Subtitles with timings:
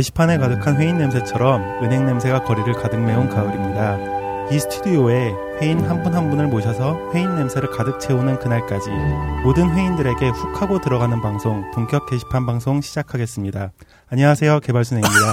[0.00, 3.96] 게시판에 가득한 회인 냄새처럼 은행 냄새가 거리를 가득 메운 가을입니다.
[4.50, 5.32] 이 스튜디오에
[5.62, 8.90] 회인 한 분 한 분을 모셔서 회인 냄새를 가득 채우는 그날까지
[9.42, 13.72] 모든 회인들에게 훅 하고 들어가는 방송 본격 게시판 방송 시작하겠습니다.
[14.10, 15.32] 안녕하세요 개발순행입니다.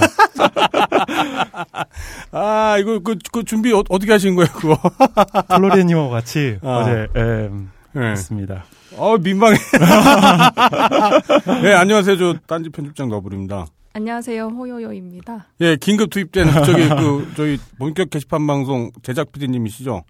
[2.32, 4.78] 아 이거 그, 그 준비 어, 떻게 하신 거예요 그거?
[5.54, 6.78] 플로리님하고 같이 아.
[6.78, 7.50] 어제 예,
[7.92, 8.10] 네.
[8.12, 8.64] 했습니다.
[8.96, 9.58] 어 민망해.
[11.62, 13.66] 네 안녕하세요 저 딴지 편집장 너블입니다.
[13.96, 15.46] 안녕하세요, 호요요입니다.
[15.60, 20.02] 예 긴급 투입된 저기 그 저희 본격 게시판 방송 제작 PD님이시죠?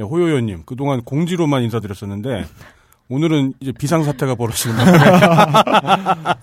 [0.00, 2.46] 예, 호요요님 그동안 공지로만 인사드렸었는데
[3.08, 6.34] 오늘은 이제 비상 사태가 벌어지는 바람에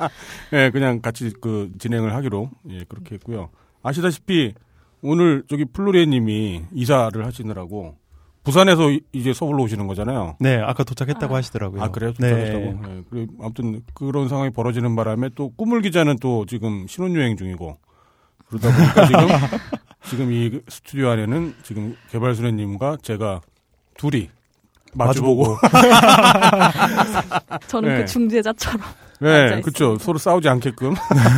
[0.55, 3.49] 예 그냥 같이 그 진행을 하기로 예 그렇게 했고요.
[3.83, 4.53] 아시다시피
[5.01, 7.97] 오늘 저기 플로리에 님이 이사를 하시느라고
[8.45, 10.37] 부산에서 이- 이제 서울로 오시는 거잖아요.
[10.39, 11.37] 네 아까 도착했다고 아.
[11.39, 11.81] 하시더라고요.
[11.83, 12.13] 아 그래요?
[12.19, 12.29] 네.
[12.29, 12.87] 도착했다고?
[12.87, 13.01] 네.
[13.09, 17.77] 그리고 아무튼 그런 상황이 벌어지는 바람에 또 꾸물 기자는 또 지금 신혼여행 중이고
[18.47, 19.19] 그러다 보니까 지금
[20.07, 23.41] 지금 이 스튜디오 안에는 지금 개발순애님과 제가
[23.97, 24.29] 둘이
[24.93, 25.57] 마주보고
[27.67, 27.97] 저는 네.
[28.01, 28.81] 그 중재자처럼.
[29.21, 29.97] 네, 그렇죠.
[29.97, 30.93] 서로 싸우지 않게끔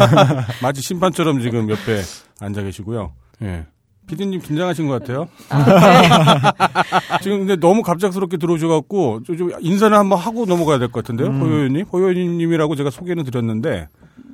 [0.61, 2.01] 마치 심판처럼 지금 옆에
[2.39, 3.13] 앉아 계시고요.
[3.43, 3.65] 예.
[4.07, 5.27] 피디님 긴장하신 것 같아요.
[5.49, 7.17] 아, 네.
[7.21, 11.27] 지금 근데 너무 갑작스럽게 들어오셔갖고 저- 좀 인사를 한번 하고 넘어가야 될 것 같은데요.
[11.27, 11.41] 음.
[11.41, 13.89] 호요연님, 호요연님이라고 제가 소개는 드렸는데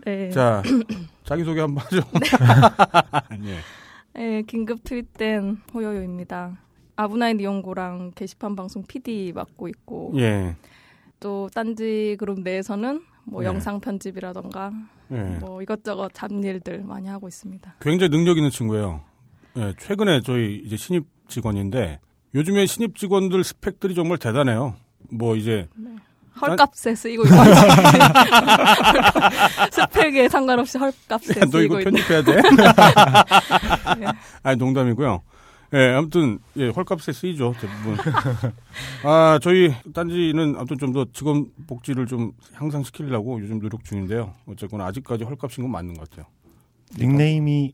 [0.05, 0.29] 네.
[0.29, 0.61] 자
[1.23, 2.01] 자기 소개 한번 하죠.
[3.45, 3.57] 예.
[4.15, 6.57] 네, 긴급 투입된 호요요입니다.
[6.95, 10.55] 아브나인 이용고랑 게시판 방송 PD 맡고 있고 예.
[11.19, 13.47] 또 딴지 그룹 내에서는 뭐 네.
[13.47, 14.71] 영상 편집이라던가
[15.11, 15.15] 예.
[15.39, 17.75] 뭐 이것저것 잡일들 많이 하고 있습니다.
[17.81, 19.01] 굉장히 능력 있는 친구예요.
[19.57, 21.99] 예, 최근에 저희 이제 신입 직원인데
[22.35, 24.75] 요즘에 신입 직원들 스펙들이 정말 대단해요.
[25.11, 25.67] 뭐 이제
[26.41, 27.35] 헐값에 쓰이고 있고
[29.71, 32.41] 스펙에 상관없이 헐값에 너 이거 있는 편집해야 돼?
[33.99, 34.07] 네.
[34.41, 35.21] 아니 농담이고요.
[35.75, 37.97] 예, 아무튼 예, 헐값에 쓰이죠 대부분.
[39.03, 44.33] 아 저희 딴지는 아무튼 좀 더 직원 복지를 좀 향상시키려고 요즘 노력 중인데요.
[44.47, 46.25] 어쨌거나 아직까지 헐값인 건 맞는 것 같아요.
[46.97, 47.73] 닉네임이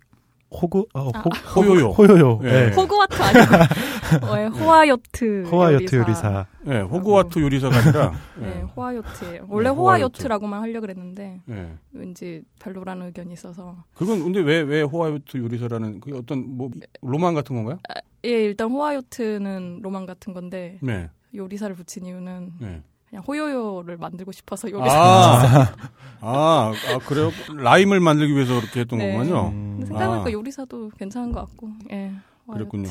[0.52, 1.90] 호구 어, 호, 호요요.
[1.90, 2.40] 호요요.
[2.44, 2.48] 예.
[2.70, 2.74] 네.
[2.76, 6.46] 호그와트 아니고 어, 예, 호화요트 호화요트 요리사.
[6.68, 9.46] 예, 호그와트 요리사가 아니라 네, 예, 호화요트예요.
[9.48, 9.80] 원래 네, 호화요트.
[9.80, 11.74] 호화요트라고만 하려고 그랬는데 예.
[11.92, 16.72] 왠지 별로라는 의견이 있어서 그건 근데 왜 왜 호화요트 요리사라는 그게 어떤 뭐
[17.02, 17.78] 로망 같은 건가요?
[18.26, 21.10] 예 일단 호화요트는 로망 같은 건데 네.
[21.36, 22.82] 요리사를 붙인 이유는 네.
[23.10, 24.96] 그냥 호요요를 만들고 싶어서 요리사.
[24.96, 25.74] 아,
[26.22, 27.32] 아, 아, 그래요?
[27.56, 29.14] 라임을 만들기 위해서 그렇게 했던 네.
[29.14, 29.50] 거군요.
[29.50, 30.32] 음, 생각해보니까 아.
[30.32, 31.70] 요리사도 괜찮은 것 같고.
[31.92, 32.12] 예.
[32.48, 32.70] 호화요트.
[32.70, 32.90] 그랬군요.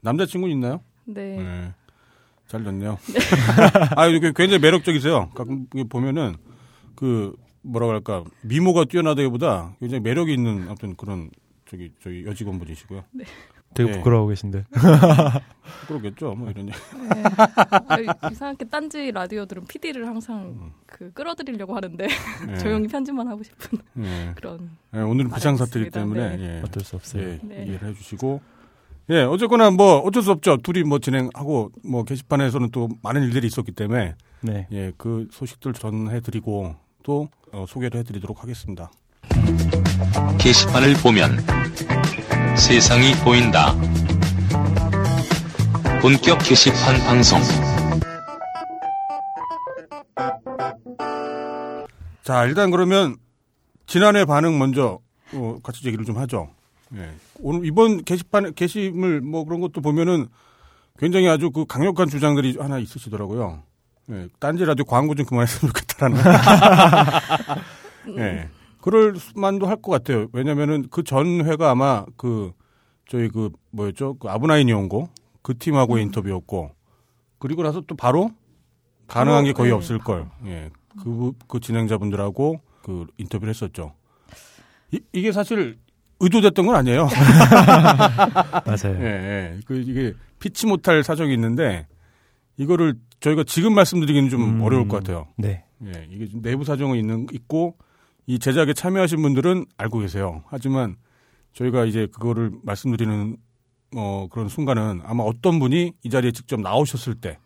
[0.00, 0.80] 남자친구 있나요?
[1.04, 1.36] 네.
[1.36, 1.72] 네.
[2.48, 2.98] 잘 됐네요.
[3.96, 5.30] 아, 이게 굉장히 매력적이세요.
[5.30, 6.34] 가끔 보면은
[6.96, 11.30] 그 뭐라 그럴까 미모가 뛰어나다기보다 굉장히 매력이 있는 아무튼 그런
[11.66, 13.04] 저기 저희 여직원분이시고요.
[13.74, 13.96] 되게 네.
[13.98, 14.64] 부끄러워 계신데.
[15.86, 16.34] 그러겠죠.
[16.34, 16.66] 뭐 이런.
[16.66, 16.72] 네.
[17.88, 22.06] 아, 이상하게 딴지 라디오들은 PD를 항상 그 끌어들이려고 하는데
[22.46, 22.58] 네.
[22.58, 24.32] 조용히 편집만 하고 싶은 네.
[24.36, 24.70] 그런.
[24.90, 26.00] 네, 오늘은 비상사태이기 알겠습니다.
[26.00, 26.56] 때문에 네.
[26.58, 26.62] 예.
[26.64, 27.22] 어쩔 수 없어요.
[27.22, 27.64] 예, 네.
[27.66, 28.40] 이해를 해주시고.
[29.10, 30.58] 예, 어쨌거나 뭐 어쩔 수 없죠.
[30.58, 34.66] 둘이 뭐 진행하고 뭐 게시판에서는 또 많은 일들이 있었기 때문에 네.
[34.72, 38.90] 예, 그 소식들 전해드리고 또 어, 소개를 해드리도록 하겠습니다.
[40.38, 41.38] 게시판을 보면
[42.56, 43.74] 세상이 보인다.
[46.00, 47.40] 본격 게시판 방송.
[52.22, 53.16] 자, 일단 그러면
[53.86, 55.00] 지난해 반응 먼저
[55.34, 56.50] 어, 같이 얘기를 좀 하죠.
[56.96, 57.10] 예.
[57.40, 60.28] 오늘 이번 게시판 게시물 뭐 그런 것도 보면은
[60.98, 63.62] 굉장히 아주 그 강력한 주장들이 하나 있으시더라고요.
[64.10, 64.28] 예.
[64.38, 66.22] 딴지 라디오 광고 좀 그만했으면 좋겠다라는.
[68.18, 68.48] 예.
[68.82, 70.26] 그럴 만도 할 것 같아요.
[70.32, 72.52] 왜냐면은 그 전 회가 아마 그
[73.08, 74.14] 저희 그 뭐였죠?
[74.18, 75.08] 그 아브나인 이 온고
[75.42, 76.70] 그 팀하고의 인터뷰였고
[77.38, 78.30] 그리고 나서 또 바로
[79.06, 79.76] 가능한 게 거의 네.
[79.76, 80.28] 없을 걸.
[80.46, 80.70] 예.
[81.02, 83.94] 그, 그 진행자분들하고 그 인터뷰를 했었죠.
[84.90, 85.78] 이, 이게 사실
[86.20, 87.08] 의도됐던 건 아니에요.
[88.66, 88.98] 맞아요.
[89.00, 89.60] 예, 예.
[89.66, 91.86] 그 이게 피치 못할 사정이 있는데
[92.56, 94.62] 이거를 저희가 지금 말씀드리기는 좀 음.
[94.62, 95.26] 어려울 것 같아요.
[95.36, 95.64] 네.
[95.84, 97.76] 예, 이게 좀 내부 사정이 있는 있고
[98.32, 100.42] 이 제작에 참여하신 분들은 알고 계세요.
[100.46, 100.96] 하지만
[101.52, 103.36] 저희가 이제 그거를 말씀드리는
[103.94, 107.36] 어 그런 순간은 아마 어떤 분이 이 자리에 직접 나오셨을 때.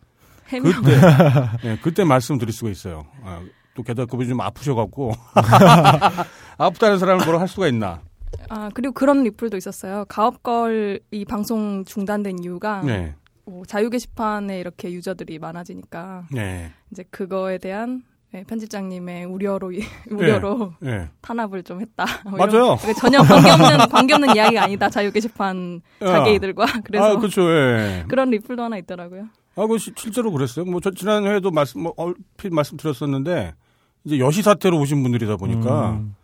[0.45, 1.01] 그때
[1.67, 3.05] 예, 그때 말씀드릴 수가 있어요.
[3.21, 3.43] 아,
[3.73, 5.11] 또 게다가 그분이 좀 아프셔갖고
[6.57, 8.01] 아프다는 사람을 뭐라 할 수가 있나?
[8.47, 10.05] 아 그리고 그런 리플도 있었어요.
[10.07, 13.13] 가업걸 이 방송 중단된 이유가 네,
[13.43, 20.73] 뭐 자유 게시판에 이렇게 유저들이 많아지니까 네, 이제 그거에 대한 네, 편집장님의 우려로 이- 우려로
[20.85, 21.09] 예.
[21.21, 22.05] 탄압을 좀 했다.
[22.29, 22.77] 뭐 맞아요.
[22.83, 24.89] 이게 전혀 관계없는 관계없는 이야기가 아니다.
[24.89, 27.41] 자유 게시판 자기들과 그래서 아, 그렇죠.
[27.49, 28.03] 예.
[28.07, 29.27] 그런 리플도 하나 있더라고요.
[29.55, 30.65] 아, 그 시- 실제로 그랬어요.
[30.65, 33.55] 뭐, 저 지난 회에도 말씀, 뭐, 얼핏 말씀드렸었는데,
[34.03, 36.15] 이제 여시 사태로 오신 분들이다 보니까, 음.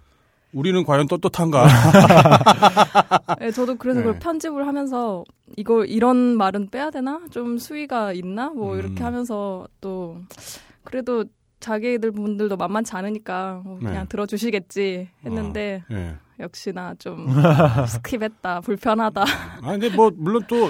[0.53, 1.65] 우리는 과연 떳떳한가?
[3.39, 4.05] 네, 저도 그래서 네.
[4.05, 5.23] 그걸 편집을 하면서
[5.57, 7.21] 이거 이런 말은 빼야 되나?
[7.31, 8.49] 좀 수위가 있나?
[8.49, 8.79] 뭐 음.
[8.79, 10.17] 이렇게 하면서 또
[10.83, 11.25] 그래도
[11.63, 14.05] 자기들 분들도 만만치 않으니까 뭐 그냥 네.
[14.09, 16.15] 들어주시겠지 했는데 예.
[16.39, 17.27] 역시나 좀
[17.87, 19.23] 스킵했다 불편하다.
[19.61, 20.69] 아, 근데 뭐, 물론 또,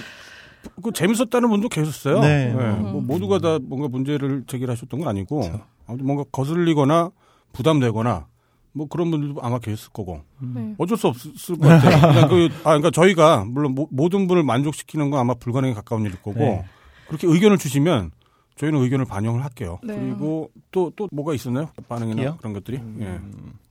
[0.84, 2.19] 그 재밌었다는 분도 계셨어요.
[2.19, 2.56] 네.
[2.57, 2.80] 예.
[2.80, 5.42] 뭐 모두가 다 뭔가 문제를 제기하셨던 건 아니고,
[5.88, 7.10] 아무튼 뭔가 거슬리거나
[7.54, 8.28] 부담되거나,
[8.74, 10.22] 뭐 그런 분들도 아마 계셨을 거고.
[10.40, 10.75] 네.
[10.78, 12.13] 어쩔 수 없을 것 같아요.
[12.13, 16.22] 그냥 그, 아, 그러니까 저희가 물론 모, 모든 분을 만족시키는 건 아마 불가능에 가까운 일일
[16.22, 16.66] 거고 네.
[17.07, 18.12] 그렇게 의견을 주시면
[18.55, 19.79] 저희는 의견을 반영을 할게요.
[19.83, 19.95] 네.
[19.95, 21.69] 그리고 또 또 뭐가 있었나요?
[21.89, 22.38] 반응이나 이요?
[22.38, 22.77] 그런 것들이.
[22.77, 23.62] 음, 별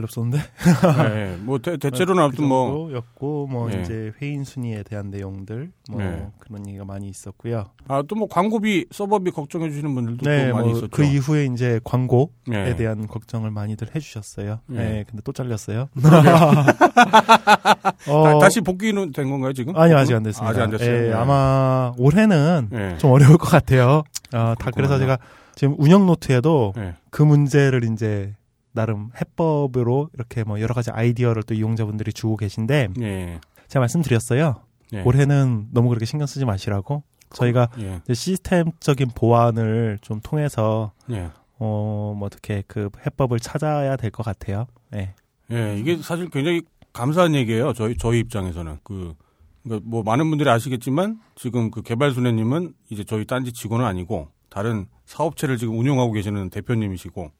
[0.00, 0.38] 로 없었는데.
[0.38, 1.32] 예.
[1.32, 1.36] 예.
[1.40, 3.80] 뭐 대, 대체로는 아무튼 뭐 였고 뭐 예.
[3.80, 6.26] 이제 회인 순위에 대한 내용들 뭐 네.
[6.38, 7.66] 그런 얘기가 많이 있었고요.
[7.88, 10.88] 아, 또 뭐 광고비, 서버비 걱정해 주시는 분들도 네, 또 많이 뭐 있었죠.
[10.90, 12.76] 그 이후에 이제 광고에 예.
[12.76, 14.60] 대한 걱정을 많이들 해주셨어요.
[14.72, 14.74] 예.
[14.76, 15.88] 네, 근데 또 잘렸어요.
[16.00, 19.76] 다, 어, 다 시 복귀는 된 건가요, 지금?
[19.76, 20.50] 아니 아직 안 됐습니다.
[20.50, 20.90] 아직 안 됐어요.
[20.90, 21.12] 예, 예.
[21.12, 22.96] 아마 올해는 예.
[22.98, 24.02] 좀 어려울 것 같아요.
[24.32, 24.98] 아, 다 그래서.
[24.98, 25.18] 제가
[25.54, 26.94] 지금 운영 노트에도 예.
[27.10, 28.34] 그 문제를 이제
[28.72, 33.40] 나름 해법으로 이렇게 뭐 여러 가지 아이디어를 또 이용자분들이 주고 계신데 예.
[33.68, 34.62] 제가 말씀드렸어요.
[34.92, 35.02] 예.
[35.02, 37.02] 올해는 너무 그렇게 신경 쓰지 마시라고
[37.32, 38.00] 저희가 예.
[38.12, 41.30] 시스템적인 보완을 좀 통해서 예.
[41.58, 44.66] 어, 뭐 어떻게 그 해법을 찾아야 될 것 같아요.
[44.94, 45.14] 예.
[45.52, 46.62] 예, 이게 사실 굉장히
[46.92, 47.72] 감사한 얘기예요.
[47.72, 49.14] 저희 저희 입장에서는 그
[49.62, 55.58] 그러니까 뭐 많은 분들이 아시겠지만 지금 그 개발순애님은 이제 저희 딴지 직원은 아니고 다른 사업체를
[55.58, 57.30] 지금 운영하고 계시는 대표님이시고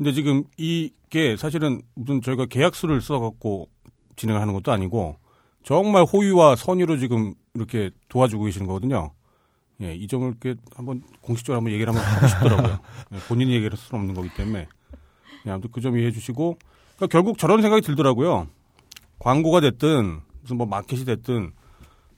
[0.00, 3.68] 근데 지금 이게 사실은 무슨 저희가 계약서를 써갖고
[4.16, 5.16] 진행을 하는 것도 아니고
[5.62, 9.10] 정말 호의와 선의로 지금 이렇게 도와주고 계시는 거거든요.
[9.82, 12.78] 예, 이 점을 이렇게 한번 공식적으로 한번 얘기를 한번 하고 싶더라고요.
[13.12, 14.68] 예, 본인이 얘기를 할 수는 없는 거기 때문에.
[15.44, 16.56] 예, 아무튼 그 점 이해해 주시고
[16.96, 18.48] 그러니까 결국 저런 생각이 들더라고요.
[19.18, 21.52] 광고가 됐든 무슨 뭐 마켓이 됐든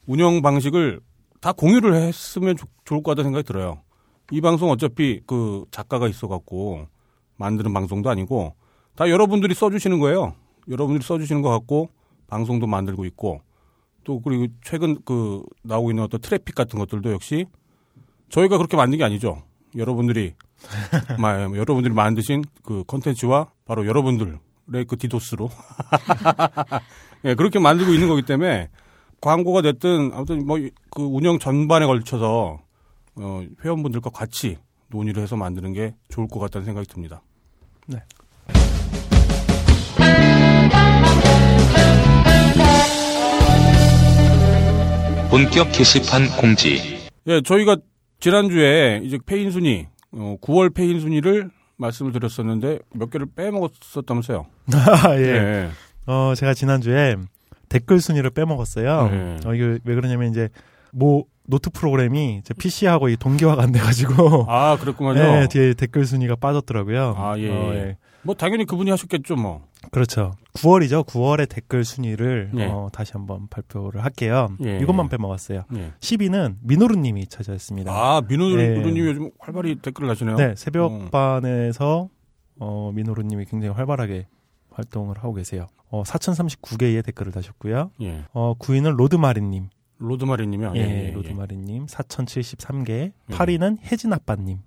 [0.07, 1.01] 운영 방식을
[1.41, 3.83] 다 공유를 했으면 좋, 좋을 것 같다는 생각이 들어요.
[4.31, 6.87] 이 방송 어차피 그 작가가 있어갖고
[7.43, 8.55] 만드는 방송도 아니고
[8.95, 10.35] 다 여러분들이 써주시는 거예요.
[10.69, 11.91] 여러분들이 써주시는 것 같고
[12.29, 13.41] 방송도 만들고 있고
[14.05, 17.47] 또 그리고 최근 그 나오고 있는 어떤 트래픽 같은 것들도 역시
[18.29, 19.43] 저희가 그렇게 만든 게 아니죠.
[19.77, 20.35] 여러분들이
[21.19, 24.39] 마- 여러분들이 만드신 그 컨텐츠와 바로 여러분들의
[24.87, 25.51] 그 디도스로
[27.25, 28.69] 예, 그렇게 만들고 있는 거기 때문에
[29.21, 30.59] 광고가 됐든 아무튼 뭐
[30.91, 32.61] 그 운영 전반에 걸쳐서
[33.17, 34.59] 어, 회원분들과 같이
[34.89, 37.23] 논의를 해서 만드는 게 좋을 것 같다는 생각이 듭니다.
[45.31, 46.99] 본격 게시판 공지.
[47.27, 47.79] 예, 저희가
[48.21, 54.47] 지난주에 이제 페인 순위, 어, 9월 페인 순위를 말씀을 드렸었는데 몇 개를 빼먹었었다면서요.
[54.75, 55.23] 아, 예.
[55.23, 55.71] 예.
[56.07, 57.17] 어, 제가 지난주에
[57.69, 59.09] 댓글 순위를 빼먹었어요.
[59.11, 59.37] 네.
[59.47, 60.51] 어, 이게 왜 그러냐면 이제
[60.93, 65.23] 뭐 노트 프로그램이 제 PC하고 이 동기화가 안 돼가지고 아, 그랬구만요.
[65.23, 67.15] 네, 뒤에 댓글 순위가 빠졌더라고요.
[67.17, 67.97] 아, 예, 어, 예.
[68.23, 69.63] 뭐 당연히 그분이 하셨겠죠, 뭐.
[69.91, 70.33] 그렇죠.
[70.55, 71.05] 9월이죠.
[71.07, 72.67] 9월의 댓글 순위를 예.
[72.67, 74.49] 어, 다시 한번 발표를 할게요.
[74.65, 74.79] 예.
[74.79, 75.65] 이것만 빼먹었어요.
[75.75, 75.93] 예.
[75.99, 77.91] 10위는 민호루님이 차지했습니다.
[77.93, 79.01] 아, 민호루님 네.
[79.01, 80.37] 요즘 활발히 댓글을 하시네요.
[80.37, 82.09] 네, 새벽반에서
[82.61, 84.27] 어, 민호루님이 굉장히 활발하게
[84.71, 85.67] 활동을 하고 계세요.
[85.91, 87.91] 어, 4,039개의 댓글을 다셨고요.
[88.03, 88.25] 예.
[88.33, 89.69] 어, 9위는 로드마리님.
[90.03, 90.73] 로드마리님이요.
[90.77, 92.91] 예, 로드마리님 4,073개.
[92.91, 93.13] 예.
[93.29, 94.59] 8위는 혜진아빠님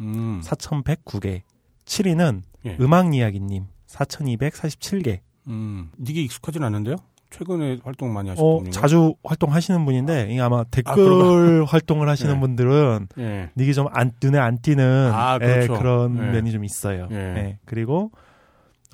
[0.00, 0.40] 음.
[0.44, 1.42] 4,109개.
[1.84, 2.76] 7위는 예.
[2.80, 5.20] 음악이야기님 4,247개.
[5.48, 5.90] 음.
[6.06, 6.96] 이게 익숙하진 않은데요?
[7.30, 8.80] 최근에 활동 많이 하셨던 어, 분인가요?
[8.80, 11.64] 자주 활동하시는 분인데 이게 아마 댓글 그런가?
[11.64, 12.40] 활동을 하시는 네.
[12.40, 13.50] 분들은 예.
[13.58, 15.74] 이게 좀 안, 눈에 안 띄는 아, 예, 그렇죠.
[15.78, 16.30] 그런 예.
[16.32, 17.08] 면이 좀 있어요.
[17.10, 17.16] 예.
[17.16, 18.12] 예, 그리고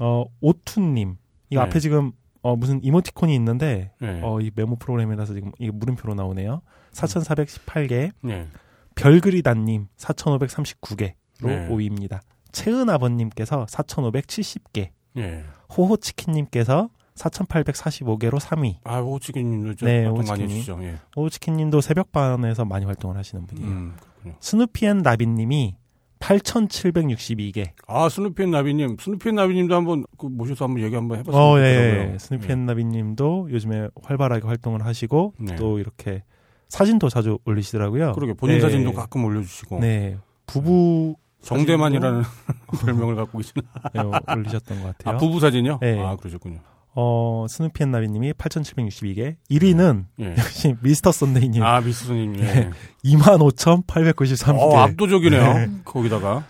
[0.01, 1.17] 어 오투님
[1.51, 1.59] 예.
[1.59, 4.21] 앞에 지금 어 무슨 이모티콘이 있는데 예.
[4.23, 6.63] 어이 메모 프로그램이라서 지금 이게 물음표로 나오네요.
[6.93, 8.13] 4,418개.
[8.29, 8.47] 예.
[8.95, 11.69] 별그리다님 4,539개로 네.
[11.69, 12.21] 5위입니다.
[12.53, 14.91] 채은 아버님께서 4,570개.
[15.19, 15.45] 예.
[15.77, 18.77] 호호치킨님께서 4,845개로 3위.
[18.85, 20.45] 아, 호치킨님도 좀 네, 많이.
[20.45, 20.79] 해주시죠.
[20.83, 20.97] 예.
[21.17, 23.69] 호호치킨님도 새벽반에서 많이 활동을 하시는 분이에요.
[23.69, 23.95] 음.
[24.41, 25.77] 스누피앤 나비님이
[26.21, 27.71] 8,762개.
[27.87, 28.97] 아, 스누피 앤 나비님.
[29.01, 32.15] 스누피 앤 나비님도 한번 그 모셔서 한번 얘기 한번 해봤으면 어, 좋겠더라고요.
[32.15, 32.19] 예.
[32.19, 35.57] 스누피 앤 나비님도 요즘에 활발하게 활동을 하시고 네.
[35.57, 36.23] 또 이렇게
[36.69, 38.13] 사진도 자주 올리시더라고요.
[38.13, 38.61] 그러게 본인 네.
[38.61, 39.81] 사진도 가끔 올려주시고.
[39.81, 40.19] 네.
[40.47, 42.23] 부부 정대만이라는
[42.85, 43.63] 별명을 갖고 계시나?
[43.95, 44.01] 네,
[44.37, 45.15] 올리셨던 것 같아요.
[45.15, 45.79] 아, 부부 사진이요?
[45.81, 46.03] 네.
[46.05, 46.59] 아, 그러셨군요.
[47.01, 49.37] 어, 스누피 앤 나비님이 8,762개.
[49.53, 50.35] 1위는 예.
[50.37, 52.43] 역시 미스터 썬데이님 아, 미스님, 예.
[52.43, 52.71] 네.
[53.05, 54.59] 25,893개.
[54.59, 55.55] 어, 압도적이네요.
[55.55, 55.71] 네.
[55.85, 56.43] 거기다가.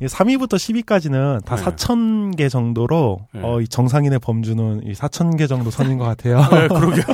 [0.00, 1.62] 3위부터 10위까지는 다 네.
[1.64, 3.40] 4,000개 정도로 네.
[3.42, 6.40] 어, 이 정상인의 범주는 이 4,000개 정도 선인 것 같아요.
[6.50, 7.04] 네, 그러게요.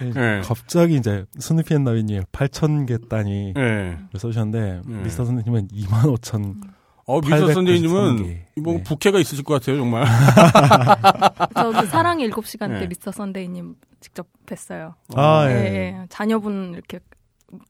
[0.00, 0.40] 네, 네.
[0.42, 3.98] 갑자기 이제 스누피 앤 나비님 8,000개 단위 예.
[4.16, 5.02] 써주셨는데 네.
[5.04, 6.60] 미스터 선생님은 25,000
[7.08, 8.16] 어, 미스터 선데이님은
[8.56, 8.62] 893개.
[8.62, 8.82] 뭐 네.
[8.82, 10.04] 부캐가 있으실 것 같아요, 정말.
[11.56, 12.86] 저 그 사랑의 7시간 때 네.
[12.86, 14.92] 미스터 선데이님 직접 뵀어요.
[15.16, 15.74] 아, 예, 예.
[16.02, 16.06] 예.
[16.10, 17.00] 자녀분 이렇게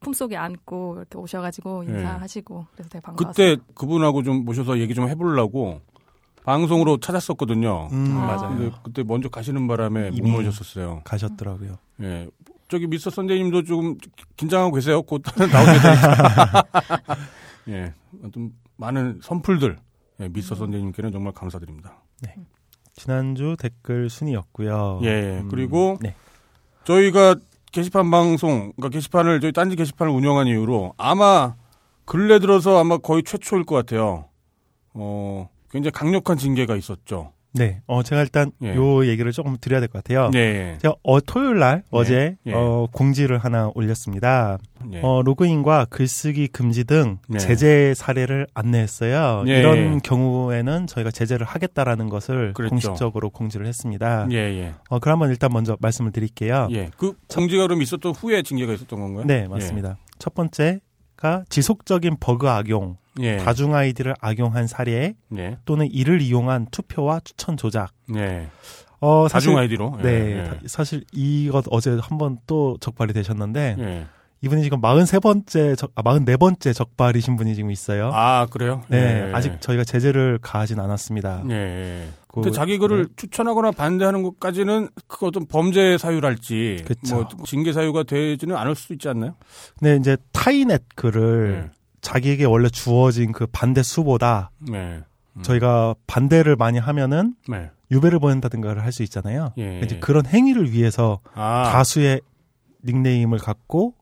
[0.01, 1.89] 품속에 안고 이렇게 오셔가지고 예.
[1.91, 3.31] 인사하시고 그래서 되게 반가웠어요.
[3.55, 5.79] 그때 그분하고 좀 모셔서 얘기 좀 해보려고
[6.43, 7.87] 방송으로 찾았었거든요.
[7.93, 8.25] 음, 아.
[8.25, 8.49] 맞아요.
[8.57, 11.01] 근데 그때 먼저 가시는 바람에 못 모셨었어요.
[11.05, 11.77] 가셨더라고요.
[12.01, 12.27] 예.
[12.67, 13.95] 저기 미스터 선데이님도 좀
[14.35, 15.01] 긴장하고 계세요.
[15.01, 16.63] 곧 나오게 되니까.
[17.69, 17.93] 예.
[18.33, 19.77] 좀 많은 선풀들.
[20.21, 22.01] 예, 미스터 선데이님께는 정말 감사드립니다.
[22.93, 24.99] 지난주 댓글 순위였고요.
[25.03, 25.39] 예.
[25.39, 26.15] 음, 그리고 네.
[26.83, 27.35] 저희가
[27.71, 31.55] 게시판 방송, 그러니까 게시판을 저희 딴지 게시판을 운영한 이후로 아마
[32.05, 34.25] 근래 들어서 아마 거의 최초일 것 같아요.
[34.93, 37.31] 어, 굉장히 강력한 징계가 있었죠.
[37.51, 37.81] 네.
[37.87, 38.75] 어, 제가 일단 예.
[38.75, 40.29] 요 얘기를 조금 드려야 될 것 같아요.
[40.31, 40.77] 네.
[40.81, 42.53] 제가 어, 토요일 날 어제 예.
[42.53, 44.57] 어, 공지를 하나 올렸습니다.
[44.93, 44.99] 예.
[45.01, 47.39] 어, 로그인과 글쓰기 금지 등 네.
[47.39, 49.45] 제재 사례를 안내했어요.
[49.47, 49.59] 예.
[49.59, 52.69] 이런 경우에는 저희가 제재를 하겠다라는 것을 그랬죠.
[52.69, 54.27] 공식적으로 공지를 했습니다.
[54.31, 54.73] 예, 예.
[54.89, 56.67] 어, 그러면 일단 먼저 말씀을 드릴게요.
[56.71, 56.89] 예.
[56.97, 59.25] 그 공지가 그럼 있었던 후에 징계가 있었던 건가요?
[59.25, 59.97] 네, 맞습니다.
[60.19, 63.37] 첫 번째가 지속적인 버그 악용, 예.
[63.37, 65.57] 다중 아이디를 악용한 사례 예.
[65.65, 67.91] 또는 이를 이용한 투표와 추천 조작.
[68.15, 68.47] 예.
[69.01, 69.95] 어, 사실 다중 아이디로.
[69.99, 70.03] 예.
[70.03, 70.43] 네, 예.
[70.43, 74.05] 다- 사실 이것 어제 한 번 또 적발이 되셨는데 예.
[74.41, 78.09] 이분이 지금 43번째 적, 아, 44번째 적발이신 분이 지금 있어요.
[78.13, 78.83] 아, 그래요?
[78.87, 79.33] 네, 예.
[79.33, 81.43] 아직 저희가 제재를 가하진 않았습니다.
[81.49, 81.53] 예.
[81.53, 82.07] 예.
[82.29, 83.13] 그- 근데 자기 글을 네.
[83.17, 87.15] 추천하거나 반대하는 것까지는 그 어떤 범죄 사유랄지 그쵸.
[87.15, 89.35] 뭐 징계 사유가 되지는 않을 수도 있지 않나요?
[89.77, 91.71] 근데 이제 타이넷 글을 네.
[92.01, 95.01] 자기에게 원래 주어진 그 반대 수보다 네.
[95.35, 95.41] 음.
[95.43, 97.69] 저희가 반대를 많이 하면은 네.
[97.91, 99.53] 유배를 보낸다든가를 할 수 있잖아요.
[99.57, 99.79] 예.
[99.83, 102.21] 이제 그런 행위를 위해서 아, 다수의
[102.85, 103.93] 닉네임을 갖고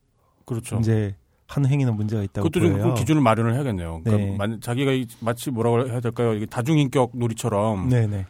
[0.46, 0.78] 그렇죠.
[0.80, 1.16] 이제
[1.48, 2.94] 하는 행위는 문제가 있다고 그것도 좀 보여요.
[2.94, 4.02] 그 기준을 마련을 해야겠네요.
[4.04, 4.38] 그러니까 네.
[4.38, 6.34] 만- 자기가 이- 마치 뭐라고 해야 될까요?
[6.34, 8.26] 이게 다중인격 놀이처럼 네네.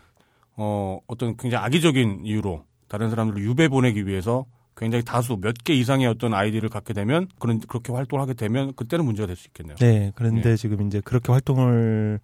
[0.57, 4.45] 어, 어떤 굉장히 악의적인 이유로 다른 사람들을 유배 보내기 위해서
[4.77, 9.03] 굉장히 다수 몇 개 이상의 어떤 아이디를 갖게 되면 그런 그렇게 활동을 하게 되면 그때는
[9.03, 9.75] 문제가 될 수 있겠네요.
[9.77, 12.19] 네, 그런데 지금 이제 그렇게 활동을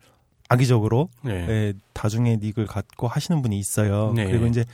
[0.50, 1.34] 악의적으로 네.
[1.50, 4.14] 예, 다중의 닉을 갖고 하시는 분이 있어요.
[4.16, 4.26] 네.
[4.26, 4.66] 그리고 이제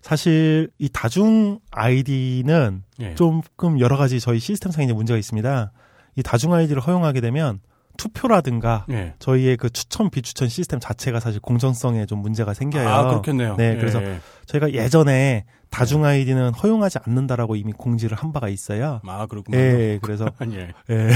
[0.00, 3.14] 사실 이 다중 아이디는 네.
[3.16, 5.72] 조금 여러 가지 저희 시스템상에 이제 문제가 있습니다.
[6.16, 7.60] 이 다중 아이디를 허용하게 되면
[7.96, 9.14] 투표라든가 네.
[9.18, 12.88] 저희의 그 추천 비추천 시스템 자체가 사실 공정성에 좀 문제가 생겨요.
[12.88, 13.56] 아, 그렇겠네요.
[13.56, 14.20] 네, 예, 그래서 예.
[14.46, 19.00] 저희가 예전에 다중 아이디는 허용하지 않는다라고 이미 공지를 한 바가 있어요.
[19.06, 19.56] 아, 그렇군요.
[19.56, 20.72] 예, 그래서 예.
[20.90, 21.10] 예.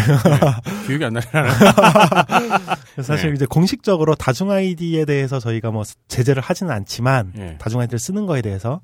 [0.87, 1.15] 기억이 안.
[2.95, 3.37] 그래서 사실 네.
[3.37, 7.57] 이제 공식적으로 다중 아이디에 대해서 저희가 뭐 제재를 하지는 않지만 예.
[7.59, 8.81] 다중 아이디를 쓰는 거에 대해서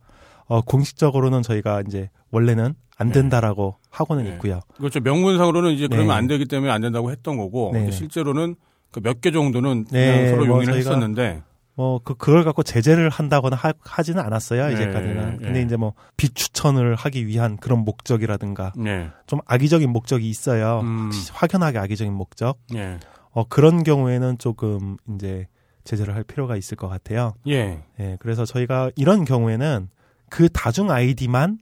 [0.50, 4.30] 어 공식적으로는 저희가 이제 원래는 안 된다라고 하고는 네.
[4.32, 4.60] 있고요.
[4.76, 5.00] 그렇죠.
[5.00, 6.12] 명문상으로는 이제 그러면 네.
[6.14, 7.90] 안 되기 때문에 안 된다고 했던 거고 네.
[7.90, 8.56] 실제로는
[8.90, 11.42] 그 몇 개 정도는 그냥 네, 서로 뭐 용인을 저희가 했었는데
[11.76, 15.30] 뭐그 그걸 갖고 제재를 한다거나 하, 하지는 않았어요 네, 이제까지는.
[15.38, 15.44] 네.
[15.44, 19.08] 근데 이제 뭐 비추천을 하기 위한 그런 목적이라든가 네.
[19.28, 20.80] 좀 악의적인 목적이 있어요.
[20.82, 21.10] 음.
[21.32, 22.58] 확연하게 악의적인 목적.
[22.74, 22.98] 예.
[23.30, 25.46] 어 그런 경우에는 조금 이제
[25.84, 27.34] 제재를 할 필요가 있을 것 같아요.
[27.46, 27.84] 예.
[28.00, 29.88] 예, 그래서 저희가 이런 경우에는
[30.30, 31.58] 그 다중 아이디만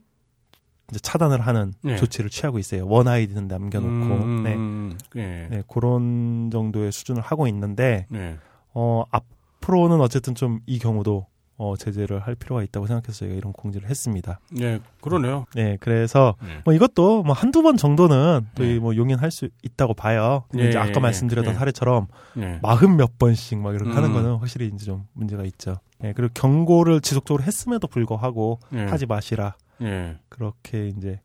[0.89, 1.97] 이제 차단을 하는 네.
[1.97, 2.87] 조치를 취하고 있어요.
[2.87, 5.47] 원 아이디는 남겨놓고, 음, 네, 음, 예.
[5.49, 8.37] 네, 그런 정도의 수준을 하고 있는데, 네.
[8.73, 11.27] 어, 앞으로는 어쨌든 좀 이 경우도
[11.59, 14.39] 어, 제재를 할 필요가 있다고 생각해서 저희가 이런 공지를 했습니다.
[14.61, 14.79] 예.
[15.01, 15.45] 그러네요.
[15.53, 16.61] 네, 그래서 네.
[16.63, 18.75] 뭐 이것도 뭐 한두 번 정도는 또 네.
[18.75, 20.45] 이뭐 용인할 수 있다고 봐요.
[20.57, 20.99] 예, 이제 예, 아까 예.
[20.99, 21.57] 말씀드렸던 예.
[21.57, 22.59] 사례처럼 예.
[22.61, 24.13] 마흔 몇 번씩 막 이렇게 하는 음.
[24.13, 25.75] 거는 확실히 이제 좀 문제가 있죠.
[26.01, 28.85] 예, 그리고 경고를 지속적으로 했음에도 불구하고 예.
[28.85, 29.55] 하지 마시라.
[29.81, 30.17] 예.
[30.29, 31.19] 그렇게 이제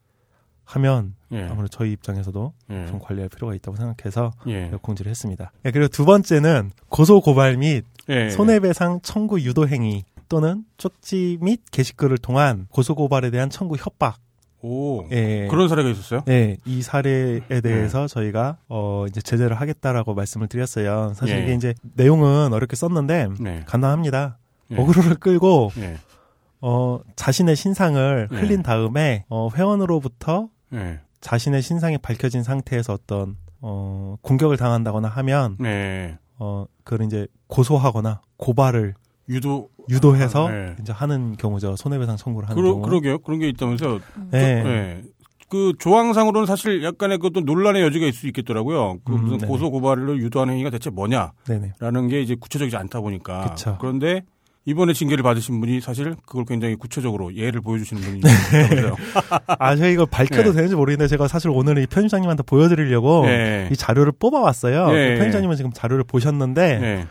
[0.64, 1.44] 하면 예.
[1.44, 2.86] 아무래도 저희 입장에서도 예.
[2.86, 4.72] 좀 관리할 필요가 있다고 생각해서 예.
[4.82, 5.52] 공지를 했습니다.
[5.64, 8.30] 예, 그리고 두 번째는 고소 고발 및 예.
[8.30, 14.18] 손해배상 청구 유도 행위 또는 쪽지 및 게시글을 통한 고소 고발에 대한 청구 협박.
[14.62, 15.06] 오.
[15.10, 15.46] 예.
[15.50, 16.22] 그런 사례가 있었어요?
[16.24, 21.12] 네, 이 사례에 대해서 저희가 어 이제 제재를 하겠다라고 말씀을 드렸어요.
[21.14, 21.42] 사실 예.
[21.42, 23.62] 이게 이제 내용은 어렵게 썼는데 네.
[23.66, 24.38] 간단합니다.
[24.70, 24.76] 예.
[24.76, 25.98] 어그로를 끌고 예.
[26.62, 28.36] 어 자신의 신상을 예.
[28.36, 31.00] 흘린 다음에 어 회원으로부터 예.
[31.20, 36.18] 자신의 신상이 밝혀진 상태에서 어떤 어, 공격을 당한다거나 하면 네.
[36.38, 38.94] 어, 그걸 이제 고소하거나 고발을
[39.28, 40.76] 유도 유도해서 아, 네.
[40.80, 41.76] 이제 하는 경우죠.
[41.76, 42.84] 손해배상 청구를 하는 그러, 경우.
[42.86, 43.18] 그러게요.
[43.18, 44.00] 그런 게 있다면서요.
[44.30, 44.62] 네.
[44.62, 45.02] 네.
[45.48, 48.98] 그 조항상으로는 사실 약간의 그것도 논란의 여지가 있을 수 있겠더라고요.
[49.04, 49.48] 그 음, 무슨 네네.
[49.48, 52.08] 고소 고발을 유도하는 행위가 대체 뭐냐라는.
[52.08, 53.50] 게 이제 구체적이지 않다 보니까.
[53.50, 53.76] 그쵸.
[53.80, 54.22] 그런데
[54.66, 58.96] 이번에 징계를 받으신 분이 사실 그걸 굉장히 구체적으로 예를 보여주시는 분이 있다면서요.
[59.58, 60.56] 아, 제가 이거 밝혀도 네.
[60.56, 63.68] 되는지 모르겠는데 제가 사실 오늘 이 편집장님한테 보여드리려고 네.
[63.70, 64.90] 이 자료를 뽑아왔어요.
[64.90, 65.12] 네.
[65.12, 67.06] 그 편집장님은 지금 자료를 보셨는데 네.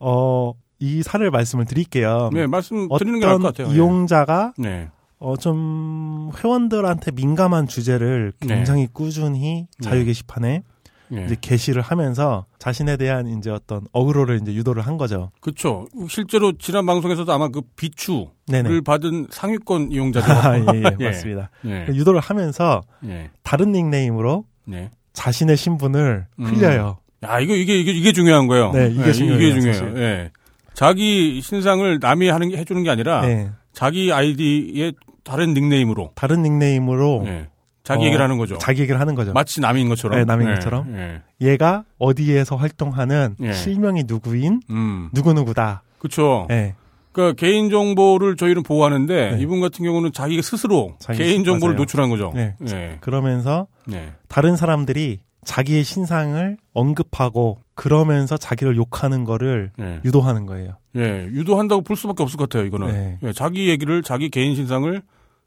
[0.00, 2.30] 어, 이 사례를 말씀을 드릴게요.
[2.32, 3.72] 네, 말씀 드리는 게 나을 것 같아요.
[3.72, 4.88] 이용자가 네.
[5.18, 8.54] 어, 좀 회원들한테 민감한 주제를 네.
[8.54, 10.62] 굉장히 꾸준히 자유 게시판에
[11.08, 11.24] 네.
[11.26, 15.32] 이제 게시를 하면서 자신에 대한 이제 어떤 어그로를 이제 유도를 한 거죠.
[15.40, 15.86] 그렇죠.
[16.08, 18.80] 실제로 지난 방송에서도 아마 그 비추를 네네.
[18.80, 20.30] 받은 상위권 이용자들.
[20.32, 21.04] 아, 예, 예, 예.
[21.04, 21.50] 맞습니다.
[21.62, 21.86] 네.
[21.88, 23.30] 유도를 하면서 네.
[23.42, 24.90] 다른 닉네임으로 네.
[25.12, 26.44] 자신의 신분을 음.
[26.44, 26.98] 흘려요.
[27.24, 28.72] 야, 이거, 이게, 이게, 이게 중요한 거예요.
[28.72, 29.98] 네, 이게 중요해요, 이게 중요해요.
[29.98, 30.30] 예.
[30.74, 33.50] 자기 신상을 남이 하는 게, 해주는 게 아니라, 네.
[33.72, 37.48] 자기 아이디의 다른 닉네임으로, 다른 닉네임으로 예.
[37.82, 38.58] 자기 어, 얘기를 하는 거죠.
[38.58, 39.32] 자기 얘기를 하는 거죠.
[39.32, 40.18] 마치 남인 것처럼.
[40.18, 40.94] 네, 남인 예, 것처럼.
[40.96, 41.22] 예.
[41.40, 43.52] 얘가 어디에서 활동하는 예.
[43.52, 45.08] 실명이 누구인 음.
[45.12, 45.82] 누구 누구다.
[45.98, 46.46] 그쵸.
[46.48, 46.74] 네.
[47.12, 49.42] 그러니까 개인 정보를 저희는 보호하는데, 네.
[49.42, 51.78] 이분 같은 경우는 자기가 스스로 자기 개인 정보를 맞아요.
[51.82, 52.32] 노출한 거죠.
[52.34, 52.54] 네.
[52.70, 52.98] 예.
[53.00, 54.12] 그러면서 네.
[54.28, 60.00] 다른 사람들이 자기의 신상을 언급하고 그러면서 자기를 욕하는 거를 예.
[60.04, 60.74] 유도하는 거예요.
[60.96, 61.24] 예.
[61.32, 62.86] 유도한다고 볼 수밖에 없을 것 같아요, 이거는.
[62.92, 63.18] 네.
[63.22, 63.32] 예.
[63.32, 65.00] 자기 얘기를, 자기 개인 신상을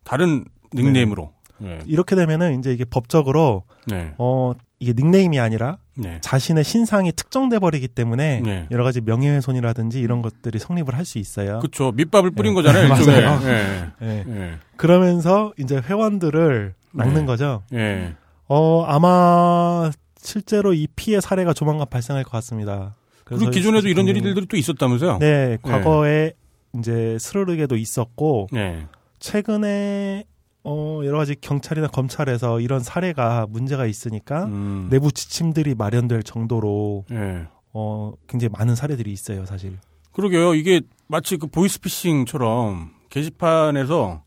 [0.03, 1.31] 다른 닉네임으로.
[1.63, 1.79] 예.
[1.85, 4.13] 이렇게 되면은 이제 이게 법적으로 네.
[4.17, 6.17] 어 이게 닉네임이 아니라 네.
[6.21, 8.67] 자신의 신상이 특정돼 버리기 때문에 네.
[8.71, 11.59] 여러 가지 명예훼손이라든지 이런 것들이 성립을 할 수 있어요.
[11.59, 11.91] 그쵸.
[11.91, 12.61] 밑밥을 뿌린 네.
[12.63, 12.89] 거잖아요.
[12.89, 13.91] 맞아요.
[14.01, 14.57] 예.
[14.75, 17.25] 그러면서 이제 회원들을 낚는 네.
[17.25, 17.61] 거죠.
[17.73, 18.15] 예.
[18.55, 22.95] 어 아마 실제로 이 피해 사례가 조만간 발생할 것 같습니다.
[23.23, 25.17] 그리고 기존에도 이런 일들이 또 있었다면서요?
[25.17, 26.33] 네, 과거에
[26.77, 28.85] 이제 스르륵에도 있었고 네.
[29.17, 30.25] 최근에
[30.65, 34.87] 어 여러 가지 경찰이나 검찰에서 이런 사례가 문제가 있으니까 음.
[34.91, 37.47] 내부 지침들이 마련될 정도로 예.
[37.73, 39.79] 어 굉장히 많은 사례들이 있어요, 사실.
[40.11, 40.53] 그러게요.
[40.53, 44.21] 이게 마치 그 보이스피싱처럼 게시판에서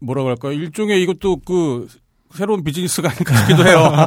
[0.00, 0.52] 뭐라고 할까요?
[0.52, 1.86] 일종의 이것도 그
[2.34, 3.92] 새로운 비즈니스가 아닐까 싶기도 해요.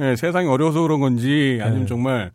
[0.00, 1.86] 예, 세상이 어려워서 그런 건지 아니면 네.
[1.86, 2.32] 정말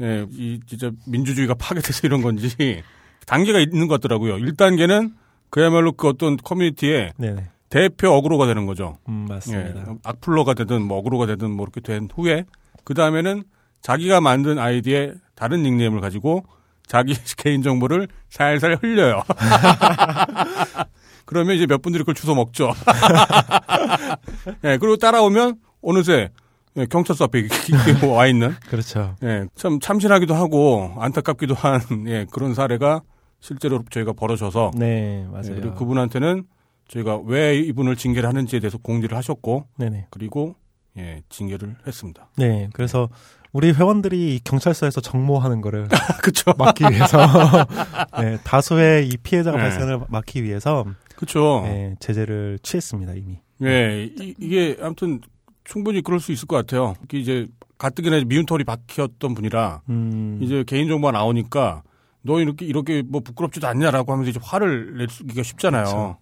[0.00, 2.82] 예, 이 진짜 민주주의가 파괴돼서 이런 건지
[3.26, 4.36] 단계가 있는 것 같더라고요.
[4.36, 5.12] 1단계는
[5.50, 7.48] 그야말로 그 어떤 커뮤니티의 네네.
[7.68, 8.98] 대표 어그로가 되는 거죠.
[9.08, 9.94] 음, 예, 맞습니다.
[10.04, 12.44] 악플러가 되든 뭐 어그로가 되든 뭐 이렇게 된 후에
[12.84, 13.44] 그 다음에는
[13.82, 16.44] 자기가 만든 아이디에 다른 닉네임을 가지고
[16.86, 19.22] 자기 개인 정보를 살살 흘려요.
[21.30, 22.72] 그러면 이제 몇 분들이 그걸 주워 먹죠.
[24.64, 26.30] 예, 그리고 따라오면 어느새
[26.76, 29.14] 예, 경찰서 앞에 이렇게 와 있는 그렇죠.
[29.22, 33.02] 예, 참 참신하기도 하고 안타깝기도 한 예, 그런 사례가
[33.38, 35.54] 실제로 저희가 벌어져서 네, 예, 맞아요.
[35.54, 36.42] 그리고 그분한테는
[36.88, 40.08] 저희가 왜 이분을 징계를 하는지에 대해서 공지를 하셨고 네네.
[40.10, 40.56] 그리고
[40.98, 42.28] 예, 징계를 했습니다.
[42.38, 43.08] 네, 그래서
[43.52, 45.88] 우리 회원들이 이 경찰서에서 정모하는 거를
[46.22, 46.52] 그렇죠.
[46.58, 47.18] 막기 위해서
[48.20, 49.62] 네, 다수의 이 피해자가 네.
[49.62, 50.84] 발생을 막기 위해서
[51.20, 51.60] 그렇죠.
[51.64, 53.38] 네, 제재를 취했습니다 이미.
[53.62, 55.20] 예, 이, 게 아무튼
[55.64, 56.94] 충분히 그럴 수 있을 것 같아요.
[57.04, 61.82] 이게 이제 가뜩이나 미운 털이 박혔던 분이라 음, 이제 개인 정보가 나오니까
[62.22, 65.84] 너 이렇게 이렇게 뭐 부끄럽지도 않냐라고 하면서 이제 화를 내기가 쉽잖아요.
[65.84, 66.16] 그렇죠.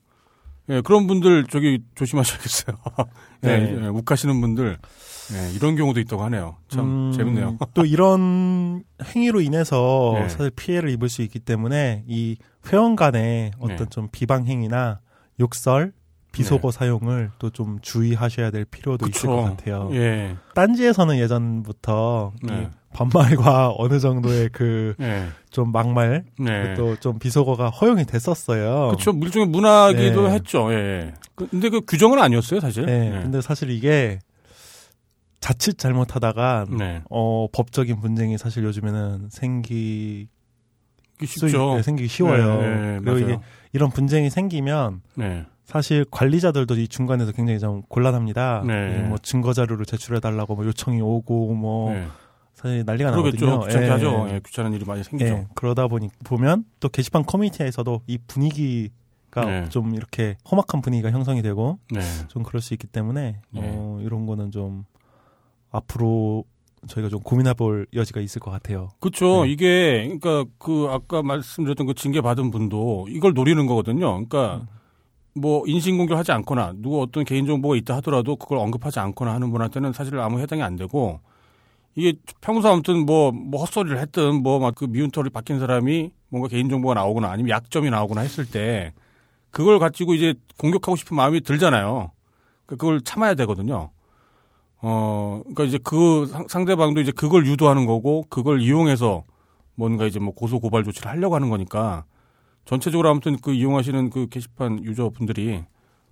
[0.71, 2.77] 예, 그런 분들 저기 조심하셔야겠어요.
[3.45, 3.79] 예, 네.
[3.81, 4.79] 예, 욱하시는 분들
[5.35, 6.57] 예, 이런 경우도 있다고 하네요.
[6.69, 7.59] 참 음, 재밌네요.
[7.75, 10.29] 또 이런 행위로 인해서 네.
[10.29, 12.37] 사실 피해를 입을 수 있기 때문에 이
[12.73, 13.85] 회원 간의 어떤 네.
[13.91, 15.01] 좀 비방 행위나
[15.41, 15.93] 욕설,
[16.33, 19.89] 비속어 사용을 또 좀 주의하셔야 될 필요도 있을 것 같아요.
[19.93, 22.71] 예, 딴지에서는 예전부터 이 네.
[22.93, 25.29] 반말과 어느 정도의 그좀 예,
[25.73, 26.75] 막말 네.
[26.75, 28.89] 또좀 비속어가 허용이 됐었어요.
[28.89, 29.11] 그렇죠.
[29.23, 30.35] 일종의 문화기도 네.
[30.35, 30.73] 했죠.
[30.73, 31.15] 예.
[31.35, 32.87] 그- 근데 그 규정은 아니었어요, 사실.
[32.87, 33.23] 네, 예.
[33.23, 34.19] 근데 사실 이게
[35.41, 37.03] 자칫 잘못하다가 네.
[37.11, 40.29] 어 법적인 분쟁이 사실 요즘에는 생기
[41.25, 41.77] 쉽죠.
[41.77, 42.61] 네, 생기기 쉬워요.
[42.61, 43.19] 네, 네, 그리고 맞아요.
[43.25, 43.39] 이게
[43.73, 45.47] 이런 분쟁이 생기면 네.
[45.65, 48.65] 사실 관리자들도 이 중간에서 굉장히 좀 곤란합니다.
[48.67, 49.03] 네.
[49.03, 52.07] 뭐 증거 자료를 제출해 달라고 뭐 요청이 오고 뭐 네.
[52.55, 53.47] 사실 난리가 그러겠죠.
[53.47, 53.67] 나거든요.
[53.67, 53.91] 귀찮게 예.
[53.91, 54.27] 하죠.
[54.31, 55.31] 예, 귀찮은 일이 많이 생기죠.
[55.31, 59.69] 예, 그러다 보니 보면 또 게시판 커뮤니티에서도 이 분위기가 네.
[59.69, 62.01] 좀 이렇게 험악한 분위기가 형성이 되고 네.
[62.29, 63.61] 좀 그럴 수 있기 때문에 네.
[63.63, 64.85] 어, 이런 거는 좀
[65.71, 66.45] 앞으로
[66.87, 68.89] 저희가 좀 고민해볼 여지가 있을 것 같아요.
[69.01, 69.45] 그렇죠.
[69.45, 69.51] 네.
[69.53, 74.07] 이게 그러니까 그 아까 말씀드렸던 그 징계 받은 분도 이걸 노리는 거거든요.
[74.13, 75.41] 그러니까 음.
[75.41, 80.19] 뭐 인신공격하지 않거나 누구 어떤 개인 정보가 있다 하더라도 그걸 언급하지 않거나 하는 분한테는 사실
[80.19, 81.21] 아무 해당이 안 되고
[81.95, 86.49] 이게 평소 아무튼 뭐, 뭐 헛소리를 했든 뭐 막 그 미운 털이 박힌 사람이 뭔가
[86.49, 88.93] 개인 정보가 나오거나 아니면 약점이 나오거나 했을 때
[89.51, 92.13] 그걸 가지고 이제 공격하고 싶은 마음이 들잖아요.
[92.67, 93.91] 그러니까 그걸 참아야 되거든요.
[94.81, 99.25] 어, 그러니까 이제 그 상- 상대방도 이제 그걸 유도하는 거고 그걸 이용해서
[99.75, 102.05] 뭔가 이제 뭐 고소 고발 조치를 하려고 하는 거니까
[102.65, 105.65] 전체적으로 아무튼 그 이용하시는 그 게시판 유저분들이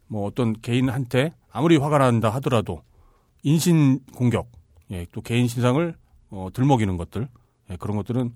[0.09, 2.83] 뭐 어떤 개인한테 아무리 화가 난다 하더라도
[3.43, 4.49] 인신 공격,
[4.91, 5.95] 예, 또 개인 신상을
[6.31, 7.29] 어, 들먹이는 것들,
[7.71, 8.33] 예, 그런 것들은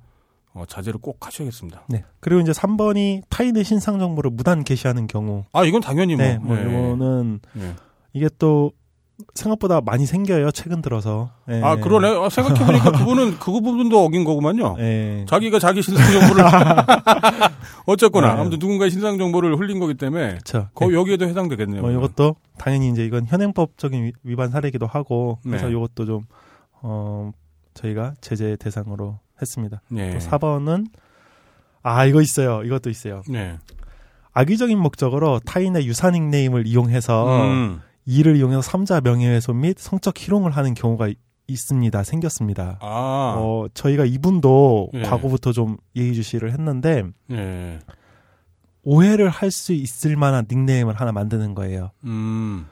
[0.52, 1.84] 어, 자제를 꼭 하셔야겠습니다.
[1.88, 2.04] 네.
[2.20, 5.44] 그리고 이제 3번이 타인의 신상 정보를 무단 게시하는 경우.
[5.52, 7.74] 아, 이건 당연히 뭐, 네, 뭐 예, 이거는 예.
[8.12, 8.72] 이게 또
[9.34, 10.50] 생각보다 많이 생겨요.
[10.52, 11.30] 최근 들어서.
[11.48, 11.60] 예.
[11.62, 12.08] 아, 그러네.
[12.08, 14.76] 아, 생각해보니까 그분은 그 부분도 어긴 거구만요.
[14.78, 15.24] 예.
[15.28, 16.44] 자기가 자기 신상 정보를
[17.86, 18.40] 어쨌거나 네.
[18.40, 20.68] 아무튼 누군가의 신상 정보를 흘린 거기 때문에 그렇죠.
[20.74, 21.82] 거 여기에도 해당되겠네요.
[21.82, 25.72] 뭐 이것도 당연히 이제 이건 현행법적인 위- 위반 사례이기도 하고 그래서 네.
[25.72, 26.22] 이것도 좀
[26.82, 27.32] 어,
[27.74, 29.80] 저희가 제재 대상으로 했습니다.
[29.88, 30.12] 네.
[30.12, 30.86] 또 4번은
[31.82, 32.62] 아 이거 있어요.
[32.64, 33.22] 이것도 있어요.
[33.28, 33.56] 네.
[34.32, 37.80] 악의적인 목적으로 타인의 유사 닉네임을 이용해서 음.
[38.10, 41.14] 이를 이용해서 삼자 명예훼손 및 성적 희롱을 하는 경우가 이-
[41.46, 42.02] 있습니다.
[42.04, 42.78] 생겼습니다.
[42.80, 43.34] 아.
[43.38, 45.02] 어, 저희가 이분도 예.
[45.02, 47.78] 과거부터 좀 예의주시를 했는데 예.
[48.82, 51.90] 오해를 할 수 있을 만한 닉네임을 하나 만드는 거예요.
[52.04, 52.66] 음.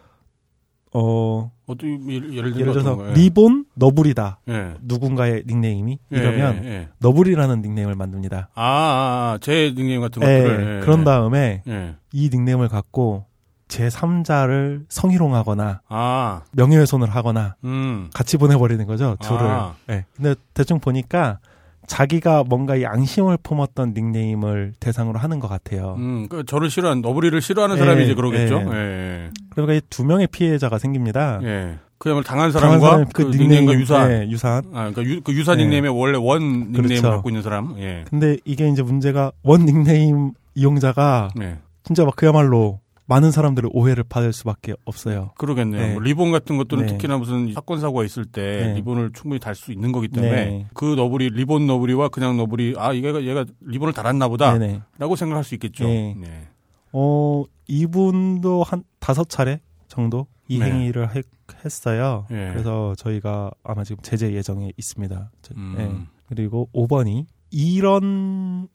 [0.94, 2.96] 어, 어떤 예를, 예를 들어서?
[3.14, 4.40] 리본 너블이다.
[4.48, 4.74] 예.
[4.83, 6.88] 누군가의 닉네임이 예, 이러면 예, 예.
[7.01, 8.48] 너블이라는 닉네임을 만듭니다.
[8.55, 11.05] 아, 아, 아, 제 닉네임 같은 예, 것들을 예, 그런 예.
[11.05, 11.94] 다음에 예.
[12.12, 13.27] 이 닉네임을 갖고
[13.68, 16.42] 제 3자를 성희롱하거나 아.
[16.52, 18.09] 명예훼손을 하거나 음.
[18.14, 19.40] 같이 보내버리는 거죠 둘을.
[19.40, 19.74] 아.
[19.90, 20.04] 예.
[20.16, 21.38] 근데 대충 보니까
[21.87, 25.94] 자기가 뭔가 이 앙심을 품었던 닉네임을 대상으로 하는 것 같아요.
[25.98, 26.28] 음.
[26.28, 28.62] 그 저를 싫어하는 너부리를 싫어하는 예, 사람이 이제 그러겠죠.
[28.72, 28.76] 예.
[28.76, 29.31] 예.
[29.50, 31.40] 그러니까 이 두 명의 피해자가 생깁니다.
[31.42, 31.78] 예.
[31.96, 34.64] 그야말로 당한 당한 사람과 사람의 그, 닉네임 과 유사한 예, 유사한.
[34.72, 35.62] 아, 그러니까 유, 그 유사 네.
[35.62, 37.11] 닉네임의 원래 원 닉네임을 그렇죠.
[37.11, 37.74] 갖고 있는 사람.
[37.78, 38.04] 예.
[38.09, 41.59] 근데 이게 이제 문제가 원 닉네임 이용자가 네.
[41.85, 45.31] 진짜 막 그야말로 많은 사람들의 오해를 받을 수밖에 없어요.
[45.38, 45.81] 그러겠네요.
[45.81, 45.92] 네.
[45.94, 46.92] 뭐 리본 같은 것들은 네.
[46.92, 48.75] 특히나 무슨 사건 사고가 있을 때 네.
[48.75, 50.66] 리본을 충분히 달 수 있는 거기 때문에 네.
[50.75, 55.16] 그 너브리 리본 너브리와 그냥 너브리 아 얘가 얘가 리본을 달았나 보다라고 네네.
[55.16, 55.85] 생각할 수 있겠죠.
[55.85, 56.14] 네.
[56.21, 56.49] 네.
[56.92, 60.71] 어 이분도 한 다섯 차례 정도 이 네.
[60.71, 61.25] 행위를 했,
[61.64, 62.27] 했어요.
[62.31, 62.51] 예.
[62.53, 65.31] 그래서 저희가 아마 지금 제재 예정에 있습니다.
[65.42, 65.75] 저- 음.
[65.79, 66.07] 예.
[66.29, 68.68] 그리고 5번이 이런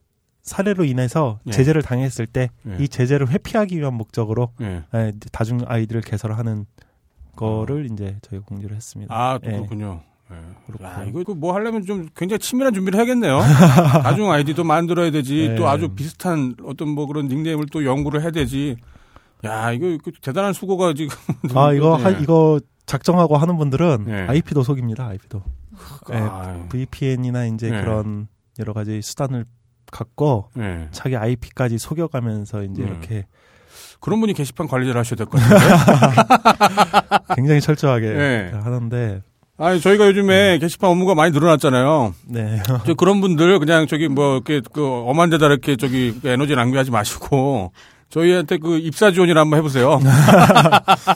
[0.43, 1.51] 사례로 인해서 예.
[1.51, 2.47] 제재를 당했을 때이
[2.79, 2.87] 예.
[2.87, 4.83] 제재를 회피하기 위한 목적으로 예.
[4.93, 6.65] 예, 다중 아이디를 개설하는
[7.35, 9.13] 거를 이제 저희가 공지를 했습니다.
[9.15, 9.55] 아, 또 예.
[9.55, 10.01] 그렇군요.
[10.31, 10.35] 예.
[10.67, 10.87] 그렇고요.
[10.87, 13.39] 야, 이거 그뭐 하려면 좀 굉장히 치밀한 준비를 해야겠네요.
[14.03, 15.49] 나중 아이디도 만들어야 되지.
[15.49, 15.55] 네.
[15.55, 18.75] 또 아주 비슷한 어떤 뭐 그런 닉네임을 또 연구를 해야 되지.
[19.45, 21.15] 야, 이거 그 대단한 수고가 지금.
[21.55, 22.03] 아 이거 예.
[22.03, 24.13] 하- 이거 작정하고 하는 분들은 예.
[24.27, 25.07] IP도 속입니다.
[25.07, 25.41] IP도
[26.11, 27.81] 예, 아, VPN이나 이제 네.
[27.81, 28.27] 그런
[28.59, 29.45] 여러 가지 수단을
[29.93, 30.87] 갖고 예.
[30.91, 32.87] 자기 IP까지 속여가면서 이제 음.
[32.87, 33.25] 이렇게
[34.01, 37.23] 그런 분이 게시판 관리를 하셔야 될 것 같은데.
[37.35, 38.51] 굉장히 철저하게 네.
[38.53, 39.21] 하는데
[39.57, 42.13] 아니, 저희가 요즘에 게시판 업무가 많이 늘어났잖아요.
[42.27, 46.91] 네 저 그런 분들 그냥 저기 뭐 이렇게 그 엄한 데다 이렇게 저기 에너지 낭비하지
[46.91, 47.71] 마시고
[48.09, 49.99] 저희한테 그 입사 지원이나 한번 해보세요.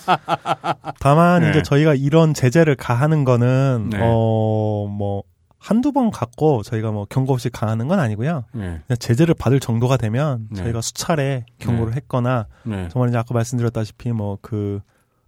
[1.00, 1.50] 다만 네.
[1.50, 4.00] 이제 저희가 이런 제재를 가하는 거는 네.
[4.02, 5.24] 어뭐
[5.68, 8.46] 한두 번 갖고 저희가 뭐 경고 없이 가하는 건 아니고요.
[8.54, 8.62] 네.
[8.88, 10.64] 그냥 제재를 받을 정도가 되면 네.
[10.64, 12.88] 저희가 수차례 경고를 했거나 네.
[12.90, 14.80] 정말 이제 아까 말씀드렸다시피 뭐 그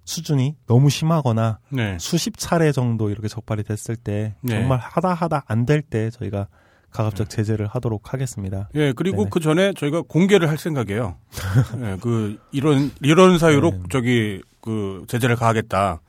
[0.06, 1.98] 수준이 너무 심하거나 네.
[2.00, 4.56] 수십 차례 정도 이렇게 적발이 됐을 때 네.
[4.56, 6.48] 정말 하다 하다 안 될 때 저희가
[6.90, 8.70] 가급적 제재를 하도록 하겠습니다.
[8.74, 9.30] 예, 그리고 네네.
[9.30, 11.18] 그 전에 저희가 공개를 할 생각이에요.
[11.84, 13.80] 예, 그, 이런, 이런 사유로 네.
[13.92, 16.02] 저기, 그, 제재를 가하겠다.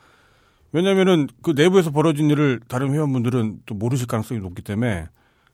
[0.73, 5.09] 왜냐면은 그 내부에서 벌어진 일을 다른 회원분들은 또 모르실 가능성이 높기 때문에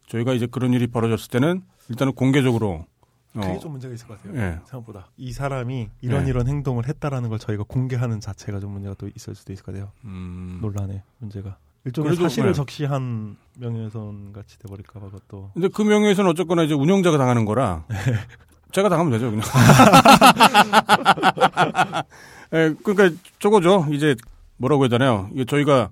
[0.09, 2.87] 저희가 이제 그런 일이 벌어졌을 때는 일단은 공개적으로,
[3.35, 4.41] 어, 그게 좀 문제가 있을 것 같아요.
[4.41, 4.59] 예.
[4.67, 6.31] 생각보다 이 사람이 이런 네.
[6.31, 9.93] 이런 행동을 했다라는 걸 저희가 공개하는 자체가 좀 문제가 또 있을 수도 있을 것 같아요.
[10.05, 10.59] 음.
[10.61, 12.55] 논란의 문제가 일종의 그래도, 사실을 네.
[12.55, 17.85] 적시한 명예훼손 같이 돼버릴까봐 그것도 근데 그 명예훼손은 어쨌거나 이제 운영자가 당하는 거라
[18.73, 19.47] 제가 당하면 되죠 그냥.
[22.53, 23.87] 예, 그러니까 저거죠.
[23.91, 24.17] 이제
[24.57, 25.29] 뭐라고 해야 되나요?
[25.33, 25.91] 이게 저희가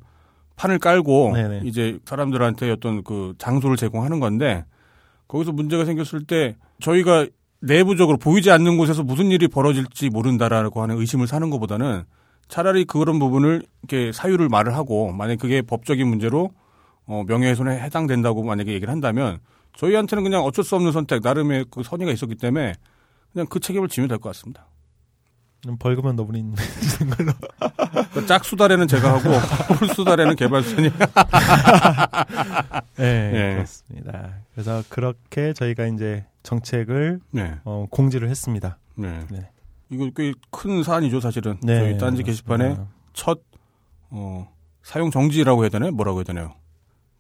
[0.57, 1.63] 판을 깔고 네네.
[1.65, 4.65] 이제 사람들한테 어떤 그 장소를 제공하는 건데
[5.29, 7.27] 거기서 문제가 생겼을 때 저희가
[7.61, 12.05] 내부적으로 보이지 않는 곳에서 무슨 일이 벌어질지 모른다라고 하는 의심을 사는 것보다는
[12.49, 16.51] 차라리 그런 부분을 이렇게 사유를 말을 하고 만약 그게 법적인 문제로
[17.07, 19.39] 어, 명예훼손에 해당된다고 만약에 얘기를 한다면
[19.77, 22.75] 저희한테는 그냥 어쩔 수 없는 선택 나름의 그 선의가 있었기 때문에
[23.33, 24.67] 그냥 그 책임을 지면 될 것 같습니다.
[25.69, 26.55] 음, 벌금은 너블린
[26.99, 27.33] 주는 걸로.
[28.13, 29.31] 그 짝수달에는 제가 하고
[29.77, 30.91] 풀수달에는 개발선이.
[32.97, 33.55] 네, 예.
[33.55, 34.35] 그렇습니다.
[34.53, 37.55] 그래서 그렇게 저희가 이제 정책을 네.
[37.65, 38.79] 어, 공지를 했습니다.
[38.95, 39.21] 네.
[39.31, 39.51] 네.
[39.91, 41.59] 이거 꽤큰 사안이죠, 사실은.
[41.63, 42.95] 네, 저희 딴지 게시판에 그렇습니다.
[43.13, 43.41] 첫
[44.11, 44.49] 어,
[44.83, 45.93] 사용 정지라고 해야 되나요?
[45.93, 46.55] 뭐라고 해야 되나요?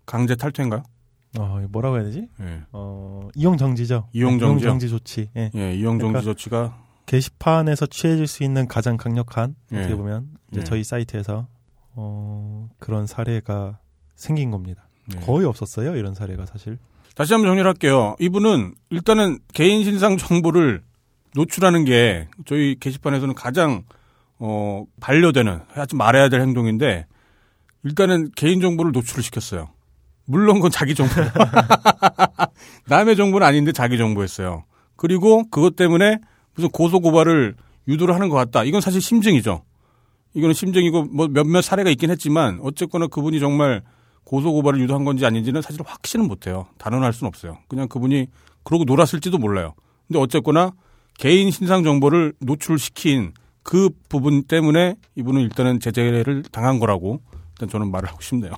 [0.07, 0.83] 강제 탈퇴인가요?
[1.39, 2.29] 어, 뭐라고 해야 되지?
[2.41, 2.63] 예.
[2.73, 4.09] 어, 이용 정지죠.
[4.13, 4.59] 이용 네?
[4.61, 5.31] 정지 조치.
[5.37, 5.51] 예.
[5.55, 9.79] 예, 이용 정지 그러니까 조치가 게시판에서 취해질 수 있는 가장 강력한 예.
[9.79, 10.65] 어떻게 보면 이제 예.
[10.65, 11.47] 저희 사이트에서
[11.93, 13.79] 어, 그런 사례가
[14.15, 14.89] 생긴 겁니다.
[15.07, 15.21] 네.
[15.21, 16.79] 거의 없었어요 이런 사례가 사실.
[17.15, 18.17] 다시 한번 정리를 할게요.
[18.19, 20.83] 이분은 일단은 개인 신상 정보를
[21.35, 23.85] 노출하는 게 저희 게시판에서는 가장
[24.39, 27.07] 어 반려되는 하지 말아야 될 행동인데
[27.85, 29.69] 일단은 개인 정보를 노출을 시켰어요.
[30.27, 31.13] 물론 그건 자기 정보.
[32.89, 34.65] 남의 정보는 아닌데 자기 정보였어요.
[34.97, 36.19] 그리고 그것 때문에
[36.55, 37.55] 무슨 고소 고발을
[37.89, 38.65] 유도를 하는 것 같다.
[38.65, 39.63] 이건 사실 심증이죠.
[40.35, 43.83] 이거는 심증이고 뭐 몇몇 사례가 있긴 했지만 어쨌거나 그분이 정말
[44.25, 46.67] 고소 고발을 유도한 건지 아닌지는 사실 확신은 못 해요.
[46.79, 47.59] 단언할 수는 없어요.
[47.69, 48.27] 그냥 그분이
[48.65, 49.75] 그러고 놀았을지도 몰라요.
[50.09, 50.73] 근데 어쨌거나
[51.19, 57.21] 개인 신상 정보를 노출시킨 그 부분 때문에 이분은 일단은 제재를 당한 거라고
[57.53, 58.53] 일단 저는 말을 하고 싶네요.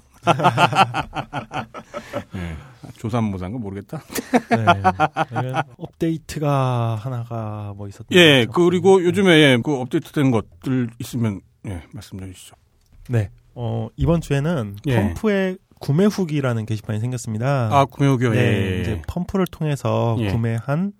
[2.34, 2.56] 예.
[2.98, 4.02] 조삼모사인가 모르겠다.
[4.50, 5.42] 네.
[5.42, 5.52] 네.
[5.76, 8.46] 업데이트가 하나가 뭐 있었던 예.
[8.52, 12.56] 그리고 요즘에 예, 그 업데이트된 것들 있으면 예, 말씀 해 주시죠.
[13.08, 13.30] 네.
[13.54, 15.14] 어, 이번 주에는 예.
[15.14, 17.68] 펌프의 구매 후기라는 게시판이 생겼습니다.
[17.70, 18.30] 아, 구매 후기요.
[18.30, 18.80] 네, 예.
[18.80, 20.28] 이제 펌프를 통해서 예.
[20.28, 20.92] 구매한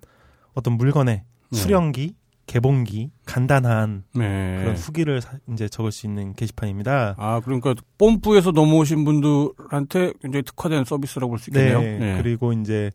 [0.53, 1.55] 어떤 물건의 예.
[1.55, 2.15] 수령기,
[2.47, 4.57] 개봉기, 간단한 네.
[4.61, 7.15] 그런 후기를 사- 이제 적을 수 있는 게시판입니다.
[7.17, 11.79] 아, 그러니까 뽐뿌에서 넘어오신 분들한테 굉장히 특화된 서비스라고 볼 수 있겠네요.
[11.81, 11.99] 네.
[12.17, 12.21] 예.
[12.21, 12.89] 그리고 이제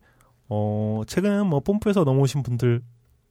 [0.48, 2.80] 어 최근 뭐 펌프에서 넘어오신 분들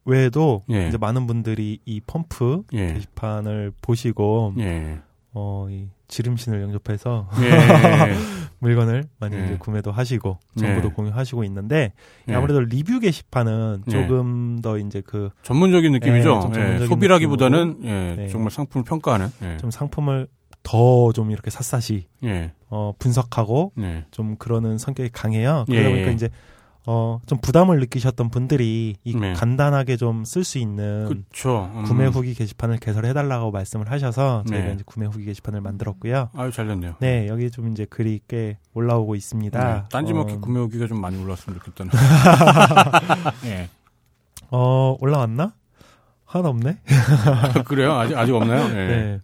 [0.05, 0.87] 외에도 예.
[0.87, 2.93] 이제 많은 분들이 이 펌프 예.
[2.93, 4.99] 게시판을 보시고 예.
[5.33, 7.49] 어이 지름신을 영접해서 예.
[8.59, 9.45] 물건을 많이 예.
[9.45, 10.91] 이제 구매도 하시고 정보도 예.
[10.91, 11.93] 공유하시고 있는데
[12.29, 12.35] 예.
[12.35, 13.91] 아무래도 리뷰 게시판은 예.
[13.91, 16.29] 조금 더 이제 그좀 전문적인 느낌이죠.
[16.29, 18.27] 예, 좀 전문적인 예, 소비라기보다는 예, 네.
[18.27, 19.27] 정말 상품을 평가하는.
[19.41, 19.57] 예.
[19.71, 20.27] 상품을
[20.63, 22.51] 더 좀 이렇게 샅샅이 예.
[22.69, 24.05] 어 분석하고 예.
[24.11, 25.65] 좀 그러는 성격이 강해요.
[25.67, 25.91] 그러다 예.
[25.91, 26.29] 보니까 이제
[26.87, 29.33] 어 좀 부담을 느끼셨던 분들이 이 네.
[29.33, 31.23] 간단하게 좀 쓸 수 있는.
[31.75, 31.83] 음.
[31.83, 34.73] 구매 후기 게시판을 개설해 달라고 말씀을 하셔서 저희가 네.
[34.73, 36.29] 이제 구매 후기 게시판을 만들었고요.
[36.35, 36.95] 아유 잘 됐네요.
[36.99, 39.73] 네, 여기 좀 이제 글이 꽤 올라오고 있습니다.
[39.73, 39.83] 네.
[39.91, 41.91] 딴지마켓 어, 구매 후기가 좀 많이 올랐으면 좋겠다는.
[43.45, 43.69] 예.
[44.51, 45.53] 어, 올라왔나?
[46.25, 46.77] 하나 없네.
[47.65, 47.93] 그래요?
[47.93, 48.63] 아직 아직 없나요?
[48.69, 48.87] 예.
[48.87, 49.19] 네.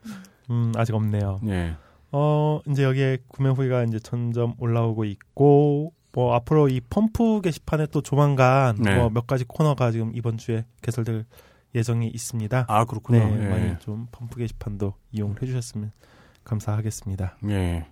[0.50, 1.40] 음, 아직 없네요.
[1.48, 1.74] 예.
[2.12, 8.02] 어, 이제 여기에 구매 후기가 이제 점점 올라오고 있고 뭐 앞으로 이 펌프 게시판에 또
[8.02, 8.96] 조만간 네.
[8.96, 11.26] 뭐몇 가지 코너가 지금 이번 주에 개설될
[11.76, 12.66] 예정이 있습니다.
[12.68, 13.20] 아 그렇군요.
[13.20, 13.48] 네, 예.
[13.48, 15.92] 많이 좀 펌프 게시판도 이용을 해주셨으면
[16.44, 17.38] 감사하겠습니다.
[17.50, 17.86] 예.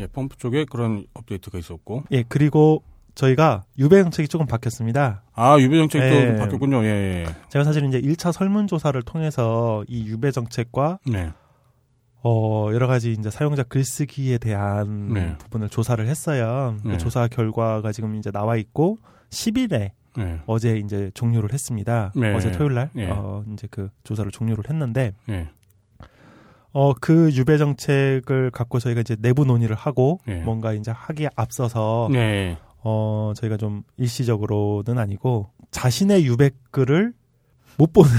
[0.00, 2.02] 예, 펌프 쪽에 그런 업데이트가 있었고.
[2.10, 2.82] 예, 그리고
[3.14, 5.22] 저희가 유배 정책이 조금 바뀌었습니다.
[5.32, 6.34] 아, 유배 정책도 예.
[6.38, 6.82] 바뀌었군요.
[6.82, 11.12] 예, 제가 사실 이제 1차 설문조사를 통해서 이 유배 정책과 예.
[11.12, 11.32] 네.
[12.22, 15.38] 어, 여러 가지 이제 사용자 글쓰기에 대한 네.
[15.38, 16.76] 부분을 조사를 했어요.
[16.82, 16.98] 그 네.
[16.98, 18.98] 조사 결과가 지금 이제 나와 있고
[19.30, 20.40] 10일에 예.
[20.46, 22.12] 어제 이제 종료를 했습니다.
[22.14, 22.34] 네.
[22.34, 23.08] 어제 토요일 날 네.
[23.10, 25.48] 어, 이제 그 조사를 종료를 했는데 예.
[26.72, 30.42] 어, 그 유배 정책을 갖고 저희가 이제 내부 논의를 하고 네.
[30.42, 32.58] 뭔가 이제 하기에 앞서서 네.
[32.82, 37.12] 어, 저희가 좀 일시적으로는 아니고 자신의 유배 글을
[37.76, 38.10] 못 보는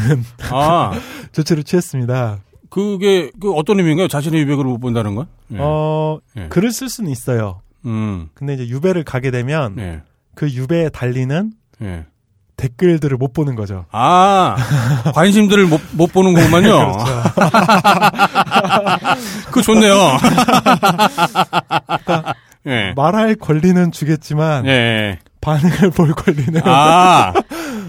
[0.52, 0.92] 아,
[1.34, 2.40] 조치를 취했습니다.
[2.72, 4.08] 그게 그 어떤 의미인가요?
[4.08, 5.28] 자신의 유백을 못 본다는 건?
[5.54, 5.58] 예.
[5.60, 6.48] 어, 예.
[6.48, 7.62] 글을 쓸 수는 있어요.
[7.86, 8.30] 음.
[8.34, 10.02] 근데 이제 유배를 가게 되면 예.
[10.36, 12.06] 그 유배에 달리는 예.
[12.56, 13.86] 댓글들을 못 보는 거죠.
[13.92, 14.56] 아,
[15.14, 16.96] 관심들을 못, 못 보는 거구만요.
[19.52, 19.96] 그 좋네요.
[22.68, 22.94] 예.
[22.96, 25.20] 말할 권리는 주겠지만 예.
[25.42, 27.34] 반응을 볼 권리는 아,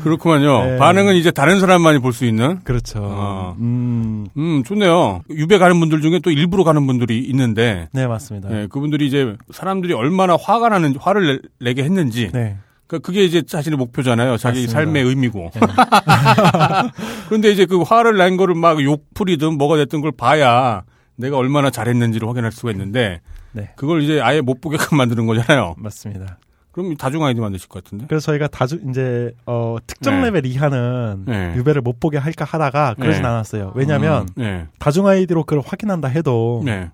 [0.03, 0.65] 그렇구만요.
[0.65, 0.77] 네.
[0.79, 2.61] 반응은 이제 다른 사람만이 볼 수 있는?
[2.65, 3.01] 그렇죠.
[3.05, 3.55] 아.
[3.59, 5.21] 음, 음, 좋네요.
[5.31, 8.49] 유배 가는 분들 중에 또 일부러 가는 분들이 있는데, 네 맞습니다.
[8.53, 13.43] 예, 그분들이 이제 사람들이 얼마나 화가 나는, 화를 내, 게 했는지, 네, 그 그게 이제
[13.43, 14.37] 자신의 목표잖아요.
[14.39, 14.73] 자기 맞습니다.
[14.73, 15.51] 삶의 의미고.
[15.55, 15.61] 네.
[17.29, 20.83] 그런데 이제 그 화를 낸 거를 막 욕플이든 뭐가 됐든 걸 봐야
[21.17, 23.21] 내가 얼마나 잘했는지를 확인할 수가 있는데,
[23.53, 23.71] 네.
[23.77, 25.75] 그걸 이제 아예 못 보게끔 만드는 거잖아요.
[25.79, 26.39] 맞습니다.
[26.73, 28.07] 그럼 다중 아이디 만드실 것 같은데?
[28.09, 30.27] 그래서 저희가 다주 이제 어, 특정 네.
[30.31, 31.55] 레벨 이하는 네.
[31.57, 33.29] 유배를 못 보게 할까 하다가 그러진 네.
[33.29, 33.73] 않았어요.
[33.75, 34.67] 왜냐하면 음, 네.
[34.79, 36.91] 다중 아이디로 그걸 확인한다 해도 네.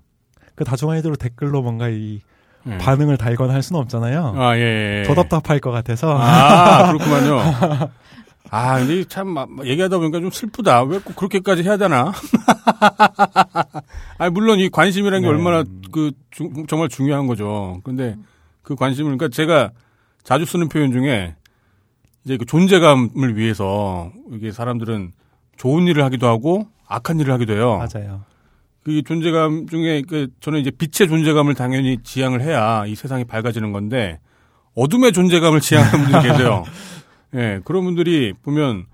[0.57, 2.21] 그 다중 아이디로 댓글로 뭔가 이
[2.65, 2.77] 네.
[2.79, 4.35] 반응을 달거나 할 수는 없잖아요.
[4.37, 5.03] 아, 예, 예.
[5.07, 7.39] 더 답답할 것 같아서 아, 그렇구만요.
[8.51, 10.83] 아, 근데 참 얘기하다 보니까 좀 슬프다.
[10.83, 12.13] 왜 꼭 그렇게까지 해야 되나?
[14.19, 15.33] 아, 물론 이 관심이라는 게 네.
[15.33, 17.81] 얼마나 그 중- 정말 중요한 거죠.
[17.85, 18.17] 근데
[18.69, 19.71] 그 관심을 그러니까 제가
[20.23, 21.35] 자주 쓰는 표현 중에
[22.23, 25.13] 이제 그 존재감을 위해서 이게 사람들은
[25.57, 27.79] 좋은 일을 하기도 하고 악한 일을 하기도 해요.
[27.79, 28.25] 맞아요.
[28.85, 34.21] 그 존재감 중에 그 저는 이제 빛의 존재감을 당연히 지향을 해야 이 세상이 밝아지는 건데
[34.75, 36.65] 어둠의 존재감을 지향하는 분들이 계세요.
[37.37, 38.85] 예, 그런 분들이 보면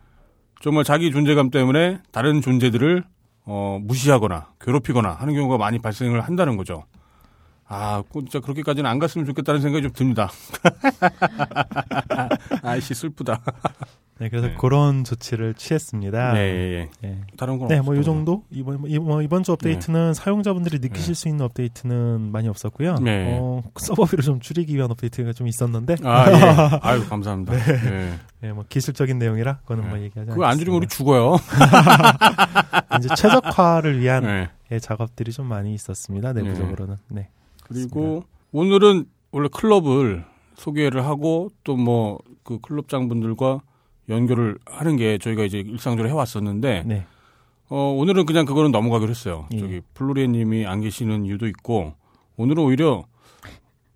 [0.60, 3.02] 정말 자기 존재감 때문에 다른 존재들을
[3.46, 6.84] 어, 무시하거나 괴롭히거나 하는 경우가 많이 발생을 한다는 거죠.
[7.66, 10.30] 아, 꼭 진짜 그렇게까지는 안 갔으면 좋겠다는 생각이 좀 듭니다.
[12.62, 13.40] 아이씨 슬프다.
[14.20, 14.54] 네, 그래서 네.
[14.56, 16.34] 그런 조치를 취했습니다.
[16.34, 16.90] 네, 예, 예.
[17.00, 17.20] 네.
[17.36, 21.20] 다른 건 네, 뭐이 없었던 정도 이번 뭐 이번, 주 업데이트는 사용자분들이 느끼실 네.
[21.20, 22.96] 수 있는 업데이트는 많이 없었고요.
[22.96, 23.36] 네.
[23.40, 25.96] 어, 서버비를 좀 줄이기 위한 업데이트가 좀 있었는데.
[26.04, 26.34] 아, 예.
[26.82, 27.54] 아유, 감사합니다.
[27.54, 28.12] 예.
[28.40, 29.90] 네, 뭐 기술적인 내용이라 그거는 네.
[29.90, 30.96] 뭐 얘기하지 그거 안 줄이면 우리 않겠습니다.
[30.96, 31.36] 죽어요.
[32.98, 34.48] 이제 최적화를 위한 네.
[34.70, 36.32] 예, 작업들이 좀 많이 있었습니다.
[36.32, 36.98] 내부적으로는.
[37.08, 37.30] 네.
[37.74, 40.24] 그리고 오늘은 원래 클럽을
[40.56, 43.60] 소개를 하고 또 뭐 그 클럽장 분들과
[44.10, 47.06] 연결을 하는 게 저희가 이제 일상적으로 해왔었는데 네.
[47.70, 49.46] 어 오늘은 그냥 그거는 넘어가기로 했어요.
[49.54, 49.58] 예.
[49.58, 51.94] 저기 플로리아님이 안 계시는 이유도 있고
[52.36, 53.04] 오늘은 오히려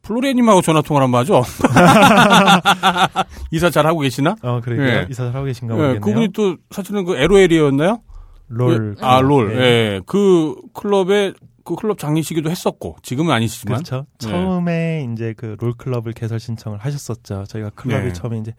[0.00, 1.42] 플로리아님하고 전화 통화를 한번 하죠.
[3.50, 4.36] 이사 잘 하고 계시나?
[4.42, 4.86] 어, 그러게요.
[4.86, 5.06] 예.
[5.10, 6.00] 이사를 하고 계신가 예, 모르겠네요.
[6.00, 8.00] 그분이 또 사실은 그 LOL이었나요?
[8.48, 8.96] 롤.
[9.00, 9.54] 아, 롤.
[9.54, 9.62] 네.
[9.62, 10.00] 예.
[10.06, 11.34] 그 클럽에
[11.68, 14.06] 그 클럽 장이시기도 했었고 지금은 아니시지만 그렇죠.
[14.20, 14.30] 네.
[14.30, 17.44] 처음에 이제 그 롤클럽을 개설 신청을 하셨었죠.
[17.44, 18.12] 저희가 클럽이 네.
[18.14, 18.54] 처음에 이제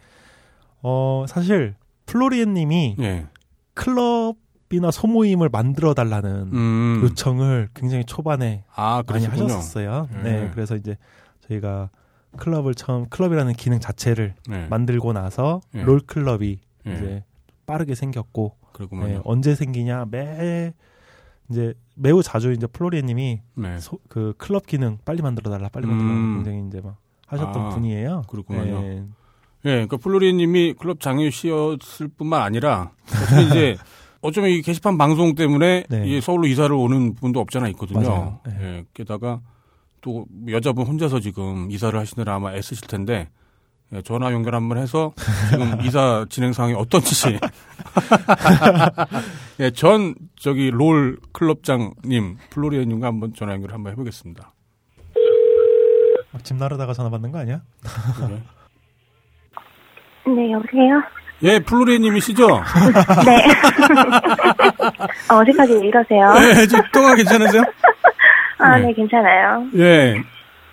[0.84, 1.74] 어 사실
[2.06, 3.26] 플로리엔 님이 예.
[3.74, 7.00] 클럽이나 소모임을 만들어 달라는 음.
[7.04, 9.26] 요청을 굉장히 초반에 아, 많이.
[9.26, 10.08] 하셨었어요.
[10.22, 10.41] 네.
[10.41, 10.52] 네.
[10.54, 10.95] 그래서 이제
[11.48, 11.89] 저희가
[12.38, 14.67] 클럽을 처음 클럽이라는 기능 자체를 네.
[14.67, 15.82] 만들고 나서 네.
[15.82, 16.93] 롤클럽이 예.
[16.93, 17.24] 이제
[17.65, 18.56] 빠르게 생겼고.
[18.91, 20.74] 네, 언제 생기냐 매
[21.49, 23.79] 이제 매우 자주 이제 플로리엔 님이 네.
[23.79, 26.35] 소- 그 클럽 기능 빨리 만들어 달라 빨리 만들어 달라 음.
[26.43, 28.23] 굉장히 이제 막 하셨던 아, 분이에요.
[28.27, 28.81] 그렇구만요.
[28.81, 29.03] 네.
[29.65, 32.91] 예, 그러니까 플로리님이 클럽 장이셨을 뿐만 아니라
[33.49, 33.75] 이제
[34.21, 36.07] 어쩌면 이 게시판 방송 때문에 네.
[36.07, 38.39] 이 서울로 이사를 오는 부분도 없잖아 있거든요.
[38.45, 38.57] 네.
[38.62, 39.41] 예, 게다가
[40.01, 43.29] 또 여자분 혼자서 지금 이사를 하시느라 아마 애쓰실 텐데 예,
[44.04, 45.13] 전화 연결 한번 해서
[45.49, 47.39] 지금 이사 진행 상황이 어떤지
[49.60, 54.52] 예, 전 저기 롤 클럽장님 플로리아님과 한번 전화 연결 한번 해보겠습니다.
[56.32, 57.62] 막집 나르다가 전화 받는 거 아니야?
[58.30, 58.41] 예.
[60.32, 61.02] 네, 여보세요?
[61.41, 62.47] 예, 플로리아님이시죠?
[63.25, 63.45] 네.
[65.32, 66.34] 어, 어디까지 왜 이러세요?
[66.62, 67.63] 예, 지금 통화 괜찮으세요?
[68.60, 68.88] 아, 네.
[68.88, 69.65] 네, 괜찮아요.
[69.75, 70.21] 예.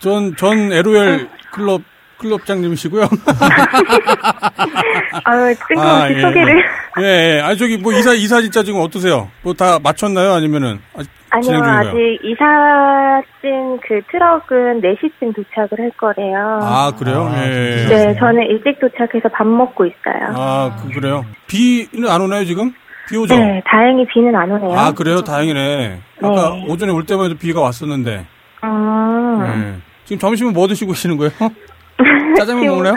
[0.00, 1.80] 전, 전 LOL 클럽,
[2.18, 3.02] 클럽장님이시고요.
[5.24, 6.20] 아유, 뜬금없이 아, 예.
[6.20, 6.64] 소개를.
[7.00, 7.40] 예, 예.
[7.42, 9.28] 아, 저기, 뭐, 이사, 이사 진짜 지금 어떠세요?
[9.42, 10.32] 뭐, 다 맞췄나요?
[10.32, 10.80] 아니면은?
[10.96, 11.88] 아직 아니요, 진행 중인가요?
[11.90, 16.60] 아직 이사진 그 트럭은 4시쯤 도착을 할 거래요.
[16.62, 17.28] 아, 그래요?
[17.30, 17.86] 아, 예.
[17.86, 18.14] 좀 네.
[18.18, 20.34] 저는 일찍 도착해서 밥 먹고 있어요.
[20.34, 21.24] 아, 그, 그래요?
[21.46, 22.72] 비는 안 오나요, 지금?
[23.08, 23.36] 비 오죠?
[23.36, 24.76] 네, 다행히 비는 안 오네요.
[24.76, 25.22] 아, 그래요?
[25.22, 26.00] 다행이네.
[26.22, 26.66] 아까 네.
[26.68, 28.26] 오전에 올 때만 해도 비가 왔었는데.
[28.64, 29.46] 음.
[29.46, 29.80] 예.
[30.04, 31.32] 지금 점심은 뭐 드시고 계시는 거예요?
[32.36, 32.96] 짜장면 지금- 먹나요?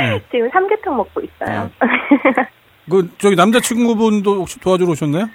[0.00, 0.22] 예.
[0.30, 1.70] 지금 삼계탕 먹고 있어요.
[2.90, 5.26] 그, 저기 남자친구분도 혹시 도와주러 오셨나요?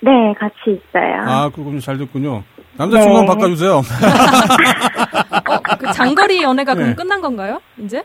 [0.00, 1.22] 네, 같이 있어요.
[1.26, 1.80] 아, 그렇군요.
[1.80, 2.42] 잘 됐군요.
[2.76, 3.16] 남자친구 네.
[3.18, 3.82] 한번 바꿔주세요.
[5.50, 6.80] 어, 그 장거리 연애가 네.
[6.82, 7.60] 그럼 끝난 건가요?
[7.78, 8.02] 이제?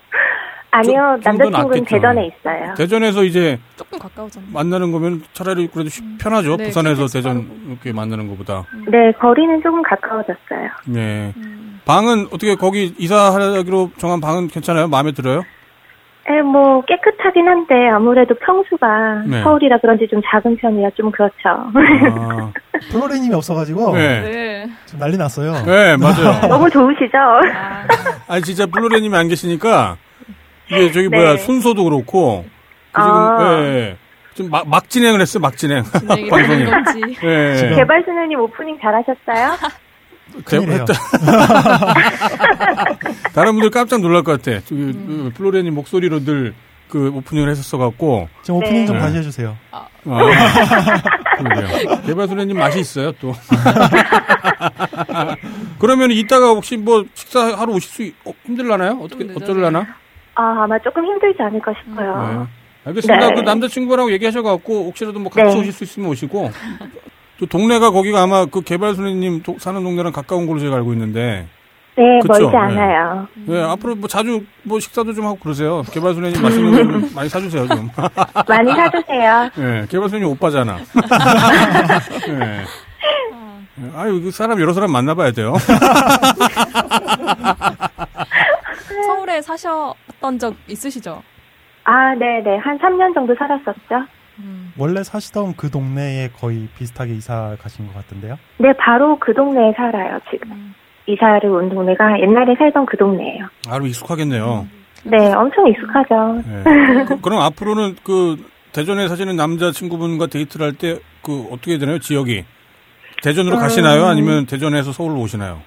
[0.72, 1.86] 아니요, 좀- 남자친구는.
[1.86, 2.74] 대전에 있어요.
[2.76, 4.48] 대전에서 이제 조금 가까워졌네.
[4.54, 6.58] 만나는 거면 차라리 그래도 쉽- 편하죠.
[6.58, 7.56] 네, 부산에서 대전 빠르고.
[7.70, 8.66] 이렇게 만나는 것보다.
[8.88, 10.70] 네, 거리는 조금 가까워졌어요.
[10.88, 11.34] 네.
[11.38, 11.80] 음.
[11.86, 14.88] 방은 어떻게 거기 이사하기로 정한 방은 괜찮아요?
[14.88, 15.44] 마음에 들어요?
[16.28, 19.44] 에, 뭐, 깨끗하긴 한데, 아무래도 평수가 네.
[19.44, 21.36] 서울이라 그런지 좀 작은 편이라 좀 그렇죠.
[21.46, 22.52] 아,
[22.92, 24.22] 플로리님이 없어가지고 네.
[24.22, 24.70] 네.
[24.86, 25.54] 지금 난리 났어요.
[25.64, 26.42] 네, 맞아요.
[26.50, 27.16] 너무 좋으시죠?
[27.16, 27.86] 아,
[28.28, 29.98] 아니 진짜 플로레님이 안 계시니까
[30.72, 31.18] 이게 저기 네.
[31.18, 32.46] 뭐야 순서도 그렇고
[32.92, 33.58] 그 지금 아.
[33.60, 33.98] 예, 예.
[34.36, 35.42] 좀 막, 막 진행을 했어요.
[35.42, 35.84] 막 진행.
[36.30, 36.66] 방송이.
[36.66, 37.02] 건지.
[37.24, 37.56] 예.
[37.58, 39.58] 지금- 개발수녀님 오프닝 잘하셨어요?
[40.44, 40.86] 큰일이에요.
[43.34, 44.60] 다른 분들 깜짝 놀랄 것 같아.
[44.66, 45.32] 저기 음.
[45.36, 46.54] 플로레님 목소리로 늘
[46.88, 48.30] 그 오프닝을 했었어 갖고.
[48.44, 49.02] 지금 오프닝 좀 네.
[49.02, 49.58] 다시 해주세요.
[49.72, 49.88] 아,
[51.38, 52.02] 그러게요.
[52.06, 53.34] 개발소녀님 맛이 있어요, 또.
[55.80, 59.00] 그러면 이따가 혹시 뭐 식사하러 오실 수, 있- 어, 힘들라나요?
[59.02, 59.36] 어떻게, 좀.
[59.36, 59.96] 어쩌려나?
[60.36, 62.22] 아, 아마 조금 힘들지 않을까 싶어요.
[62.46, 62.90] 네.
[62.90, 63.28] 알겠습니다.
[63.30, 63.34] 네.
[63.36, 65.60] 그 남자친구랑 얘기하셔갖고, 혹시라도 뭐 같이 네.
[65.60, 66.52] 오실 수 있으면 오시고.
[67.40, 71.48] 또 동네가 거기가 아마 그 개발소녀님 도- 사는 동네랑 가까운 걸로 제가 알고 있는데,
[71.98, 72.44] 네, 그쵸?
[72.44, 72.58] 멀지 네.
[72.58, 73.28] 않아요.
[73.50, 75.82] 예, 앞으로 뭐 자주 뭐 식사도 좀 하고 그러세요.
[75.92, 77.90] 개발소년님 맛있는 거좀 많이 사주세요, 좀.
[78.48, 79.50] 많이 사주세요.
[79.58, 80.78] 예, 개발소년님 오빠잖아.
[82.30, 82.62] 예.
[83.82, 85.54] 예, 아유, 그 사람 여러 사람 만나봐야 돼요.
[89.06, 91.22] 서울에 사셨던 적 있으시죠?
[91.84, 92.58] 아, 네네.
[92.58, 94.06] 한 3년 정도 살았었죠.
[94.78, 98.38] 원래 사시던 그 동네에 거의 비슷하게 이사 가신 것 같은데요.
[98.58, 100.74] 네, 바로 그 동네에 살아요, 지금.
[101.08, 103.48] 이사를 온 동네가 옛날에 살던 그 동네예요.
[103.70, 104.68] 아주 익숙하겠네요.
[105.04, 106.42] 네, 엄청 익숙하죠.
[106.50, 106.64] 예.
[107.06, 108.38] 그, 그럼 앞으로는 그
[108.74, 111.98] 대전에 사시는 남자친구분과 데이트를 할 때 그 어떻게 되나요?
[112.00, 112.44] 지역이
[113.24, 113.60] 대전으로 음.
[113.60, 114.06] 가시나요?
[114.06, 115.62] 아니면 대전에서 서울로 오시나요?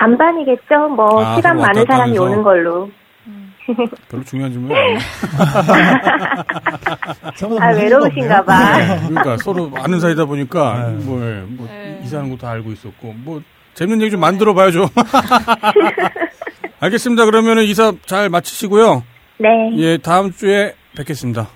[0.00, 0.88] 반반이겠죠?
[0.96, 2.22] 뭐, 아, 시간 많은 사람이 하면서.
[2.24, 2.90] 오는 걸로.
[4.08, 4.98] 별로 중요한 질문이 아니에요.
[7.60, 8.54] 아, 외로우신가 봐.
[9.06, 11.04] 그러니까 서로 아는 사이다 보니까 네.
[11.04, 12.00] 뭐, 예, 뭐 네.
[12.02, 13.40] 이사하는 것도 알고 있었고 뭐
[13.74, 14.88] 재밌는 얘기 좀 만들어 봐야죠.
[16.80, 17.26] 알겠습니다.
[17.26, 19.04] 그러면은 이사 잘 마치시고요.
[19.38, 19.48] 네.
[19.76, 21.46] 예, 다음 주에 뵙겠습니다.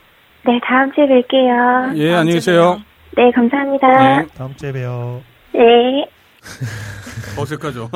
[0.47, 1.97] 네, 다음 주에 뵐게요.
[1.97, 2.81] 예, 안녕히 계세요.
[3.17, 3.89] 네, 감사합니다.
[4.21, 4.27] 네.
[4.37, 5.21] 다음 주에 봬요.
[5.53, 6.07] 네.
[7.39, 7.91] 어색하죠.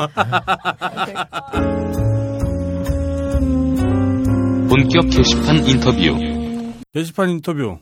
[4.69, 6.79] 본격 게시판 인터뷰.
[6.93, 7.79] 게시판 인터뷰.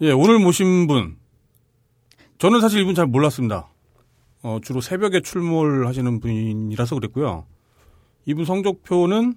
[0.00, 1.16] 예, 오늘 모신 분.
[2.38, 3.68] 저는 사실 이분 잘 몰랐습니다.
[4.42, 7.46] 어, 주로 새벽에 출몰 하시는 분이라서 그랬고요.
[8.26, 9.34] 이분 성적표는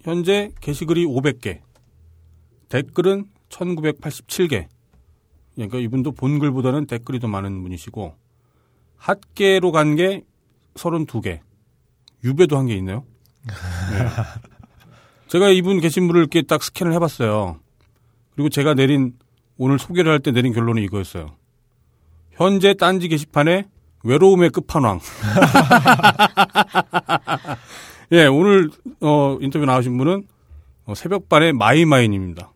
[0.00, 1.60] 현재 게시글이 500개,
[2.68, 4.66] 댓글은 1987개.
[5.54, 8.16] 그러니까 이분도 본 글보다는 댓글이 더 많은 분이시고,
[9.02, 10.22] 핫계로 간 게
[10.74, 11.40] 32개,
[12.24, 13.04] 유배도 한 게 있네요.
[13.46, 13.52] 네.
[15.28, 17.58] 제가 이분 게시물을 이렇게 딱 스캔을 해봤어요.
[18.34, 19.14] 그리고 제가 내린
[19.58, 21.32] 오늘 소개를 할 때 내린 결론은 이거였어요.
[22.32, 23.66] 현재 딴지 게시판에
[24.04, 25.00] 외로움의 끝판왕.
[28.12, 30.26] 예, 오늘 어, 인터뷰 나오신 분은
[30.86, 32.50] 어, 새벽반의 마이마이님입니다.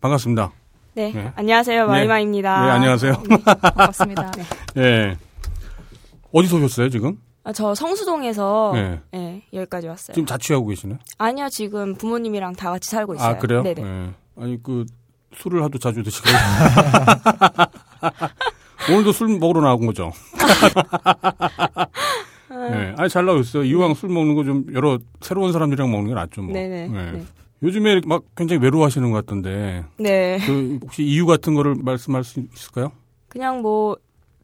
[0.00, 0.52] 반갑습니다.
[0.94, 1.32] 네, 네.
[1.36, 1.86] 안녕하세요.
[1.86, 2.66] 마이마입니다.
[2.66, 3.22] 네, 안녕하세요.
[3.60, 4.32] 반갑습니다.
[4.78, 5.16] 예.
[6.36, 7.16] 어디서 오셨어요, 지금?
[7.44, 9.00] 아, 저 성수동에서 네.
[9.12, 10.14] 네, 여기까지 왔어요.
[10.14, 10.98] 지금 자취하고 계시나요?
[11.16, 13.28] 아니요, 지금 부모님이랑 다 같이 살고 있어요.
[13.28, 13.62] 아, 그래요?
[13.62, 13.82] 네네.
[13.82, 14.10] 예.
[14.38, 14.84] 아니, 그,
[15.34, 16.28] 술을 하도 자주 드시고.
[18.92, 20.12] 오늘도 술 먹으러 나온 거죠?
[22.50, 22.94] 네.
[22.98, 23.64] 아니, 잘 나오셨어요.
[23.64, 26.52] 이왕 술 먹는 거 좀 여러 새로운 사람들이랑 먹는 게 낫죠, 뭐.
[26.52, 26.88] 네네.
[26.88, 27.12] 네.
[27.12, 27.24] 네.
[27.62, 29.84] 요즘에 막 굉장히 외로워하시는 것 같던데.
[29.98, 30.38] 네.
[30.44, 32.92] 그, 혹시 이유 같은 거를 말씀할 수 있을까요?
[33.28, 33.96] 그냥 뭐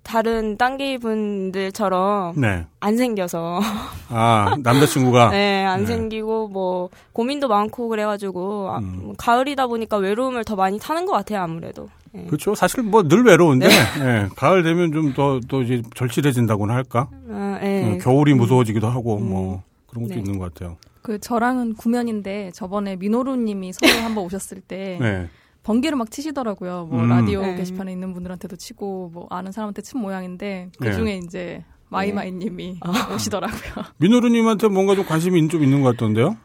[0.03, 2.67] 다른 딴기 분들처럼 네.
[2.81, 3.61] 안 생겨서
[4.09, 5.31] 아, 남자친구가.
[5.33, 5.87] 네, 안 네.
[5.87, 9.01] 생기고 뭐 고민도 많고 그래가지고 아, 음.
[9.03, 11.89] 뭐 가을이다 보니까 외로움을 더 많이 타는 것 같아요 아무래도.
[12.13, 12.25] 네.
[12.27, 12.55] 그렇죠.
[12.55, 17.09] 사실 뭐 늘 외로운데, 예, 가을 되면 좀 더, 더 이제 절실해진다고나 할까?
[17.31, 17.95] 아, 네.
[17.95, 19.31] 어, 겨울이 무서워지기도 하고, 음.
[19.31, 20.21] 뭐, 그런 것도 네.
[20.21, 20.77] 있는 것 같아요.
[21.01, 25.29] 그 저랑은 구면인데 저번에 민호루님이 서울 한번 오셨을 때 네.
[25.63, 26.89] 번개를 막 치시더라고요.
[26.91, 27.09] 뭐 음.
[27.09, 27.57] 라디오 네.
[27.57, 30.93] 게시판에 있는 분들한테도 치고 뭐 아는 사람한테 친 모양인데 그 네.
[30.93, 32.81] 중에 이제 마이마이님이
[33.15, 33.85] 오시더라고요.
[33.99, 36.37] 민호루님한테 뭔가 좀 관심이 좀 있는 것 같던데요?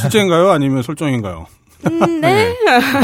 [0.00, 0.50] 실제인가요?
[0.50, 1.46] 아니면 설정인가요?
[1.86, 2.56] 음, 네.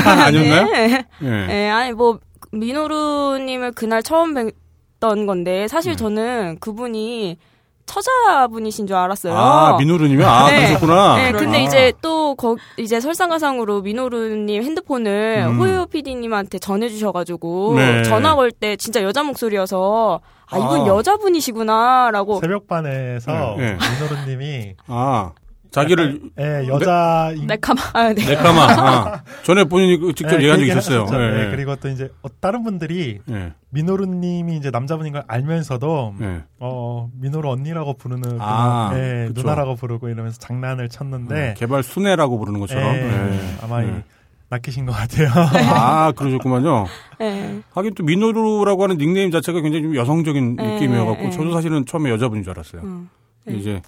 [0.04, 0.64] 아니었나요?
[0.70, 1.06] 네.
[1.22, 1.28] 예.
[1.46, 2.18] 네, 아니 뭐
[2.52, 5.96] 민호루님을 그날 처음 뵀던 건데 사실 네.
[5.96, 7.38] 저는 그분이
[7.86, 9.34] 처자분이신 줄 알았어요.
[9.36, 10.24] 아, 민호루님이?
[10.24, 10.56] 아, 네.
[10.68, 11.16] 그러셨구나.
[11.16, 11.60] 네, 근데 아.
[11.60, 15.58] 이제 또 거, 이제 설상가상으로 민호루님 핸드폰을 음.
[15.60, 18.02] 호요 PD님한테 전해주셔가지고 네.
[18.04, 20.20] 전화 걸 때 진짜 여자 목소리여서
[20.50, 20.86] 아 이분 아.
[20.86, 23.76] 여자분이시구나라고 새벽반에서 네, 네.
[24.00, 25.32] 민호루님이 아,
[25.74, 27.80] 자기를 예, 여자 인- 네카마.
[27.94, 28.24] 아, 네.
[28.26, 31.02] 내까마, 아, 전에 본인이 그 직접 예, 얘기한 그 적이 있었어요.
[31.02, 31.22] 하셨죠.
[31.22, 31.50] 예, 네, 예.
[31.50, 36.42] 그리고 또 이제 어, 다른 분들이 예, 민호루님이 이제 남자분인 걸 알면서도 예.
[36.60, 39.42] 어 민호루 언니라고 부르는 아, 예, 그쵸.
[39.42, 42.94] 누나라고 부르고 이러면서 장난을 쳤는데 어, 개발 순애라고 부르는 것처럼.
[42.94, 43.40] 예, 예.
[43.62, 44.04] 아마 이- 예.
[44.50, 45.28] 낚이신 것 같아요.
[45.74, 46.86] 아, 그러셨구만요.
[47.18, 47.60] 네.
[47.72, 51.30] 하긴 또 민호루라고 하는 닉네임 자체가 굉장히 좀 여성적인 네, 느낌이어갖고 네.
[51.30, 52.82] 저도 사실은 처음에 여자분인 줄 알았어요.
[52.82, 53.08] 음.
[53.46, 53.54] 네.
[53.56, 53.82] 이제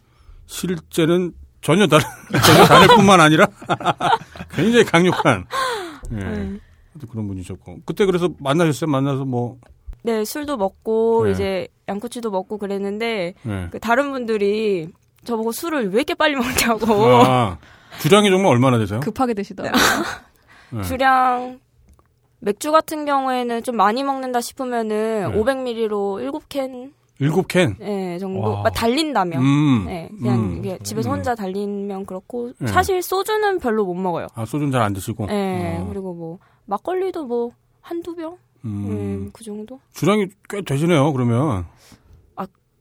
[0.47, 2.05] 실제는 전혀 다른
[2.45, 3.47] 전혀 다를 뿐만 아니라
[4.55, 5.47] 굉장히 강력한
[6.13, 6.17] 예.
[6.17, 6.59] 네.
[7.01, 8.91] 또 그런 분이셨고 그때 그래서 만나셨어요?
[8.91, 9.59] 만나서 뭐
[10.03, 11.33] 네, 술도 먹고 네.
[11.33, 13.69] 이제 양꼬치도 먹고 그랬는데 예.
[13.71, 14.89] 그 다른 분들이
[15.25, 17.59] 저보고 술을 왜 이렇게 빨리 먹냐고 아,
[18.01, 19.01] 주량이 정말 얼마나 되세요?
[19.01, 19.83] 급하게 드시더라고요.
[20.71, 20.83] 네.
[20.83, 21.61] 주량
[22.39, 25.39] 맥주 같은 경우에는 좀 많이 먹는다 싶으면은 네.
[25.39, 27.77] 500ml로 7캔 일곱 캔.
[27.79, 28.63] 네, 정도 와.
[28.63, 29.85] 막 달린다면 음.
[29.87, 30.59] 네, 그냥 음.
[30.59, 31.17] 이게 집에서 음.
[31.17, 32.67] 혼자 달리면 그렇고 네.
[32.69, 34.27] 사실 소주는 별로 못 먹어요.
[34.35, 35.27] 아 소주는 잘 안 드시고.
[35.27, 35.87] 네, 어.
[35.89, 37.51] 그리고 뭐 막걸리도 뭐
[37.81, 38.37] 한두 병?
[38.65, 38.71] 음.
[38.91, 39.81] 음, 그 정도?
[39.95, 41.13] 주량이 꽤 되시네요.
[41.13, 41.67] 그러면.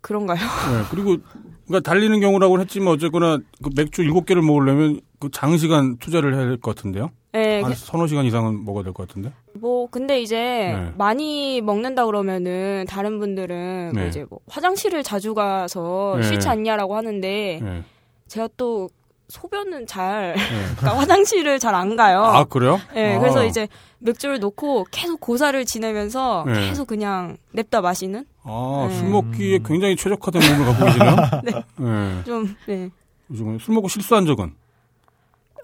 [0.02, 0.38] 그런가요?
[0.72, 1.18] 네, 그리고
[1.66, 6.76] 그러니까 달리는 경우라고 했지만 어쨌거나 그 맥주 7개를 먹으려면 그 장시간 투자를 해야 될 것
[6.76, 7.10] 같은데요.
[7.32, 9.32] 네, 한 서너 시간 이상은 먹어야 될 것 같은데.
[9.66, 10.92] 뭐 근데 이제 네.
[10.96, 14.10] 많이 먹는다 그러면은 다른 분들은 뭐 네.
[14.10, 16.24] 이제 뭐 화장실을 자주 가서 네.
[16.28, 17.84] 싫지 않냐라고 하는데 네.
[18.28, 18.90] 제가 또
[19.28, 20.42] 소변은 잘 네.
[20.78, 22.22] 그러니까 화장실을 잘 안 가요.
[22.24, 22.80] 아, 그래요?
[22.94, 23.20] 네, 아.
[23.20, 26.70] 그래서 이제 맥주를 놓고 계속 고사를 지내면서 네.
[26.70, 28.96] 계속 그냥 냅다 마시는 아, 네.
[29.00, 31.16] 술 먹기에 굉장히 최적화된 몸을 갖고 계시네요.
[31.44, 31.52] 네.
[31.78, 32.24] 네.
[32.24, 32.92] 좀 네.
[33.34, 34.54] 술 먹고 실수한 적은?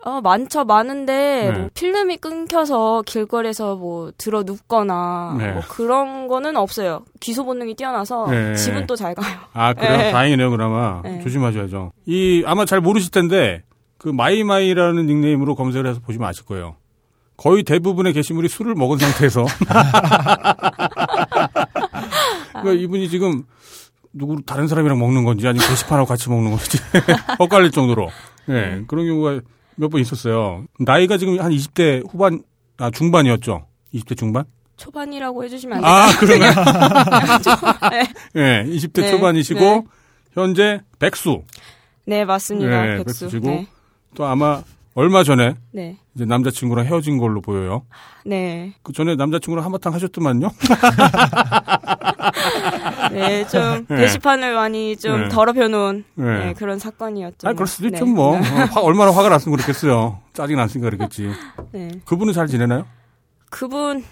[0.04, 1.60] 어, 많죠, 많은데, 네.
[1.60, 5.52] 뭐, 필름이 끊겨서 길거리에서 뭐, 드러눕거나, 네.
[5.52, 7.04] 뭐, 그런 거는 없어요.
[7.20, 8.56] 귀소 본능이 뛰어나서, 네.
[8.56, 9.38] 집은 또 잘 가요.
[9.54, 9.98] 아, 그래요?
[9.98, 10.12] 네.
[10.12, 11.02] 다행이네요, 그나마.
[11.04, 11.22] 네.
[11.22, 11.92] 조심하셔야죠.
[12.08, 13.62] 이, 아마 잘 모르실 텐데,
[14.00, 16.78] 그, 마이마이라는 닉네임으로 검색을 해서 보시면 아실 거예요.
[17.38, 19.46] 거의 대부분의 게시물이 술을 먹은 상태에서.
[22.54, 23.44] 그러니까 이분이 지금,
[24.14, 26.80] 누구, 다른 사람이랑 먹는 건지, 아니면 게시판하고 같이 먹는 건지,
[27.40, 28.10] 엇갈릴 정도로.
[28.50, 29.42] 예, 그런 경우가
[29.76, 30.66] 몇 번 있었어요.
[30.80, 32.44] 나이가 지금 한 20대 후반,
[32.78, 33.66] 아, 중반이었죠?
[33.94, 34.46] 20대 중반?
[34.78, 36.50] 초반이라고 해주시면 안 아, 그러네.
[37.92, 38.64] 네.
[38.66, 39.84] 예, 20대 네, 초반이시고, 네.
[40.34, 41.44] 현재 백수.
[42.06, 42.82] 네, 맞습니다.
[42.84, 43.26] 네, 백수.
[43.26, 43.48] 백수시고.
[43.48, 43.68] 네.
[44.16, 44.64] 또 아마
[44.94, 45.98] 얼마 전에 네.
[46.16, 47.86] 이제 남자친구랑 헤어진 걸로 보여요.
[48.26, 48.74] 네.
[48.84, 50.50] 그 전에 남자친구랑 한바탕 하셨더만요.
[53.14, 53.98] 네, 좀, 네.
[54.02, 55.30] 게시판을 많이 좀 네.
[55.30, 56.26] 더럽혀 놓은, 네.
[56.46, 57.48] 네, 그런 사건이었죠.
[57.48, 57.96] 아, 그럴 수도 네.
[57.98, 58.36] 있죠, 뭐.
[58.38, 60.20] 어, 화- 얼마나 화가 났으면 그랬겠어요.
[60.34, 61.30] 짜증 났으니까 그랬겠지.
[61.72, 61.90] 네.
[62.06, 62.86] 그분은 잘 지내나요?
[63.50, 64.04] 그분,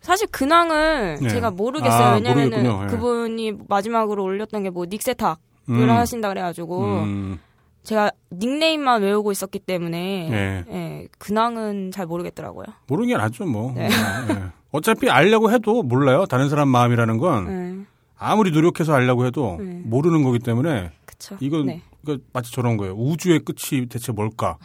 [0.00, 1.28] 사실 근황을 네.
[1.28, 2.02] 제가 모르겠어요.
[2.04, 2.82] 아, 왜냐면은 모르겠군요.
[2.84, 2.86] 예.
[2.88, 5.36] 그분이 마지막으로 올렸던 게 뭐 닉세탁을
[5.70, 5.90] 음.
[5.90, 7.38] 하신다 그래가지고 음,
[7.84, 10.64] 제가 닉네임만 외우고 있었기 때문에 예.
[10.70, 12.66] 예, 근황은 잘 모르겠더라고요.
[12.86, 13.72] 모르는 게 낫죠, 뭐.
[13.74, 13.86] 네.
[13.86, 14.42] 예.
[14.72, 16.26] 어차피 알려고 해도 몰라요.
[16.26, 17.84] 다른 사람 마음이라는 건 네,
[18.24, 19.80] 아무리 노력해서 알려고 해도 네.
[19.84, 21.36] 모르는 거기 때문에 그쵸.
[21.40, 21.82] 이건 네.
[22.04, 22.94] 그러니까 마치 저런 거예요.
[22.94, 24.58] 우주의 끝이 대체 뭘까?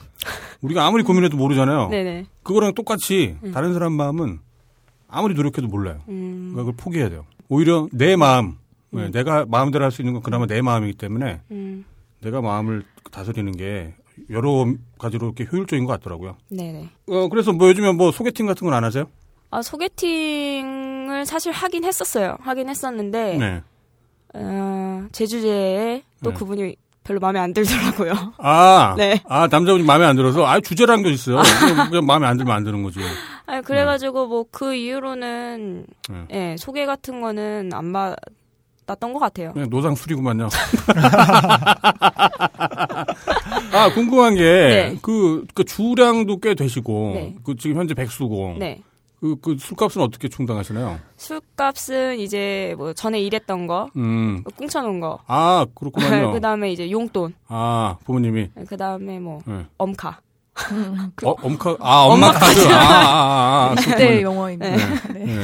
[0.61, 1.87] 우리가 아무리 고민해도 모르잖아요.
[1.91, 2.25] 네네.
[2.43, 4.39] 그거랑 똑같이 다른 사람 마음은
[5.07, 6.01] 아무리 노력해도 몰라요.
[6.09, 7.25] 음, 그러니까 그걸 포기해야 돼요.
[7.47, 8.57] 오히려 내 마음,
[8.91, 11.85] 네, 내가 마음대로 할 수 있는 건 그나마 내 마음이기 때문에 음,
[12.21, 13.93] 내가 마음을 다스리는 게
[14.29, 14.65] 여러
[14.99, 16.35] 가지로 이렇게 효율적인 것 같더라고요.
[16.49, 16.89] 네네.
[17.07, 19.05] 어, 그래서 뭐 요즘에 뭐 소개팅 같은 건 안 하세요?
[19.51, 22.37] 아, 소개팅 을 사실 하긴 했었어요.
[22.41, 23.61] 하긴 했었는데, 네.
[24.33, 26.35] 어, 제주제에 또 네.
[26.37, 28.33] 그분이 별로 마음에 안 들더라고요.
[28.37, 29.19] 아, 네.
[29.27, 31.41] 아 남자분이 마음에 안 들어서 아 주제라는 게 있어요.
[31.89, 32.99] 그냥, 마음에 안 들면 안 되는 거지.
[33.47, 36.25] 아니, 그래가지고 뭐 그 이후로는, 네.
[36.31, 39.53] 예, 소개 같은 거는 안 받았던 것 같아요.
[39.69, 40.49] 노상 술이구만요.
[43.73, 44.95] 아 궁금한 게 네.
[45.01, 47.35] 그, 그 주량도 꽤 되시고 네.
[47.43, 48.81] 그 지금 현재 백수고 네.
[49.19, 50.99] 그, 그 술값은 어떻게 충당하시나요?
[51.17, 54.43] 술값은 이제 뭐 전에 일했던 거, 음.
[54.57, 55.19] 꿍쳐놓은 거.
[55.27, 56.31] 아, 그렇구만요.
[56.33, 57.33] 그 다음에 이제 용돈.
[57.47, 58.49] 아, 부모님이.
[58.67, 59.65] 그 다음에 뭐, 네.
[59.77, 60.19] 엄카.
[61.23, 62.67] 어, 엄카, 아, 엄마 카드.
[62.67, 63.75] 아, 아, 아, 아.
[63.75, 64.75] 그때 영어입니다.
[65.13, 65.25] 네.
[65.25, 65.35] 네.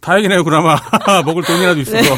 [0.00, 0.76] 다행이네요, 그나마.
[1.24, 2.14] 먹을 돈이라도 있어서.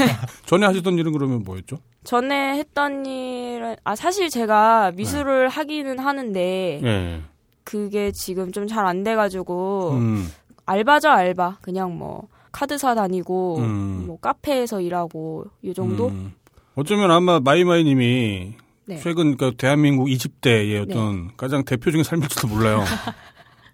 [0.46, 1.78] 전에 하시던 일은 그러면 뭐였죠?
[2.04, 7.20] 전에 했던 일은, 아, 사실 제가 미술을 하기는 하는데, 예.
[7.64, 10.28] 그게 지금 좀 잘 안 돼가지고, 음,
[10.68, 11.58] 알바죠, 알바.
[11.62, 14.04] 그냥 뭐, 카드사 다니고, 음.
[14.06, 16.08] 뭐, 카페에서 일하고, 이 정도?
[16.08, 16.32] 음.
[16.74, 18.54] 어쩌면 아마 마이마이님이
[18.86, 18.96] 네.
[18.98, 22.84] 최근 그 대한민국 20대의 어떤 가장 대표적인 삶일지도 몰라요.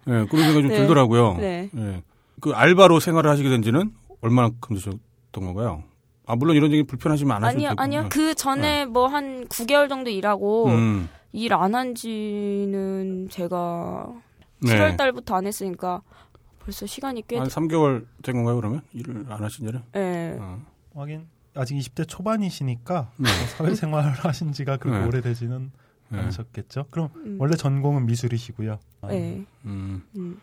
[0.09, 0.77] 예, 그런 생각이 좀 네.
[0.79, 1.35] 들더라고요.
[1.39, 1.71] 네.
[1.77, 2.03] 예.
[2.41, 3.93] 그 알바로 생활을 하시게 된 지는
[4.23, 5.01] 얼마나큼 되셨던
[5.33, 5.83] 건가요?
[6.27, 7.83] 아, 물론 이런 얘기 불편하시면 안 하셔도 아니요, 되고.
[7.83, 8.07] 아니요.
[8.11, 14.07] 그 전에 뭐 한 9개월 정도 일하고, 음, 일안 한 지는 제가
[14.61, 14.73] 네.
[14.79, 16.01] 7월 달부터 안 했으니까
[16.65, 18.81] 벌써 시간이 꽤한 3개월 된 건가요, 그러면?
[18.95, 19.83] 일을 안 하신 지는?
[19.97, 20.37] 예.
[20.41, 20.65] 어.
[20.95, 23.31] 하긴 아직 20대 초반이시니까 네.
[23.31, 25.07] 뭐 사회생활을 하신 지가 그렇게 네.
[25.07, 25.71] 오래되지는
[26.09, 26.19] 네.
[26.19, 26.87] 않으셨겠죠.
[26.91, 27.37] 그럼 음.
[27.39, 28.79] 원래 전공은 미술이시고요.
[29.03, 29.45] 아, 예.
[29.67, 30.03] 음.
[30.17, 30.41] 음.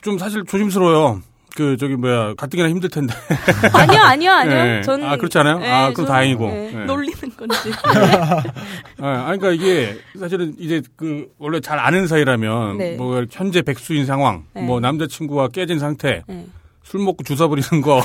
[0.00, 1.22] 좀 사실 조심스러워요.
[1.56, 3.14] 그, 저기, 뭐야, 가뜩이나 힘들 텐데.
[3.72, 4.56] 아니요, 아니요, 아니요.
[4.56, 4.82] 예.
[4.82, 5.60] 전 아, 그렇지 않아요?
[5.62, 6.44] 예, 아, 그럼 전- 다행이고.
[6.46, 6.72] 예.
[6.74, 6.84] 예.
[6.84, 7.70] 놀리는 건지.
[9.00, 12.96] 아, 아니, 그러니까 이게 사실은 이제 그 원래 잘 아는 사이라면 네.
[12.96, 14.62] 뭐 현재 백수인 상황, 네.
[14.62, 16.46] 뭐 남자친구와 깨진 상태, 예.
[16.82, 18.02] 술 먹고 주사 부리는 거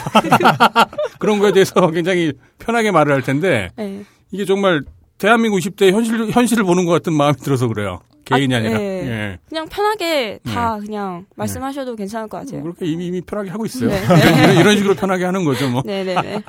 [1.20, 4.04] 그런 거에 대해서 굉장히 편하게 말을 할 텐데 예.
[4.32, 4.84] 이게 정말
[5.20, 8.00] 대한민국 20대 현실 현실을 보는 것 같은 마음이 들어서 그래요.
[8.26, 8.84] 개인이 아, 아, 니라 예.
[8.86, 9.38] 예.
[9.50, 12.62] 그냥 편하게 다 그냥 말씀하셔도 괜찮을 것 같아요.
[12.64, 13.90] 그렇게 이미 이미 편하게 하고 있어요.
[13.90, 14.00] 네.
[14.44, 15.82] 이런, 이런 식으로 편하게 하는 거죠, 뭐.
[15.86, 16.44] 네네네.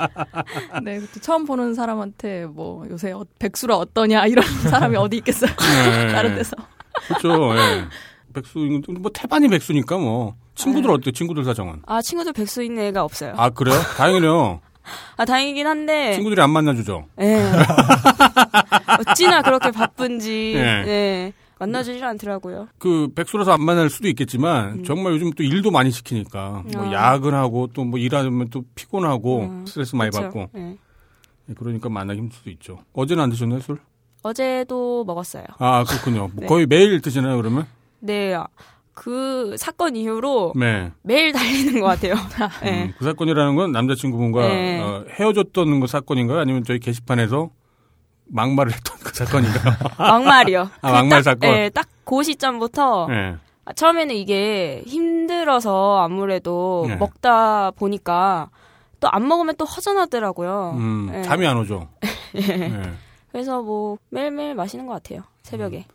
[0.84, 5.50] 네, 그때 처음 보는 사람한테 뭐 요새 어- 백수라 어떠냐 이런 사람이 어디 있겠어요.
[5.50, 6.12] 네.
[6.12, 6.54] 다른 데서.
[7.08, 7.54] 그렇죠.
[7.56, 7.84] 예.
[8.34, 8.58] 백수
[9.00, 10.94] 뭐 태반이 백수니까 뭐 친구들 네.
[10.94, 11.10] 어때?
[11.12, 11.80] 친구들 사정은?
[11.86, 13.32] 아 친구들 백수 있는 애가 없어요.
[13.36, 13.74] 아 그래요?
[13.96, 14.60] 다행이네요.
[15.16, 16.14] 아, 다행이긴 한데.
[16.14, 17.06] 친구들이 안 만나주죠.
[17.20, 17.50] 예.
[19.10, 20.52] 어찌나 그렇게 바쁜지.
[20.56, 20.62] 예.
[20.84, 21.32] 네.
[21.58, 22.68] 만나주질 않더라고요.
[22.78, 24.84] 그 백수라서 안 만날 수도 있겠지만 음.
[24.84, 26.92] 정말 요즘 또 일도 많이 시키니까 뭐 아.
[26.92, 29.66] 야근하고 또 뭐 일하면 또 피곤하고 음.
[29.66, 30.22] 스트레스 많이 그쵸?
[30.22, 30.76] 받고 예.
[31.58, 32.78] 그러니까 만나기 힘들 수도 있죠.
[32.94, 33.78] 어제는 안 드셨나요 술?
[34.22, 35.44] 어제도 먹었어요.
[35.58, 36.28] 아 그렇군요.
[36.28, 36.46] 뭐 네.
[36.46, 37.66] 거의 매일 드시나요 그러면?
[37.98, 38.34] 네.
[38.94, 40.90] 그 사건 이후로 네.
[41.02, 42.14] 매일 달리는 것 같아요.
[42.62, 42.84] 네.
[42.84, 44.80] 음, 그 사건이라는 건 남자친구분과 네.
[44.80, 46.38] 어, 헤어졌던 그 사건인가요?
[46.38, 47.50] 아니면 저희 게시판에서
[48.26, 49.74] 막말을 했던 그 사건인가요?
[49.98, 50.70] 막말이요.
[50.82, 51.50] 아, 막말 사건?
[51.50, 53.36] 네, 딱 그 시점부터 네.
[53.64, 56.96] 아, 처음에는 이게 힘들어서 아무래도 네.
[56.96, 58.50] 먹다 보니까
[58.98, 60.74] 또 안 먹으면 또 허전하더라고요.
[60.76, 61.22] 음, 네.
[61.22, 61.88] 잠이 안 오죠.
[63.30, 65.22] 그래서 뭐 매일매일 마시는 것 같아요.
[65.42, 65.86] 새벽에.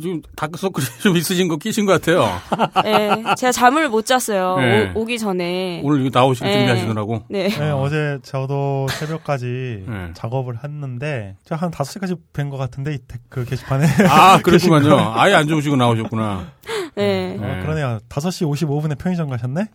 [0.00, 2.26] 지금 다크서클이 좀 있으신 거 끼신 것 같아요.
[2.82, 4.56] 네, 제가 잠을 못 잤어요.
[4.58, 4.92] 네.
[4.94, 5.82] 오, 기 전에.
[5.84, 6.52] 오늘 이거 나오실 네.
[6.54, 7.24] 준비하시느라고.
[7.28, 7.48] 네.
[7.48, 10.10] 네, 어제 저도 새벽까지 네.
[10.14, 15.12] 작업을 했는데 제가 한 5시까지 뵌 것 같은데 그 게시판에 아, 그랬구만요.
[15.14, 16.46] 아예 안 좋으시고 나오셨구나.
[16.94, 17.36] 네.
[17.36, 17.38] 네.
[17.38, 17.98] 어, 그러네요.
[18.08, 19.66] 5시 55분에 편의점 가셨네?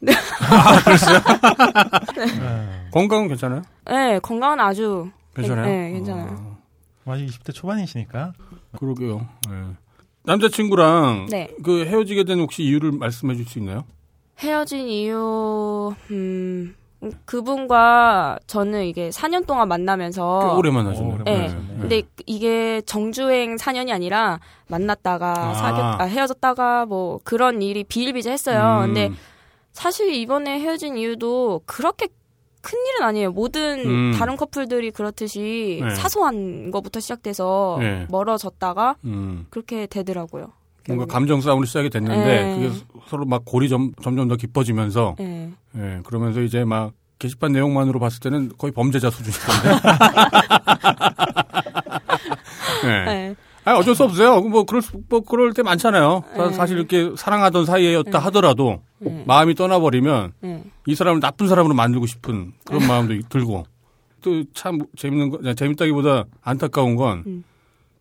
[0.49, 1.20] 아, 그랬어요?
[2.15, 2.88] 네.
[2.91, 3.61] 건강은 괜찮아요?
[3.86, 5.65] 네, 건강은 아주 괜찮아요?
[5.65, 6.57] 네, 괜찮아요.
[7.05, 8.34] 아, 아직 20대 초반이시니까.
[8.80, 9.28] 그러게요.
[9.49, 9.55] 네.
[10.28, 11.49] 남자친구랑 네.
[11.63, 13.86] 그 헤어지게 된 혹시 이유를 말씀해 줄 수 있나요?
[14.39, 16.75] 헤어진 이유, 음,
[17.25, 20.39] 그분과 저는 이게 4년 동안 만나면서.
[20.43, 21.15] 꽤 오래 만나셨네요.
[21.15, 21.32] 어, 네.
[21.47, 21.78] 만나셨네.
[21.80, 25.53] 근데 이게 정주행 4년이 아니라 만났다가 아.
[25.53, 28.82] 사귀, 아, 헤어졌다가 뭐 그런 일이 비일비재했어요.
[28.82, 29.11] 음, 근데
[29.71, 32.09] 사실 이번에 헤어진 이유도 그렇게
[32.68, 33.32] 큰 일은 아니에요.
[33.32, 34.11] 모든 음.
[34.18, 35.95] 다른 커플들이 그렇듯이 네.
[35.95, 38.05] 사소한 거부터 시작돼서 네.
[38.09, 40.51] 멀어졌다가 음, 그렇게 되더라고요.
[40.88, 41.07] 뭔가 결국엔.
[41.07, 42.55] 감정 싸움으로 시작이 됐는데 네.
[42.55, 45.49] 그게 서로 막 골이 점, 점점 더 깊어지면서 네.
[45.78, 49.70] 예, 그러면서 이제 막 게시판 내용만으로 봤을 때는 거의 범죄자 수준이던데.
[52.84, 53.05] 예.
[53.05, 53.36] 네.
[53.68, 54.41] 아니, 어쩔 수 없어요.
[54.41, 56.24] 뭐 그럴 수- 뭐 그럴 때 많잖아요.
[56.36, 56.53] 사- 네.
[56.53, 59.24] 사실 이렇게 사랑하던 사이였다 하더라도 네.
[59.28, 60.63] 마음이 떠나버리면 네.
[60.86, 63.65] 이 사람을 나쁜 사람으로 만들고 싶은 그런 마음도 들고
[64.22, 67.43] 또 참 재밌는 거 재밌다기보다 안타까운 건 음.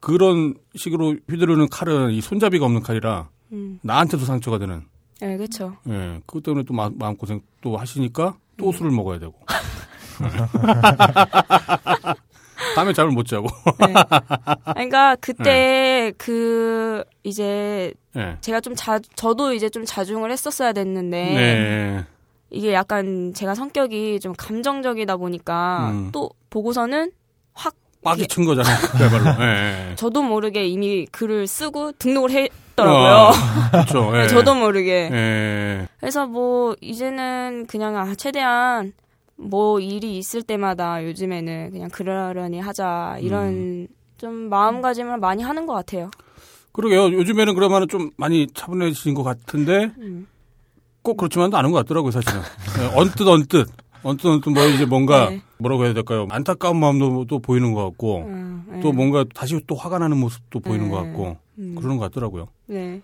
[0.01, 3.79] 그런 식으로 휘두르는 칼은 이 손잡이가 없는 칼이라 음.
[3.83, 4.83] 나한테도 상처가 되는
[5.21, 5.77] 네, 그렇죠.
[5.89, 9.35] 예 그것 때문에 또 마, 음고생또 하시니까 또 술을 먹어야 되고
[12.77, 13.49] 다음에 잠을 못 자고
[13.81, 13.95] 네.
[14.75, 22.05] 그러니까 그때 그 이제 예 제가 좀 자, 저도 이제 좀 자중을 했었어야 됐는데 네.
[22.51, 26.11] 이게 약간 제가 성격이 좀 감정적이다 보니까 음.
[26.13, 27.13] 또 보고서는
[27.55, 27.75] 확
[28.05, 29.95] 빡이 친 거잖아요 그야말로 예, 예.
[29.97, 33.31] 저도 모르게 이미 글을 쓰고 등록을 했더라고요.
[33.73, 34.19] 그렇죠 예.
[34.23, 35.09] 네, 저도 모르게.
[35.11, 35.89] 예.
[35.99, 38.93] 그래서 뭐 이제는 그냥 아 최대한
[39.37, 43.89] 뭐 일이 있을 때마다 요즘에는 그냥 그러려니 하자 이런 음.
[44.17, 46.11] 좀 마음가짐을 많이 하는 것 같아요.
[46.73, 47.13] 그러게요.
[47.13, 50.27] 요즘에는 그러면 좀 많이 차분해지신 것 같은데 음.
[51.03, 52.41] 꼭 그렇지만도 않은 것 같더라고요, 사실은.
[52.79, 53.69] 네, 언뜻 언뜻
[54.03, 55.43] 언뜻 언뜻 뭐 이제 뭔가 네.
[55.59, 56.27] 뭐라고 해야 될까요?
[56.31, 58.81] 안타까운 마음도 또 보이는 것 같고 음, 네.
[58.81, 60.91] 또 뭔가 다시 또 화가 나는 모습도 보이는 네.
[60.91, 61.75] 것 같고 음.
[61.77, 62.49] 그러는 것 같더라고요.
[62.67, 63.01] 네.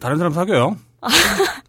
[0.00, 0.76] 다른 사람 사귀어요.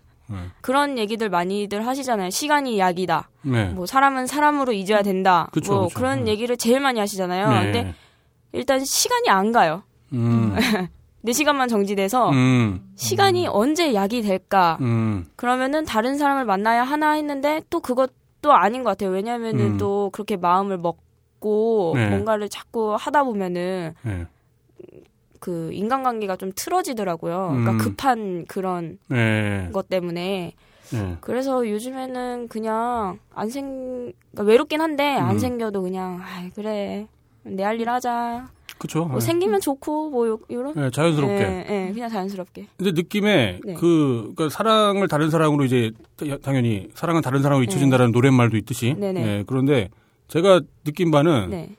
[0.61, 2.29] 그런 얘기들 많이들 하시잖아요.
[2.29, 3.29] 시간이 약이다.
[3.43, 3.65] 네.
[3.69, 5.49] 뭐 사람은 사람으로 잊어야 된다.
[5.51, 5.97] 그쵸, 뭐 그쵸.
[5.97, 6.31] 그런 네.
[6.31, 7.49] 얘기를 제일 많이 하시잖아요.
[7.49, 7.63] 네.
[7.63, 7.93] 근데
[8.51, 9.83] 일단 시간이 안 가요.
[10.13, 10.55] 음,
[11.21, 14.77] 내 시간만 정지돼서 음, 시간이 언제 약이 될까?
[14.81, 19.09] 음, 그러면은 다른 사람을 만나야 하나 했는데 또 그것도 아닌 것 같아요.
[19.11, 19.77] 왜냐면은 음.
[19.77, 22.09] 또 그렇게 마음을 먹고 네.
[22.09, 24.25] 뭔가를 자꾸 하다 보면은 네.
[25.39, 27.47] 그 인간관계가 좀 틀어지더라고요.
[27.49, 27.77] 그러니까 음.
[27.77, 29.69] 급한 그런 네.
[29.73, 30.53] 것 때문에
[30.93, 31.17] 네.
[31.21, 35.39] 그래서 요즘에는 그냥 안 생, 그러니까 외롭긴 한데 안 음.
[35.39, 37.07] 생겨도 그냥, 아 그래.
[37.43, 38.47] 내 할 일 하자.
[38.77, 39.05] 그쵸.
[39.05, 39.25] 뭐 네.
[39.25, 40.73] 생기면 좋고, 뭐, 요, 요런.
[40.75, 41.33] 네, 자연스럽게.
[41.33, 42.67] 예, 예, 그냥 자연스럽게.
[42.77, 43.73] 근데 느낌에 네.
[43.73, 45.91] 그 그러니까 사랑을 다른 사랑으로 이제
[46.43, 49.23] 당연히 사랑은 다른 사랑으로 잊혀진다는 노랫말도 있듯이 네네.
[49.23, 49.89] 네, 그런데
[50.27, 51.69] 제가 느낀 바는 네.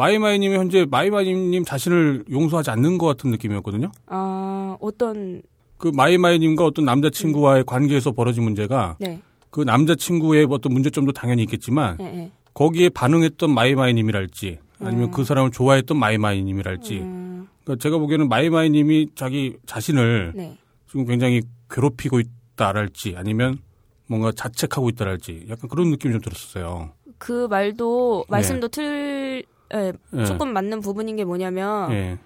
[0.00, 3.92] 마이마이님이 현재 마이마이님 자신을 용서하지 않는 것 같은 느낌이었거든요.
[4.06, 5.42] 아, 어떤,
[5.76, 9.20] 그 마이마이님과 어떤 남자친구와의 관계에서 벌어진 문제가 네.
[9.50, 12.30] 그 남자친구의 어떤 문제점도 당연히 있겠지만 예, 예.
[12.54, 15.10] 거기에 반응했던 마이마이님이랄지 아니면 음.
[15.10, 20.56] 그 사람을 좋아했던 마이마이님이랄지 음, 그러니까 제가 보기에는 마이마이님이 자기 자신을 네.
[20.86, 23.58] 지금 굉장히 괴롭히고 있다랄지 아니면
[24.06, 26.92] 뭔가 자책하고 있다랄지 약간 그런 느낌이 좀 들었었어요.
[27.18, 29.44] 그 말도, 말씀도 틀,
[29.74, 30.24] 예, 예.
[30.24, 32.18] 조금 맞는 부분인 게 뭐냐면, 예.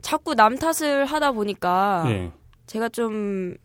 [0.00, 2.32] 자꾸 남 탓을 하다 보니까, 예.
[2.66, 3.56] 제가 좀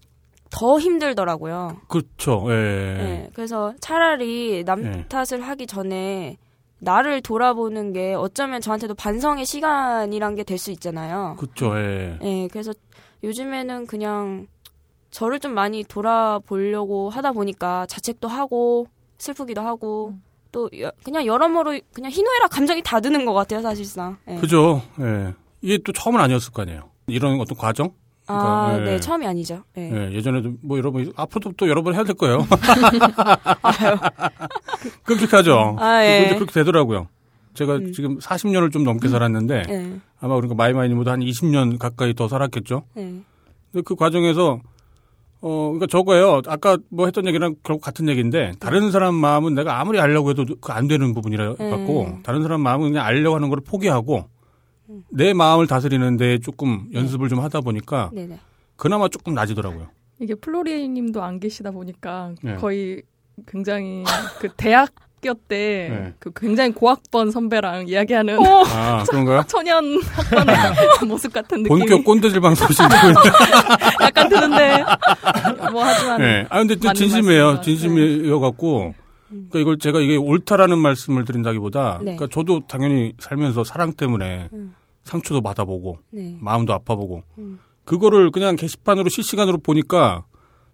[0.54, 1.82] 더 힘들더라고요.
[1.88, 2.46] 그렇죠.
[2.50, 2.54] 예.
[2.54, 5.06] 네, 그래서 차라리 남 네.
[5.10, 6.38] 탓을 하기 전에
[6.78, 11.36] 나를 돌아보는 게 어쩌면 저한테도 반성의 시간이란 게 될 수 있잖아요.
[11.40, 11.76] 그렇죠.
[11.80, 12.20] 예.
[12.22, 12.72] 네, 그래서
[13.24, 14.46] 요즘에는 그냥
[15.10, 18.86] 저를 좀 많이 돌아보려고 하다 보니까 자책도 하고
[19.18, 20.14] 슬프기도 하고
[20.54, 24.16] 또 여- 그냥 여러모로 그냥 희노애락 감정이 다 드는 것 같아요 사실상.
[24.26, 24.40] 네.
[24.40, 24.82] 그죠.
[25.02, 25.34] 예.
[25.62, 26.90] 이게 또 처음은 아니었을 거 아니에요.
[27.08, 27.92] 이런 어떤 과정?
[28.28, 28.92] 아, 그러니까, 예.
[28.94, 29.64] 네 처음이 아니죠.
[29.74, 29.92] 네.
[29.92, 32.48] 예, 예전에도 뭐 여러분 앞으로도 또 여러 번 해야 될 거예요.
[33.64, 33.98] 아유.
[35.04, 35.76] 그렇게 하죠.
[35.80, 36.20] 아, 예.
[36.22, 37.08] 근데 그렇게 되더라고요.
[37.56, 37.92] 제가 음.
[37.92, 40.00] 지금 40년을 좀 넘게 살았는데 네.
[40.20, 42.84] 아마 그러니까 마이마이님보다 한 20년 가까이 더 살았겠죠.
[42.96, 43.04] 네.
[43.72, 44.60] 근데 그 과정에서
[45.46, 46.42] 어 그러니까 저거예요.
[46.48, 50.88] 아까 뭐 했던 얘기랑 결국 같은 얘기인데 다른 사람 마음은 내가 아무리 알려고 해도 그안
[50.88, 51.70] 되는 부분이라 음.
[51.70, 54.24] 갖고 다른 사람 마음은 그냥 알려고 하는 걸 포기하고
[55.10, 58.40] 내 마음을 다스리는데 조금 연습을 좀 하다 보니까 네네.
[58.78, 59.88] 그나마 조금 나아지더라고요.
[60.22, 62.56] 이게 플로리님도 안 계시다 보니까 네.
[62.56, 63.04] 거의
[63.46, 64.06] 굉장히
[64.40, 64.92] 그 대학
[65.24, 66.14] 교 때 네.
[66.20, 68.38] 그 굉장히 고학번 선배랑 이야기하는
[68.70, 69.44] 아 그런가요?
[69.48, 70.56] 천연 학번의
[71.08, 72.84] 모습 같은 느낌이 본격 꼰대질 방송이시죠.
[74.02, 74.84] 약간 드는데
[75.72, 76.46] 뭐 하지만 네.
[76.50, 77.54] 아 근데 진심이에요.
[77.56, 77.62] 말씀이죠.
[77.62, 78.94] 진심이어 갖고
[79.30, 82.16] 그러니까 이걸 제가 이게 옳다라는 말씀을 드린다기보다 네.
[82.16, 84.76] 그러니까 저도 당연히 살면서 사랑 때문에 음.
[85.04, 86.38] 상처도 받아보고 네.
[86.40, 87.60] 마음도 아파보고 음.
[87.86, 90.24] 그거를 그냥 게시판으로 실시간으로 보니까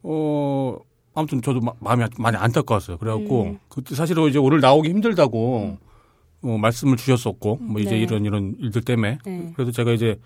[0.04, 0.76] 어
[1.14, 2.98] 아무튼 저도 마, 마음이 많이 안타까웠어요.
[2.98, 3.60] 그래갖고 음.
[3.68, 5.78] 그때 사실은 이제 오늘 나오기 힘들다고
[6.42, 8.00] 어, 말씀을 주셨었고 뭐 이제 네.
[8.02, 9.52] 이런 이런 일들 때문에 네.
[9.56, 10.18] 그래서 제가 이제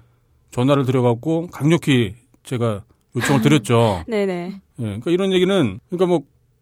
[0.51, 2.13] 전화를 드려갖고 강력히
[2.43, 2.83] 제가
[3.15, 4.03] 요청을 드렸죠.
[4.07, 4.61] 네네.
[4.79, 6.21] 예, 그러니까 이런 얘기는 그러니까 뭐,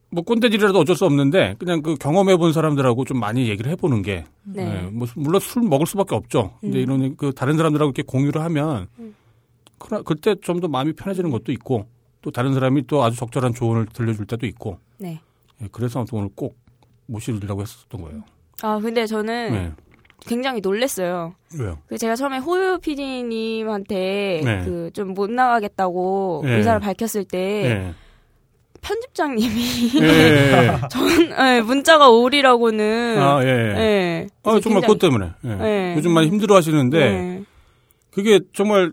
[0.10, 4.26] 뭐 꼰대질이라도 어쩔 수 없는데 그냥 그 경험해 본 사람들하고 좀 많이 얘기를 해보는 게
[4.44, 4.84] 네.
[4.86, 6.54] 예, 뭐 물론 술 먹을 수밖에 없죠.
[6.62, 6.84] 근데 음.
[6.84, 9.16] 이런 그 다른 사람들하고 이렇게 공유를 하면 음.
[10.06, 11.88] 그때 좀 더 마음이 편해지는 것도 있고
[12.22, 15.20] 또 다른 사람이 또 아주 적절한 조언을 들려줄 때도 있고 네.
[15.62, 16.56] 예, 그래서 아무튼 오늘 꼭
[17.08, 18.24] 모시려고 했었던 거예요.
[18.62, 19.72] 아 근데 저는 네.
[20.26, 21.34] 굉장히 놀랬어요.
[21.60, 21.80] 왜요?
[21.88, 24.66] 그 제가 처음에 호요 PD님한테 네.
[24.66, 26.58] 그좀 못 나가겠다고 네.
[26.58, 27.94] 의사를 밝혔을 때 예.
[28.82, 30.06] 편집장님이 예.
[30.08, 30.80] 예.
[30.90, 31.10] 전
[31.58, 33.48] 예, 문자가 오리라고는 아, 예.
[33.48, 34.28] 예.
[34.44, 35.32] 아, 정말 굉장히- 그것 때문에.
[35.44, 35.56] 예.
[35.56, 35.94] 네.
[35.98, 37.44] 요즘 많이 힘들어 하시는데 네.
[38.12, 38.92] 그게 정말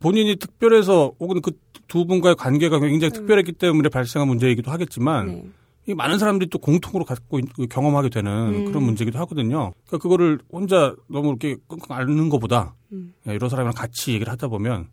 [0.00, 1.52] 본인이 특별해서 혹은 그
[1.88, 5.44] 두 분과의 관계가 굉장히 특별했기 때문에 발생한 문제이기도 하겠지만 네.
[5.86, 8.64] 이 많은 사람들이 또 공통으로 갖고 있- 경험하게 되는 음.
[8.66, 9.72] 그런 문제기도 하거든요.
[9.86, 13.14] 그러니까 그거를 혼자 너무 이렇게 끙끙 앓는 것보다 음.
[13.26, 14.88] 예, 여러 사람이랑 같이 얘기를 하다 보면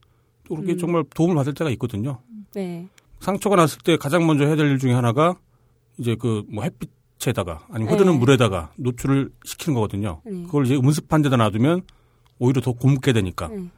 [0.48, 0.78] 또 그렇게 음.
[0.78, 2.20] 정말 도움을 받을 때가 있거든요.
[2.54, 2.88] 네.
[3.20, 5.36] 상처가 났을 때 가장 먼저 해야 될 일 중에 하나가
[5.98, 8.20] 이제 그 뭐 햇빛에다가 아니면 흐르는 네.
[8.20, 10.22] 물에다가 노출을 시키는 거거든요.
[10.26, 10.44] 네.
[10.44, 11.82] 그걸 이제 음습한 데다 놔두면
[12.40, 13.48] 오히려 더 굼게 되니까.
[13.50, 13.70] 네.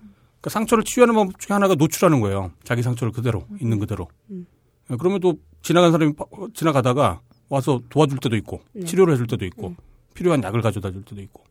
[0.48, 2.52] 그러니까 상처를 치유하는 방법 중에 하나가 노출하는 거예요.
[2.64, 4.08] 자기 상처를 그대로 있는 그대로.
[4.32, 4.46] 음.
[4.90, 8.86] 예, 그러면 또 지나간 사람이 파- 어, 지나가다가 와서 도와줄 때도 있고 네.
[8.86, 9.76] 치료를 해줄 때도 있고 음.
[10.14, 11.44] 필요한 약을 가져다 줄 때도 있고.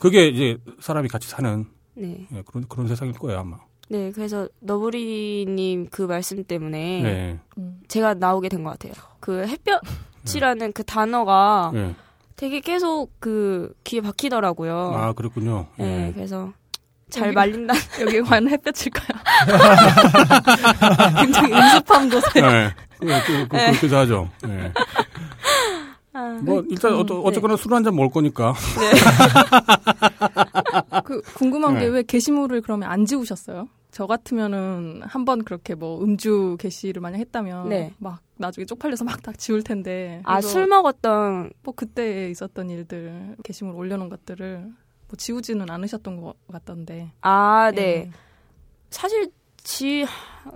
[0.00, 2.26] 그게 이제 사람이 같이 사는 네.
[2.32, 3.56] 예, 그런 그런 세상일 거예요 아마.
[3.88, 4.12] 네.
[4.12, 7.38] 그래서 너브리님 그 말씀 때문에 네.
[7.58, 7.80] 음.
[7.88, 8.92] 제가 나오게 된 것 같아요.
[9.20, 11.94] 그 햇볕이라는 그 단어가 예.
[12.36, 14.76] 되게 계속 그 귀에 박히더라고요.
[14.94, 15.66] 아 그렇군요.
[15.78, 16.08] 네.
[16.08, 16.12] 예.
[16.12, 16.52] 그래서
[17.10, 17.74] 잘 말린다.
[18.00, 19.18] 여기 과연 햇볕일까요?
[21.20, 22.74] 굉장히 음습한 곳에 네.
[22.98, 24.28] 그, 그, 그, 그렇기도 하죠.
[24.48, 24.72] 예.
[26.12, 28.54] 아, 뭐 일단 어, 어쨌거나 술한 잔 먹을 거니까.
[31.04, 31.80] 그 궁금한 네.
[31.80, 33.68] 게왜 게시물을 그러면 안 지우셨어요?
[33.90, 37.92] 저 같으면은 한번 그렇게 뭐 음주 게시를 만약 했다면 네.
[37.98, 43.74] 막 나중에 쪽팔려서 막 다 지울 텐데 아, 술 먹었던 뭐 그때 있었던 일들 게시물
[43.74, 44.66] 올려놓은 것들을
[45.08, 47.82] 뭐 지우지는 않으셨던 것 같던데 아, 네.
[47.82, 48.10] 예.
[48.90, 49.30] 사실
[49.64, 50.06] 지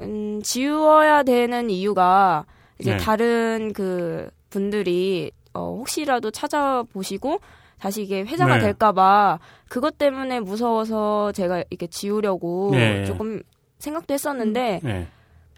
[0.00, 2.44] 음, 지워야 되는 이유가
[2.78, 2.96] 이제 네.
[2.96, 7.40] 다른 그 분들이 어, 혹시라도 찾아보시고
[7.78, 8.60] 다시 이게 회자가 네.
[8.62, 9.38] 될까봐
[9.68, 13.04] 그것 때문에 무서워서 제가 이렇게 지우려고 네.
[13.04, 13.42] 조금
[13.78, 15.08] 생각도 했었는데 예.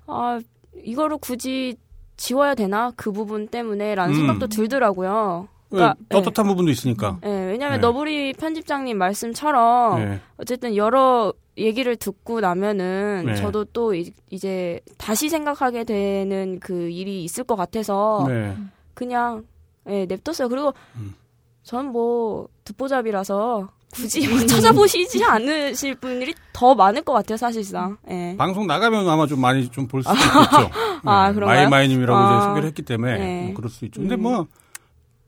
[0.07, 0.41] 아
[0.83, 1.77] 이거를 굳이
[2.17, 4.17] 지워야 되나 그 부분 때문에라는 음.
[4.17, 5.49] 생각도 들더라고요.
[5.71, 7.19] 왜, 그러니까, 떳떳한 부분도 있으니까.
[7.55, 7.87] 예, 왜냐하면 네.
[7.87, 10.21] 너브리 편집장님 말씀처럼 예.
[10.39, 13.35] 어쨌든 여러 얘기를 듣고 나면은 네.
[13.37, 18.57] 저도 또 이, 제 다시 생각하게 되는 그 일이 있을 것 같아서 네.
[18.95, 19.45] 그냥
[19.89, 20.49] 예, 냅뒀어요.
[20.49, 21.15] 그리고 음.
[21.63, 27.97] 전뭐 듣보잡이라서 굳이 뭐 찾아보시지 않으실 분들이 더 많을 것 같아요, 사실상.
[28.11, 28.35] 예.
[28.37, 30.71] 방송 나가면 아마 좀 많이 좀 볼 수 있겠죠.
[31.05, 31.69] 아, 그런가요?
[31.69, 32.37] 마이마이님이라고 아.
[32.37, 33.45] 이제 소개를 했기 때문에 네.
[33.47, 34.01] 뭐 그럴 수 있죠.
[34.01, 34.23] 근데 음.
[34.23, 34.47] 뭐,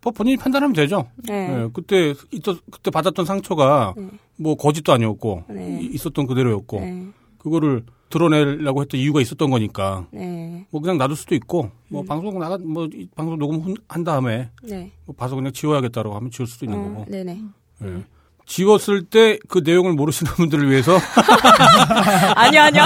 [0.06, 1.08] 뭐 본인이 판단하면 되죠.
[1.24, 1.48] 네.
[1.64, 4.08] 예, 그때 있었, 그때 받았던 상처가 네.
[4.36, 5.80] 뭐 거짓도 아니었고 네.
[5.82, 7.06] 이- 있었던 그대로였고 네.
[7.38, 10.64] 그거를 드러내려고 했던 이유가 있었던 거니까 네.
[10.70, 12.06] 뭐 그냥 놔둘 수도 있고 뭐 음.
[12.06, 14.92] 방송 나가 뭐이 방송 녹음 한 다음에 네.
[15.06, 17.04] 뭐 봐서 그냥 지워야겠다라고 하면 지울 수도 있는 어, 거고.
[17.10, 17.40] 네네.
[17.82, 18.04] 예.
[18.46, 20.92] 지웠을 때 그 내용을 모르시는 분들을 위해서
[22.36, 22.82] 아니요, 아니요.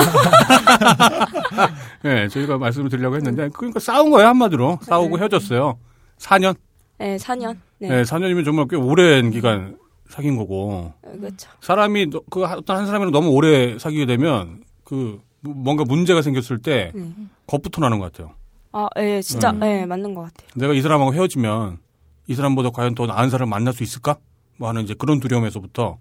[2.06, 5.78] 예, 저희가 말씀을 드리려고 했는데 그러니까 싸운 거예요 한마디로 싸우고 헤어졌어요.
[6.18, 6.56] 4년.
[7.00, 7.56] 네, 4년.
[7.78, 7.88] 네.
[7.88, 9.78] 네, 4년이면 정말 꽤 오랜 기간
[10.10, 11.48] 사귄 거고 어, 그렇죠.
[11.62, 16.92] 사람이 너- 그 어떤 한 사람이랑 너무 오래 사귀게 되면 그 뭔가 문제가 생겼을 때
[16.94, 17.10] 네.
[17.46, 18.34] 겁부터 나는 것 같아요.
[18.72, 19.62] 아, 예, 진짜, 음.
[19.62, 20.48] 예, 맞는 것 같아요.
[20.56, 21.78] 내가 이 사람하고 헤어지면
[22.26, 24.16] 이 사람보다 과연 더 나은 사람을 만날 수 있을까?
[24.58, 25.96] 뭐 하는 이제 그런 두려움에서부터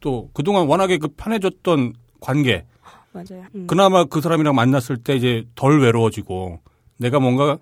[0.00, 2.66] 또 그동안 워낙에 그 편해졌던 관계
[3.12, 3.44] 맞아요.
[3.54, 3.66] 음.
[3.66, 6.60] 그나마 그 사람이랑 만났을 때 이제 덜 외로워지고
[6.98, 7.56] 내가 뭔가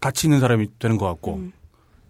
[0.00, 1.52] 가치 있는 사람이 되는 것 같고 음.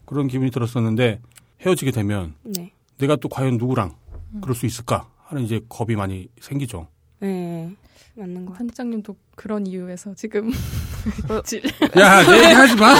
[0.07, 1.21] 그런 기분이 들었었는데
[1.63, 2.73] 헤어지게 되면 네.
[2.99, 3.95] 내가 또 과연 누구랑
[4.43, 6.89] 그럴 수 있을까 하는 이제 겁이 많이 생기죠.
[7.21, 7.75] 네.
[8.17, 8.59] 맞는 것 같아요.
[8.61, 10.49] 한직장님도 그런 이유에서 지금
[11.29, 11.43] 어.
[11.43, 11.63] 질-
[11.99, 12.95] 야, 내 얘기하지 마.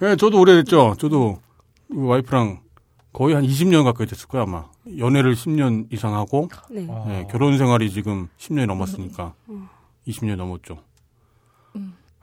[0.00, 0.94] 네, 저도 오래됐죠.
[0.98, 1.40] 저도
[1.92, 2.60] 와이프랑
[3.12, 4.66] 거의 한 20년 가까이 됐을 거야 아마.
[4.98, 6.86] 연애를 10년 이상 하고 네.
[6.90, 7.04] 아.
[7.08, 9.34] 네, 결혼 생활이 지금 10년이 넘었으니까
[10.06, 10.78] 20년 넘었죠.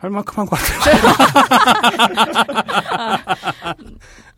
[0.03, 0.95] 할 만큼 한 것 같아요.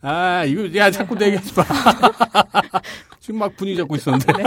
[0.00, 1.64] 아, 이거, 야, 자꾸 내 얘기하지 마.
[3.18, 4.32] 지금 막 분위기 잡고 있었는데.